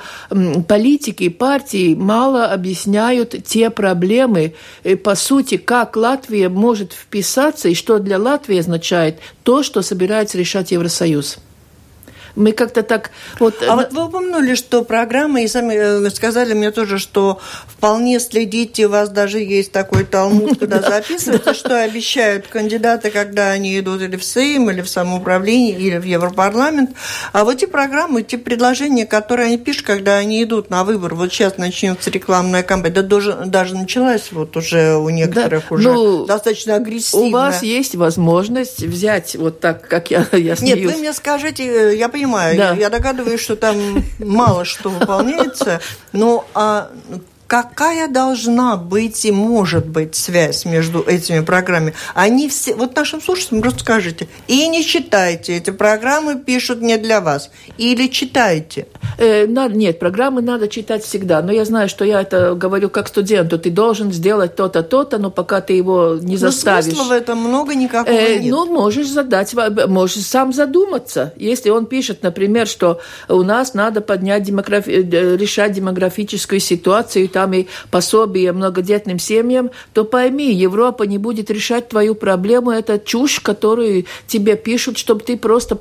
политики, 0.68 1.30
партии 1.30 1.94
мало 1.94 2.48
объясняют 2.48 3.36
те 3.46 3.70
проблемы, 3.70 4.56
по 5.04 5.14
сути, 5.14 5.58
как 5.58 5.96
Латвия 5.96 6.50
может 6.50 6.94
вписаться 6.94 7.70
и 7.70 7.76
что 7.76 8.00
для 8.00 8.18
Латвии 8.18 8.58
означает 8.58 9.20
то, 9.44 9.62
что 9.62 9.84
собирается 9.84 10.40
решать 10.40 10.72
Евросоюз. 10.72 11.38
Мы 12.36 12.52
как-то 12.52 12.84
так... 12.84 13.12
Вот... 13.40 13.56
А 13.68 13.76
вот 13.76 13.94
вы 13.94 14.06
упомянули, 14.06 14.56
что 14.56 14.84
программа, 14.84 15.42
и 15.42 15.48
сами 15.48 15.74
э, 15.74 16.10
сказали 16.10 16.54
мне 16.54 16.72
тоже, 16.72 17.00
что 17.00 17.40
вполне 17.66 18.20
следите, 18.20 18.88
у 18.88 18.90
вас 18.90 19.10
даже 19.10 19.40
есть 19.40 19.72
такой 19.72 20.04
талмуд, 20.04 20.60
куда 20.60 20.82
записывается, 20.82 21.54
что 21.54 21.82
обещают 21.82 22.48
кандидаты, 22.48 23.12
когда 23.12 23.52
они 23.52 23.80
идут 23.80 24.02
или 24.02 24.18
в 24.18 24.24
Сейм, 24.24 24.70
или 24.70 24.82
в 24.82 24.90
самоуправление, 24.90 25.78
или 25.78 25.98
в 25.98 26.04
Европарламент. 26.04 26.92
А 27.32 27.46
вот 27.46 27.56
эти 27.56 27.66
программы, 27.66 28.24
те 28.24 28.38
предложения, 28.38 29.06
которые 29.06 29.48
они 29.48 29.58
пишут, 29.58 29.86
когда 29.86 30.18
они 30.18 30.44
идут 30.44 30.70
на 30.70 30.84
выбор, 30.84 31.16
вот 31.16 31.32
сейчас 31.32 31.58
начнется 31.58 32.10
рекламная 32.10 32.64
кампания, 32.64 32.96
да 32.96 33.02
даже, 33.02 33.34
даже 33.46 33.76
началась 33.76 34.32
вот 34.32 34.58
уже 34.58 34.96
у 34.98 35.10
некоторых 35.10 35.66
да, 35.70 35.76
уже 35.76 35.92
ну, 35.92 36.26
достаточно 36.26 36.76
агрессивно. 36.76 37.26
У 37.26 37.30
вас 37.30 37.64
есть 37.64 37.96
возможность 37.96 38.82
взять 38.82 39.36
вот 39.36 39.60
так, 39.60 39.88
как 39.88 40.12
я, 40.12 40.26
я 40.34 40.56
смеюсь. 40.56 40.78
Нет, 40.78 40.92
вы 40.92 41.00
мне 41.00 41.14
скажите, 41.14 41.64
э, 41.64 41.96
я 41.96 42.10
понимаю, 42.10 42.25
понимаю. 42.26 42.58
Да. 42.58 42.70
Я, 42.72 42.76
я 42.76 42.90
догадываюсь, 42.90 43.42
что 43.42 43.56
там 43.56 44.04
мало 44.20 44.66
что 44.66 44.90
выполняется. 44.90 45.82
Но 46.12 46.46
а 46.54 46.92
какая 47.64 48.10
должна 48.10 48.76
быть 48.76 49.24
и 49.24 49.32
может 49.32 49.86
быть 49.86 50.16
связь 50.16 50.66
между 50.66 51.02
этими 51.02 51.40
программами? 51.40 51.94
Они 52.14 52.50
все, 52.50 52.76
вот 52.76 52.96
нашим 52.96 53.22
слушателям 53.22 53.62
просто 53.62 53.80
скажите, 53.80 54.28
и 54.48 54.68
не 54.68 54.84
читайте, 54.84 55.56
эти 55.56 55.70
программы 55.70 56.36
пишут 56.36 56.82
не 56.82 56.98
для 56.98 57.22
вас, 57.22 57.52
или 57.78 58.08
читайте. 58.08 58.88
Э, 59.18 59.46
надо, 59.48 59.76
нет, 59.76 60.00
программы 60.00 60.42
надо 60.42 60.68
читать 60.68 61.06
всегда, 61.06 61.42
но 61.42 61.54
я 61.54 61.64
знаю, 61.64 61.88
что 61.88 62.04
я 62.04 62.22
это 62.22 62.56
говорю 62.56 62.90
как 62.90 63.08
студенту, 63.08 63.58
ты 63.58 63.70
должен 63.70 64.12
сделать 64.12 64.56
то-то, 64.58 64.84
то-то, 64.84 65.18
но 65.18 65.32
пока 65.32 65.62
ты 65.62 65.74
его 65.74 66.18
не 66.22 66.34
но 66.34 66.38
заставишь. 66.38 66.86
смысла 66.86 67.04
в 67.04 67.12
этом 67.12 67.38
много 67.40 67.74
никакого 67.74 68.14
э, 68.14 68.40
нет. 68.40 68.52
Ну, 68.52 68.66
можешь 68.66 69.08
задать, 69.08 69.54
можешь 69.88 70.26
сам 70.26 70.52
задуматься. 70.52 71.34
Если 71.38 71.70
он 71.70 71.86
пишет, 71.86 72.22
например, 72.22 72.68
что 72.68 73.00
у 73.30 73.44
нас 73.44 73.74
надо 73.74 74.02
поднять 74.02 74.44
демографи... 74.44 74.90
Э, 74.90 75.38
решать 75.38 75.72
демографическую 75.72 76.60
ситуацию, 76.60 77.30
там 77.30 77.45
и 77.54 77.68
пособие 77.92 78.52
многодетным 78.52 79.20
семьям, 79.20 79.72
то 79.94 80.04
пойми, 80.04 80.52
Европа 80.54 81.04
не 81.04 81.18
будет 81.18 81.50
решать 81.52 81.90
твою 81.90 82.16
проблему. 82.16 82.72
Это 82.72 83.00
чушь, 83.00 83.40
которую 83.40 84.06
тебе 84.28 84.56
пишут, 84.56 84.98
чтобы 84.98 85.22
ты 85.22 85.38
просто... 85.38 85.78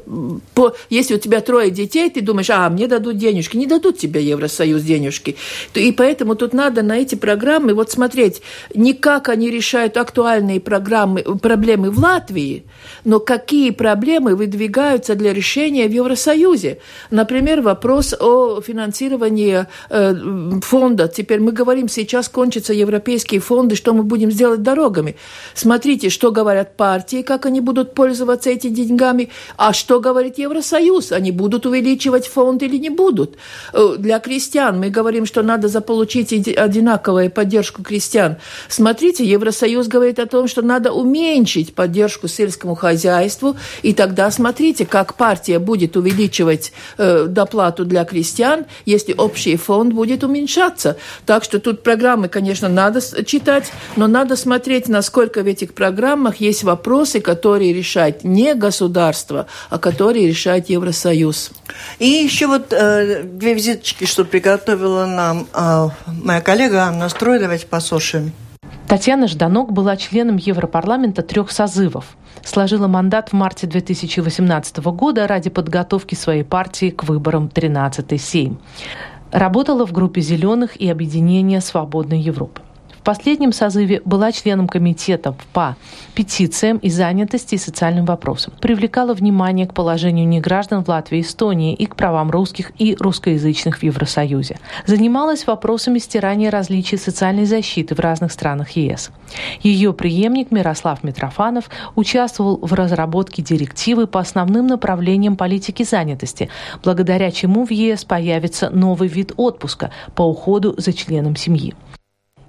По... 0.55 0.75
Если 0.91 1.15
у 1.15 1.19
тебя 1.19 1.41
трое 1.41 1.71
детей, 1.71 2.11
ты 2.11 2.21
думаешь, 2.21 2.51
а, 2.51 2.69
мне 2.69 2.87
дадут 2.87 3.17
денежки. 3.17 3.57
Не 3.57 3.67
дадут 3.67 3.99
тебе 3.99 4.23
Евросоюз 4.25 4.83
денежки. 4.83 5.37
И 5.75 5.93
поэтому 5.93 6.35
тут 6.35 6.53
надо 6.53 6.83
на 6.83 6.99
эти 6.99 7.15
программы 7.15 7.75
вот 7.75 7.91
смотреть, 7.91 8.43
не 8.75 8.95
как 8.95 9.29
они 9.29 9.51
решают 9.51 9.97
актуальные 9.97 10.61
программы, 10.61 11.23
проблемы 11.23 11.91
в 11.91 11.99
Латвии, 11.99 12.65
но 13.05 13.21
какие 13.21 13.71
проблемы 13.71 14.37
выдвигаются 14.37 15.15
для 15.15 15.33
решения 15.33 15.89
в 15.89 15.93
Евросоюзе. 15.93 16.79
Например, 17.11 17.61
вопрос 17.61 18.15
о 18.19 18.61
финансировании 18.61 19.67
э, 19.91 20.15
фонда. 20.63 21.09
Теперь 21.09 21.41
мы 21.45 21.53
говорим, 21.53 21.89
сейчас 21.89 22.29
кончатся 22.29 22.73
европейские 22.73 23.41
фонды, 23.41 23.77
что 23.77 23.93
мы 23.93 24.03
будем 24.03 24.31
сделать 24.31 24.63
дорогами. 24.63 25.17
Смотрите, 25.55 26.09
что 26.09 26.33
говорят 26.33 26.77
партии, 26.77 27.23
как 27.23 27.47
они 27.47 27.61
будут 27.61 27.95
пользоваться 27.95 28.51
этими 28.51 28.75
деньгами, 28.75 29.31
а 29.57 29.73
что 29.73 30.01
говорит 30.01 30.39
Евросоюз, 30.39 31.13
они 31.13 31.31
будут 31.31 31.67
увеличивать 31.67 32.27
фонд 32.27 32.63
или 32.63 32.77
не 32.79 32.91
будут. 32.91 33.37
Э, 33.73 33.97
для 33.99 34.19
крестьян 34.19 34.79
мы 34.79 34.91
говорим, 34.91 35.27
что 35.27 35.43
надо 35.43 35.69
заполучить 35.69 36.33
одинаковую 36.33 37.31
поддержку 37.31 37.83
крестьян. 37.83 38.37
Смотрите, 38.69 39.25
Евросоюз 39.25 39.87
говорит 39.89 40.19
о 40.19 40.27
том, 40.27 40.49
что 40.49 40.63
надо 40.63 40.93
уменьшить 40.93 41.75
поддержку 41.75 42.29
сельскому 42.29 42.75
хозяйству, 42.75 43.57
и 43.83 43.93
тогда 43.93 44.31
смотрите, 44.31 44.87
как 44.87 45.15
партия 45.15 45.59
будет 45.59 45.97
увеличивать 45.97 46.73
э, 46.97 47.27
доплату 47.29 47.85
для 47.85 48.05
крестьян, 48.05 48.65
если 48.87 49.15
общий 49.15 49.57
фонд 49.57 49.93
будет 49.93 50.25
уменьшаться. 50.25 50.97
Так 51.35 51.43
что 51.43 51.59
тут 51.59 51.83
программы, 51.83 52.29
конечно, 52.29 52.69
надо 52.69 53.01
читать, 53.25 53.73
но 53.97 54.07
надо 54.07 54.37
смотреть, 54.37 54.87
насколько 54.87 55.43
в 55.43 55.47
этих 55.49 55.75
программах 55.75 56.37
есть 56.37 56.63
вопросы, 56.63 57.21
которые 57.21 57.73
решает 57.73 58.23
не 58.23 58.55
государство, 58.55 59.49
а 59.69 59.81
которые 59.81 60.29
решает 60.29 60.71
Евросоюз. 60.71 61.51
И 61.99 62.07
еще 62.07 62.47
вот 62.47 62.73
э, 62.73 63.25
две 63.25 63.55
визиточки, 63.55 64.05
что 64.05 64.25
приготовила 64.25 65.07
нам 65.07 65.49
э, 65.53 65.89
моя 66.23 66.41
коллега 66.41 66.85
Анна 66.85 67.09
Строй, 67.09 67.41
давайте 67.41 67.67
послушаем. 67.67 68.31
Татьяна 68.87 69.27
Жданок 69.27 69.73
была 69.73 69.97
членом 69.97 70.37
Европарламента 70.37 71.23
трех 71.23 71.51
созывов. 71.51 72.17
Сложила 72.45 72.87
мандат 72.87 73.31
в 73.31 73.33
марте 73.33 73.67
2018 73.67 74.77
года 74.77 75.27
ради 75.27 75.51
подготовки 75.51 76.15
своей 76.15 76.45
партии 76.45 76.91
к 76.91 77.03
выборам 77.03 77.51
13-й 77.53 78.19
Сейм. 78.21 78.61
Работала 79.35 79.85
в 79.85 79.91
группе 79.91 80.21
«Зеленых» 80.21 80.77
и 80.77 80.89
объединения 80.89 81.61
«Свободной 81.61 82.21
Европы». 82.21 82.61
Последнем 83.05 83.53
созыве 83.53 84.01
была 84.07 84.33
членом 84.33 84.67
комитета 84.67 85.37
по 85.53 85.77
петициям 86.15 86.79
и 86.79 86.89
занятости 86.89 87.57
и 87.57 87.59
социальным 87.59 88.07
вопросам. 88.07 88.55
Привлекала 88.63 89.13
внимание 89.13 89.67
к 89.67 89.75
положению 89.75 90.27
неграждан 90.27 90.83
в 90.83 90.89
Латвии 90.89 91.19
и 91.19 91.21
Эстонии 91.21 91.75
и 91.75 91.85
к 91.85 91.97
правам 91.97 92.31
русских 92.31 92.73
и 92.79 92.97
русскоязычных 92.99 93.79
в 93.79 93.83
Евросоюзе. 93.83 94.59
Занималась 94.87 95.47
вопросами 95.47 95.99
стирания 95.99 96.51
различий 96.51 96.97
социальной 96.97 97.45
защиты 97.45 97.95
в 97.95 98.01
разных 98.01 98.33
странах 98.33 98.71
ЕС. 98.71 99.11
Ее 99.63 99.93
преемник 99.93 100.51
Мирослав 100.51 101.05
Митрофанов 101.05 101.69
участвовал 101.97 102.59
в 102.63 102.73
разработке 102.73 103.43
директивы 103.43 104.07
по 104.07 104.21
основным 104.21 104.67
направлениям 104.67 105.37
политики 105.37 105.83
занятости, 105.83 106.49
благодаря 106.83 107.31
чему 107.31 107.67
в 107.67 107.71
ЕС 107.71 108.07
появится 108.07 108.71
новый 108.71 109.09
вид 109.09 109.33
отпуска 109.37 109.91
по 110.15 110.23
уходу 110.23 110.75
за 110.79 110.95
членом 110.95 111.37
семьи. 111.37 111.75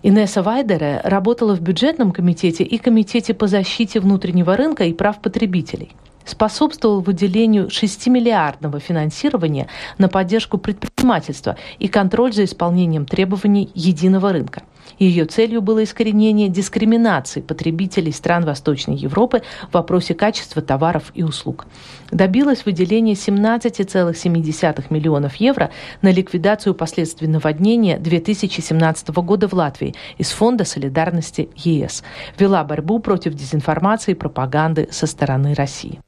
Инесса 0.08 0.44
Вайдере 0.44 1.02
работала 1.04 1.56
в 1.56 1.62
бюджетном 1.62 2.12
комитете 2.12 2.64
и 2.64 2.78
комитете 2.78 3.34
по 3.34 3.48
защите 3.48 4.00
внутреннего 4.00 4.56
рынка 4.56 4.84
и 4.84 4.94
прав 4.94 5.20
потребителей. 5.20 5.94
Способствовал 6.26 7.02
выделению 7.02 7.70
6-миллиардного 7.70 8.80
финансирования 8.80 9.68
на 9.98 10.08
поддержку 10.08 10.60
предпринимательства 10.60 11.58
и 11.80 11.88
контроль 11.88 12.34
за 12.34 12.44
исполнением 12.44 13.08
требований 13.08 13.72
единого 13.74 14.32
рынка– 14.32 14.62
ее 15.00 15.26
целью 15.26 15.62
было 15.62 15.84
искоренение 15.84 16.50
дискриминации 16.50 17.42
потребителей 17.42 18.12
стран 18.12 18.46
Восточной 18.46 18.96
Европы 18.96 19.42
в 19.70 19.74
вопросе 19.74 20.14
качества 20.14 20.62
товаров 20.62 21.12
и 21.14 21.24
услуг. 21.24 21.66
Добилась 22.12 22.66
выделения 22.66 23.14
17,7 23.14 24.86
миллионов 24.90 25.36
евро 25.36 25.72
на 26.02 26.12
ликвидацию 26.12 26.74
последствий 26.76 27.28
наводнения 27.28 27.98
2017 27.98 29.10
года 29.10 29.48
в 29.48 29.54
Латвии 29.54 29.96
из 30.18 30.30
Фонда 30.32 30.66
солидарности 30.66 31.50
ЕС. 31.56 32.04
Вела 32.38 32.64
борьбу 32.64 33.00
против 33.00 33.34
дезинформации 33.34 34.12
и 34.12 34.16
пропаганды 34.16 34.88
со 34.92 35.08
стороны 35.08 35.54
России. 35.54 36.00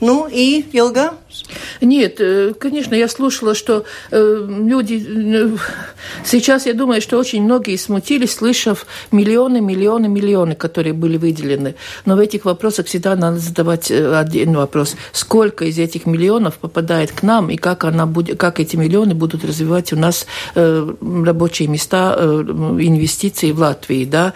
Ну 0.00 0.28
и 0.30 0.64
Елга? 0.72 1.14
Нет, 1.80 2.16
э, 2.18 2.52
конечно, 2.58 2.94
я 2.96 3.08
слушала, 3.08 3.54
что 3.54 3.84
э, 4.10 4.46
люди... 4.48 5.04
Э, 5.08 5.56
сейчас 6.24 6.66
я 6.66 6.74
думаю, 6.74 7.00
что 7.00 7.16
очень 7.16 7.42
многие 7.44 7.76
смутились, 7.76 8.34
слышав 8.34 8.86
миллионы, 9.12 9.60
миллионы, 9.60 10.08
миллионы, 10.08 10.56
которые 10.56 10.94
были 10.94 11.16
выделены. 11.16 11.76
Но 12.04 12.16
в 12.16 12.18
этих 12.18 12.44
вопросах 12.44 12.86
всегда 12.86 13.14
надо 13.14 13.38
задавать 13.38 13.90
один 13.90 14.54
вопрос. 14.54 14.96
Сколько 15.12 15.64
из 15.64 15.78
этих 15.78 16.06
миллионов 16.06 16.58
попадает 16.58 17.12
к 17.12 17.22
нам, 17.22 17.48
и 17.50 17.56
как, 17.56 17.84
она 17.84 18.06
будет, 18.06 18.38
как 18.38 18.58
эти 18.58 18.74
миллионы 18.74 19.14
будут 19.14 19.44
развивать 19.44 19.92
у 19.92 19.96
нас 19.96 20.26
рабочие 20.54 21.68
места, 21.68 22.16
инвестиции 22.18 23.52
в 23.52 23.60
Латвии, 23.60 24.04
да? 24.04 24.32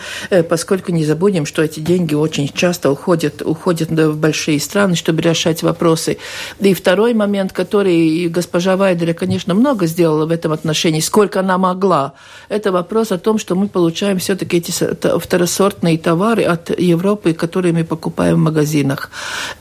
Поскольку 0.48 0.92
не 0.92 1.04
забудем, 1.04 1.46
что 1.46 1.62
эти 1.62 1.80
деньги 1.80 2.14
очень 2.14 2.48
часто 2.48 2.90
уходят, 2.90 3.42
уходят 3.42 3.90
в 3.90 4.16
большие 4.16 4.60
страны, 4.60 4.94
чтобы 4.94 5.22
решать 5.32 5.62
вопросы. 5.62 6.18
И 6.60 6.74
второй 6.74 7.14
момент, 7.14 7.52
который 7.52 8.28
госпожа 8.28 8.76
Вайделя, 8.76 9.14
конечно, 9.14 9.54
много 9.54 9.86
сделала 9.86 10.26
в 10.26 10.30
этом 10.30 10.52
отношении, 10.52 11.00
сколько 11.00 11.40
она 11.40 11.58
могла, 11.58 12.12
это 12.48 12.72
вопрос 12.72 13.12
о 13.12 13.18
том, 13.18 13.38
что 13.38 13.54
мы 13.54 13.68
получаем 13.68 14.18
все-таки 14.18 14.58
эти 14.58 14.72
второсортные 15.18 15.98
товары 15.98 16.44
от 16.44 16.70
Европы, 16.78 17.32
которые 17.32 17.72
мы 17.72 17.84
покупаем 17.84 18.36
в 18.36 18.38
магазинах. 18.38 19.10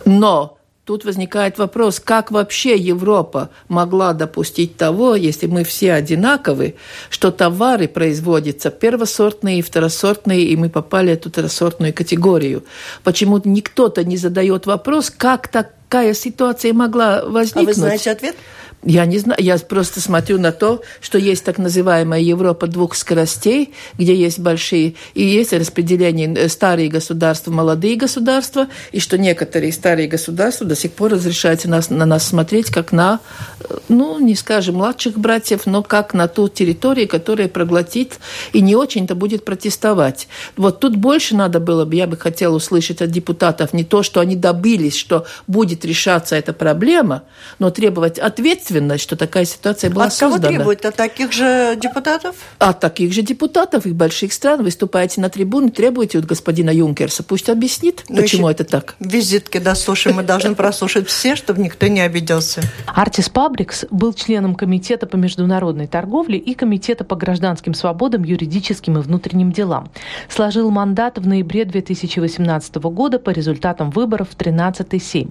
Но 0.05 0.57
Тут 0.91 1.05
возникает 1.05 1.57
вопрос, 1.57 2.01
как 2.01 2.31
вообще 2.31 2.75
Европа 2.75 3.49
могла 3.69 4.11
допустить 4.11 4.75
того, 4.75 5.15
если 5.15 5.47
мы 5.47 5.63
все 5.63 5.93
одинаковы, 5.93 6.75
что 7.09 7.31
товары 7.31 7.87
производятся 7.87 8.71
первосортные 8.71 9.59
и 9.59 9.61
второсортные, 9.61 10.41
и 10.41 10.57
мы 10.57 10.69
попали 10.69 11.11
в 11.11 11.13
эту 11.13 11.29
второсортную 11.29 11.93
категорию. 11.93 12.65
Почему 13.05 13.39
никто-то 13.45 14.03
не 14.03 14.17
задает 14.17 14.65
вопрос, 14.65 15.13
как 15.15 15.47
такая 15.47 16.13
ситуация 16.13 16.73
могла 16.73 17.23
возникнуть? 17.23 17.63
А 17.63 17.67
вы 17.67 17.73
знаете 17.73 18.11
ответ? 18.11 18.35
Я 18.83 19.05
не 19.05 19.19
знаю, 19.19 19.39
я 19.39 19.59
просто 19.59 20.01
смотрю 20.01 20.39
на 20.39 20.51
то, 20.51 20.81
что 21.01 21.19
есть 21.19 21.43
так 21.43 21.59
называемая 21.59 22.19
Европа 22.19 22.65
двух 22.65 22.95
скоростей, 22.95 23.73
где 23.99 24.15
есть 24.15 24.39
большие, 24.39 24.95
и 25.13 25.23
есть 25.23 25.53
распределение 25.53 26.33
э, 26.33 26.49
старые 26.49 26.89
государства, 26.89 27.51
молодые 27.51 27.95
государства, 27.95 28.67
и 28.91 28.99
что 28.99 29.19
некоторые 29.19 29.71
старые 29.71 30.07
государства 30.07 30.65
до 30.65 30.75
сих 30.75 30.93
пор 30.93 31.11
разрешают 31.11 31.63
нас, 31.65 31.91
на 31.91 32.07
нас 32.07 32.27
смотреть 32.27 32.71
как 32.71 32.91
на, 32.91 33.19
э, 33.59 33.77
ну, 33.87 34.19
не 34.19 34.33
скажем, 34.33 34.75
младших 34.75 35.15
братьев, 35.15 35.67
но 35.67 35.83
как 35.83 36.15
на 36.15 36.27
ту 36.27 36.49
территорию, 36.49 37.07
которая 37.07 37.49
проглотит 37.49 38.17
и 38.51 38.61
не 38.61 38.75
очень-то 38.75 39.13
будет 39.13 39.45
протестовать. 39.45 40.27
Вот 40.57 40.79
тут 40.79 40.95
больше 40.95 41.35
надо 41.35 41.59
было 41.59 41.85
бы, 41.85 41.95
я 41.95 42.07
бы 42.07 42.17
хотела 42.17 42.55
услышать 42.55 43.03
от 43.03 43.11
депутатов 43.11 43.73
не 43.73 43.83
то, 43.83 44.01
что 44.01 44.21
они 44.21 44.35
добились, 44.35 44.95
что 44.95 45.27
будет 45.45 45.85
решаться 45.85 46.35
эта 46.35 46.51
проблема, 46.51 47.21
но 47.59 47.69
требовать 47.69 48.17
ответственности 48.17 48.70
ответственность, 48.71 49.03
что 49.03 49.15
такая 49.15 49.45
ситуация 49.45 49.89
была 49.89 50.05
От 50.05 50.13
создана. 50.13 50.41
кого 50.41 50.55
требует? 50.55 50.85
От 50.85 50.95
таких 50.95 51.31
же 51.31 51.77
депутатов? 51.81 52.35
От 52.59 52.79
таких 52.79 53.13
же 53.13 53.21
депутатов 53.21 53.85
из 53.85 53.93
больших 53.93 54.33
стран. 54.33 54.63
Выступаете 54.63 55.21
на 55.21 55.29
трибуне, 55.29 55.69
требуете 55.69 56.19
от 56.19 56.25
господина 56.25 56.69
Юнкерса. 56.69 57.23
Пусть 57.23 57.49
объяснит, 57.49 58.03
ну, 58.09 58.21
почему 58.21 58.49
это 58.49 58.63
так. 58.63 58.95
Визитки 58.99 59.57
дослушаем. 59.57 60.17
Мы 60.17 60.23
должны 60.23 60.55
прослушать 60.55 61.07
все, 61.07 61.35
чтобы 61.35 61.61
никто 61.61 61.87
не 61.87 62.01
обиделся. 62.01 62.61
Артис 62.87 63.29
Пабрикс 63.29 63.85
был 63.91 64.13
членом 64.13 64.55
Комитета 64.55 65.07
по 65.07 65.15
международной 65.15 65.87
торговле 65.87 66.37
и 66.37 66.53
Комитета 66.53 67.03
по 67.03 67.15
гражданским 67.15 67.73
свободам, 67.73 68.23
юридическим 68.23 68.97
и 68.97 69.01
внутренним 69.01 69.51
делам. 69.51 69.89
Сложил 70.29 70.69
мандат 70.71 71.17
в 71.17 71.27
ноябре 71.27 71.65
2018 71.65 72.75
года 72.75 73.19
по 73.19 73.29
результатам 73.29 73.91
выборов 73.91 74.29
в 74.29 74.37
13-7. 74.37 75.29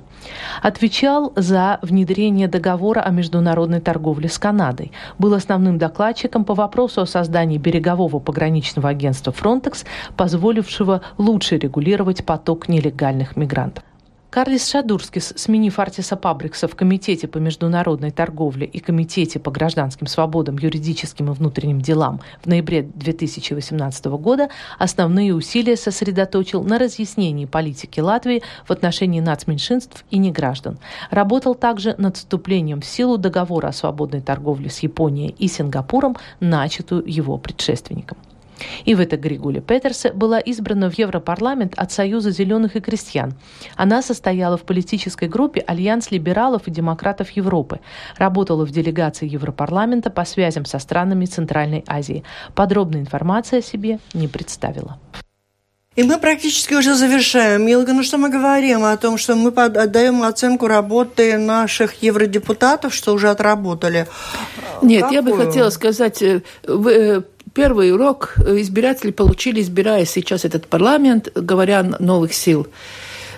Отвечал 0.62 1.32
за 1.36 1.78
внедрение 1.82 2.48
договора 2.48 3.00
о 3.00 3.10
международной 3.10 3.29
международной 3.30 3.80
торговли 3.80 4.26
с 4.26 4.38
Канадой. 4.38 4.90
Был 5.18 5.34
основным 5.34 5.78
докладчиком 5.78 6.44
по 6.44 6.54
вопросу 6.54 7.02
о 7.02 7.06
создании 7.06 7.58
берегового 7.58 8.18
пограничного 8.18 8.88
агентства 8.88 9.30
Frontex, 9.30 9.84
позволившего 10.16 11.02
лучше 11.16 11.56
регулировать 11.56 12.24
поток 12.24 12.68
нелегальных 12.68 13.36
мигрантов. 13.36 13.84
Карлис 14.30 14.70
Шадурскис, 14.70 15.32
сменив 15.34 15.80
Артиса 15.80 16.14
Пабрикса 16.14 16.68
в 16.68 16.76
Комитете 16.76 17.26
по 17.26 17.38
международной 17.38 18.12
торговле 18.12 18.64
и 18.64 18.78
Комитете 18.78 19.40
по 19.40 19.50
гражданским 19.50 20.06
свободам, 20.06 20.56
юридическим 20.56 21.32
и 21.32 21.34
внутренним 21.34 21.80
делам 21.80 22.20
в 22.40 22.46
ноябре 22.46 22.82
2018 22.82 24.04
года, 24.06 24.48
основные 24.78 25.34
усилия 25.34 25.76
сосредоточил 25.76 26.62
на 26.62 26.78
разъяснении 26.78 27.44
политики 27.44 27.98
Латвии 27.98 28.44
в 28.68 28.70
отношении 28.70 29.18
нацменьшинств 29.18 30.04
и 30.12 30.18
неграждан. 30.18 30.78
Работал 31.10 31.56
также 31.56 31.96
над 31.98 32.16
вступлением 32.16 32.82
в 32.82 32.86
силу 32.86 33.18
договора 33.18 33.68
о 33.68 33.72
свободной 33.72 34.20
торговле 34.20 34.70
с 34.70 34.78
Японией 34.78 35.34
и 35.40 35.48
Сингапуром, 35.48 36.16
начатую 36.38 37.02
его 37.04 37.36
предшественником. 37.36 38.16
Ивета 38.84 39.16
Григуля 39.16 39.60
Петерсе 39.60 40.12
была 40.12 40.38
избрана 40.38 40.90
в 40.90 40.98
Европарламент 40.98 41.74
от 41.76 41.92
Союза 41.92 42.30
зеленых 42.30 42.76
и 42.76 42.80
крестьян. 42.80 43.34
Она 43.76 44.02
состояла 44.02 44.56
в 44.56 44.62
политической 44.62 45.28
группе 45.28 45.60
Альянс 45.60 46.10
либералов 46.10 46.68
и 46.68 46.70
демократов 46.70 47.30
Европы. 47.30 47.80
Работала 48.16 48.64
в 48.64 48.70
делегации 48.70 49.28
Европарламента 49.28 50.10
по 50.10 50.24
связям 50.24 50.64
со 50.64 50.78
странами 50.78 51.26
Центральной 51.26 51.84
Азии. 51.86 52.24
Подробная 52.54 53.00
информация 53.00 53.60
о 53.60 53.62
себе 53.62 53.98
не 54.14 54.28
представила. 54.28 54.98
И 55.96 56.04
мы 56.04 56.18
практически 56.18 56.74
уже 56.74 56.94
завершаем. 56.94 57.66
Милга, 57.66 57.92
ну 57.92 58.04
что 58.04 58.16
мы 58.16 58.30
говорим 58.30 58.84
о 58.84 58.96
том, 58.96 59.18
что 59.18 59.34
мы 59.34 59.50
отдаем 59.50 60.22
оценку 60.22 60.68
работы 60.68 61.36
наших 61.36 62.02
евродепутатов, 62.02 62.94
что 62.94 63.12
уже 63.12 63.28
отработали? 63.28 64.06
Нет, 64.82 65.02
Какую? 65.02 65.16
я 65.16 65.22
бы 65.22 65.36
хотела 65.36 65.70
сказать, 65.70 66.22
э, 66.22 66.42
э, 66.68 67.22
Первый 67.52 67.92
урок 67.92 68.36
избиратели 68.38 69.10
получили, 69.10 69.60
избирая 69.60 70.04
сейчас 70.04 70.44
этот 70.44 70.68
парламент, 70.68 71.30
говоря 71.34 71.82
новых 71.82 72.32
сил. 72.32 72.68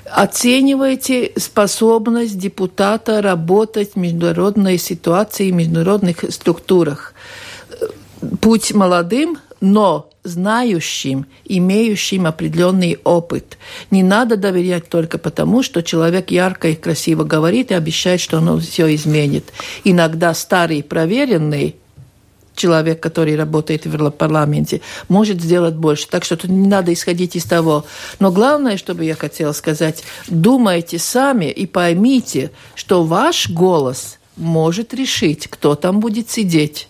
Оценивайте 0.04 1.32
способность 1.36 2.36
депутата 2.36 3.22
работать 3.22 3.92
в 3.94 3.96
международной 3.96 4.76
ситуации, 4.76 5.50
в 5.50 5.54
международных 5.54 6.24
структурах. 6.30 7.14
Путь 8.40 8.74
молодым, 8.74 9.38
но 9.60 10.10
знающим, 10.24 11.26
имеющим 11.44 12.26
определенный 12.26 12.98
опыт. 13.04 13.56
Не 13.90 14.02
надо 14.02 14.36
доверять 14.36 14.88
только 14.88 15.18
потому, 15.18 15.62
что 15.62 15.82
человек 15.82 16.30
ярко 16.30 16.68
и 16.68 16.74
красиво 16.74 17.24
говорит 17.24 17.70
и 17.70 17.74
обещает, 17.74 18.20
что 18.20 18.38
он 18.38 18.60
все 18.60 18.94
изменит. 18.94 19.52
Иногда 19.84 20.34
старый 20.34 20.82
проверенный 20.82 21.76
человек, 22.62 23.00
который 23.00 23.34
работает 23.34 23.86
в 23.86 24.10
парламенте, 24.10 24.80
может 25.08 25.42
сделать 25.42 25.74
больше. 25.74 26.06
Так 26.08 26.24
что 26.24 26.36
тут 26.36 26.50
не 26.50 26.68
надо 26.68 26.92
исходить 26.92 27.34
из 27.34 27.44
того. 27.44 27.84
Но 28.20 28.30
главное, 28.30 28.76
что 28.76 28.94
бы 28.94 29.04
я 29.04 29.16
хотела 29.16 29.52
сказать, 29.52 30.04
думайте 30.28 30.98
сами 30.98 31.50
и 31.50 31.66
поймите, 31.66 32.52
что 32.76 33.02
ваш 33.02 33.48
голос 33.50 34.18
может 34.36 34.94
решить, 34.94 35.48
кто 35.48 35.74
там 35.74 35.98
будет 35.98 36.30
сидеть. 36.30 36.88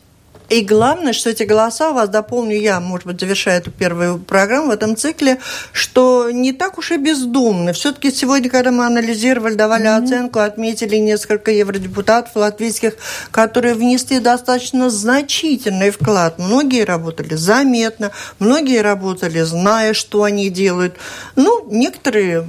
И 0.52 0.60
главное, 0.60 1.14
что 1.14 1.30
эти 1.30 1.44
голоса 1.44 1.90
у 1.90 1.94
вас, 1.94 2.10
дополню 2.10 2.60
я, 2.60 2.78
может 2.78 3.06
быть, 3.06 3.18
завершая 3.18 3.56
эту 3.56 3.70
первую 3.70 4.18
программу 4.18 4.66
в 4.66 4.70
этом 4.70 4.96
цикле, 4.96 5.38
что 5.72 6.30
не 6.30 6.52
так 6.52 6.76
уж 6.76 6.90
и 6.90 6.98
бездумны. 6.98 7.72
Все-таки 7.72 8.10
сегодня, 8.10 8.50
когда 8.50 8.70
мы 8.70 8.84
анализировали, 8.84 9.54
давали 9.54 9.86
mm-hmm. 9.86 10.04
оценку, 10.04 10.40
отметили 10.40 10.96
несколько 10.96 11.52
евродепутатов 11.52 12.36
латвийских, 12.36 12.96
которые 13.30 13.72
внесли 13.72 14.18
достаточно 14.18 14.90
значительный 14.90 15.90
вклад. 15.90 16.38
Многие 16.38 16.84
работали 16.84 17.34
заметно, 17.34 18.10
многие 18.38 18.82
работали, 18.82 19.40
зная, 19.40 19.94
что 19.94 20.22
они 20.22 20.50
делают. 20.50 20.96
Ну, 21.34 21.66
некоторые 21.70 22.46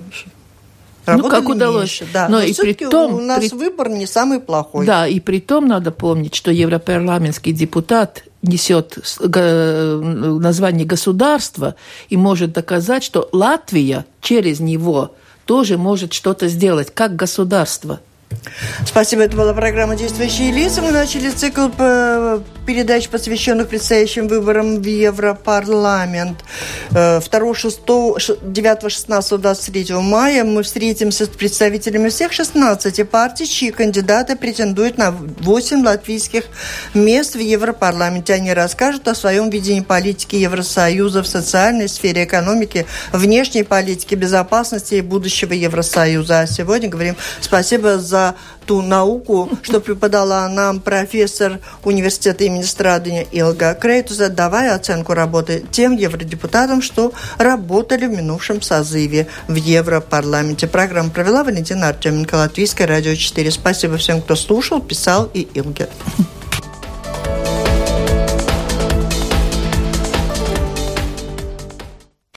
ну, 1.06 1.30
как 1.30 1.50
удалось. 1.50 2.02
Меньше, 2.02 2.08
да. 2.14 2.28
Но, 2.30 2.38
Но 2.38 2.44
и 2.44 2.54
при 2.54 2.74
том, 2.74 3.14
у 3.16 3.20
нас 3.20 3.40
при... 3.40 3.56
выбор 3.56 3.90
не 3.90 4.06
самый 4.06 4.40
плохой. 4.40 4.86
Да, 4.86 5.08
и 5.08 5.20
при 5.20 5.40
том 5.40 5.68
надо 5.68 5.92
помнить, 5.92 6.36
что 6.36 6.52
европарламентский 6.52 7.52
депутат 7.52 8.24
несет 8.42 8.98
название 9.22 10.86
государства 10.86 11.76
и 12.10 12.18
может 12.18 12.54
доказать, 12.54 13.04
что 13.04 13.30
Латвия 13.32 14.06
через 14.22 14.60
него 14.60 15.16
тоже 15.46 15.78
может 15.78 16.14
что-то 16.14 16.48
сделать, 16.48 16.94
как 16.94 17.16
государство. 17.16 18.00
Спасибо. 18.86 19.24
Это 19.24 19.36
была 19.38 19.54
программа 19.54 19.96
«Действующие 19.96 20.52
лица». 20.52 20.82
Мы 20.82 20.92
начали 20.92 21.30
цикл 21.30 21.68
передач, 22.66 23.10
посвященных 23.10 23.68
предстоящим 23.68 24.28
выборам 24.28 24.82
в 24.82 24.86
Европарламент. 24.86 26.44
2, 26.92 27.22
6, 27.22 27.80
9, 28.42 28.92
16, 28.92 29.42
23 29.42 29.96
мая 29.96 30.44
мы 30.44 30.64
встретимся 30.64 31.26
с 31.26 31.30
представителями 31.30 32.10
всех 32.10 32.32
16 32.32 33.10
партий, 33.10 33.48
чьи 33.48 33.72
кандидаты 33.72 34.36
претендуют 34.36 34.98
на 34.98 35.12
8 35.12 35.84
латвийских 35.84 36.46
мест 36.94 37.36
в 37.36 37.40
Европарламенте. 37.40 38.34
Они 38.34 38.54
расскажут 38.54 39.08
о 39.08 39.16
своем 39.16 39.50
видении 39.50 39.82
политики 39.82 40.36
Евросоюза 40.36 41.24
в 41.24 41.28
социальной 41.28 41.90
сфере 41.90 42.24
экономики, 42.24 42.86
внешней 43.12 43.64
политики, 43.64 44.16
безопасности 44.16 44.96
и 44.96 45.02
будущего 45.02 45.54
Евросоюза. 45.54 46.42
А 46.42 46.48
сегодня 46.48 46.90
говорим 46.90 47.16
спасибо 47.42 48.00
за 48.00 48.23
ту 48.66 48.82
науку, 48.82 49.50
что 49.62 49.80
преподала 49.80 50.48
нам 50.48 50.80
профессор 50.80 51.60
университета 51.84 52.44
имени 52.46 52.64
Страдания 52.64 53.28
Илга 53.32 53.74
Крейтуза, 53.74 54.30
давая 54.30 54.76
оценку 54.76 55.14
работы 55.14 55.66
тем 55.72 55.96
евродепутатам, 55.96 56.82
что 56.82 57.14
работали 57.38 58.06
в 58.06 58.12
минувшем 58.12 58.62
созыве 58.62 59.28
в 59.48 59.56
Европарламенте. 59.56 60.68
Программу 60.68 61.12
провела 61.12 61.44
Валентина 61.44 61.90
Артеменко, 61.90 62.36
Латвийское 62.36 62.88
радио 62.88 63.16
4. 63.16 63.52
Спасибо 63.52 63.98
всем, 63.98 64.22
кто 64.22 64.36
слушал, 64.36 64.82
писал 64.82 65.30
и 65.34 65.42
Илге. 65.54 65.90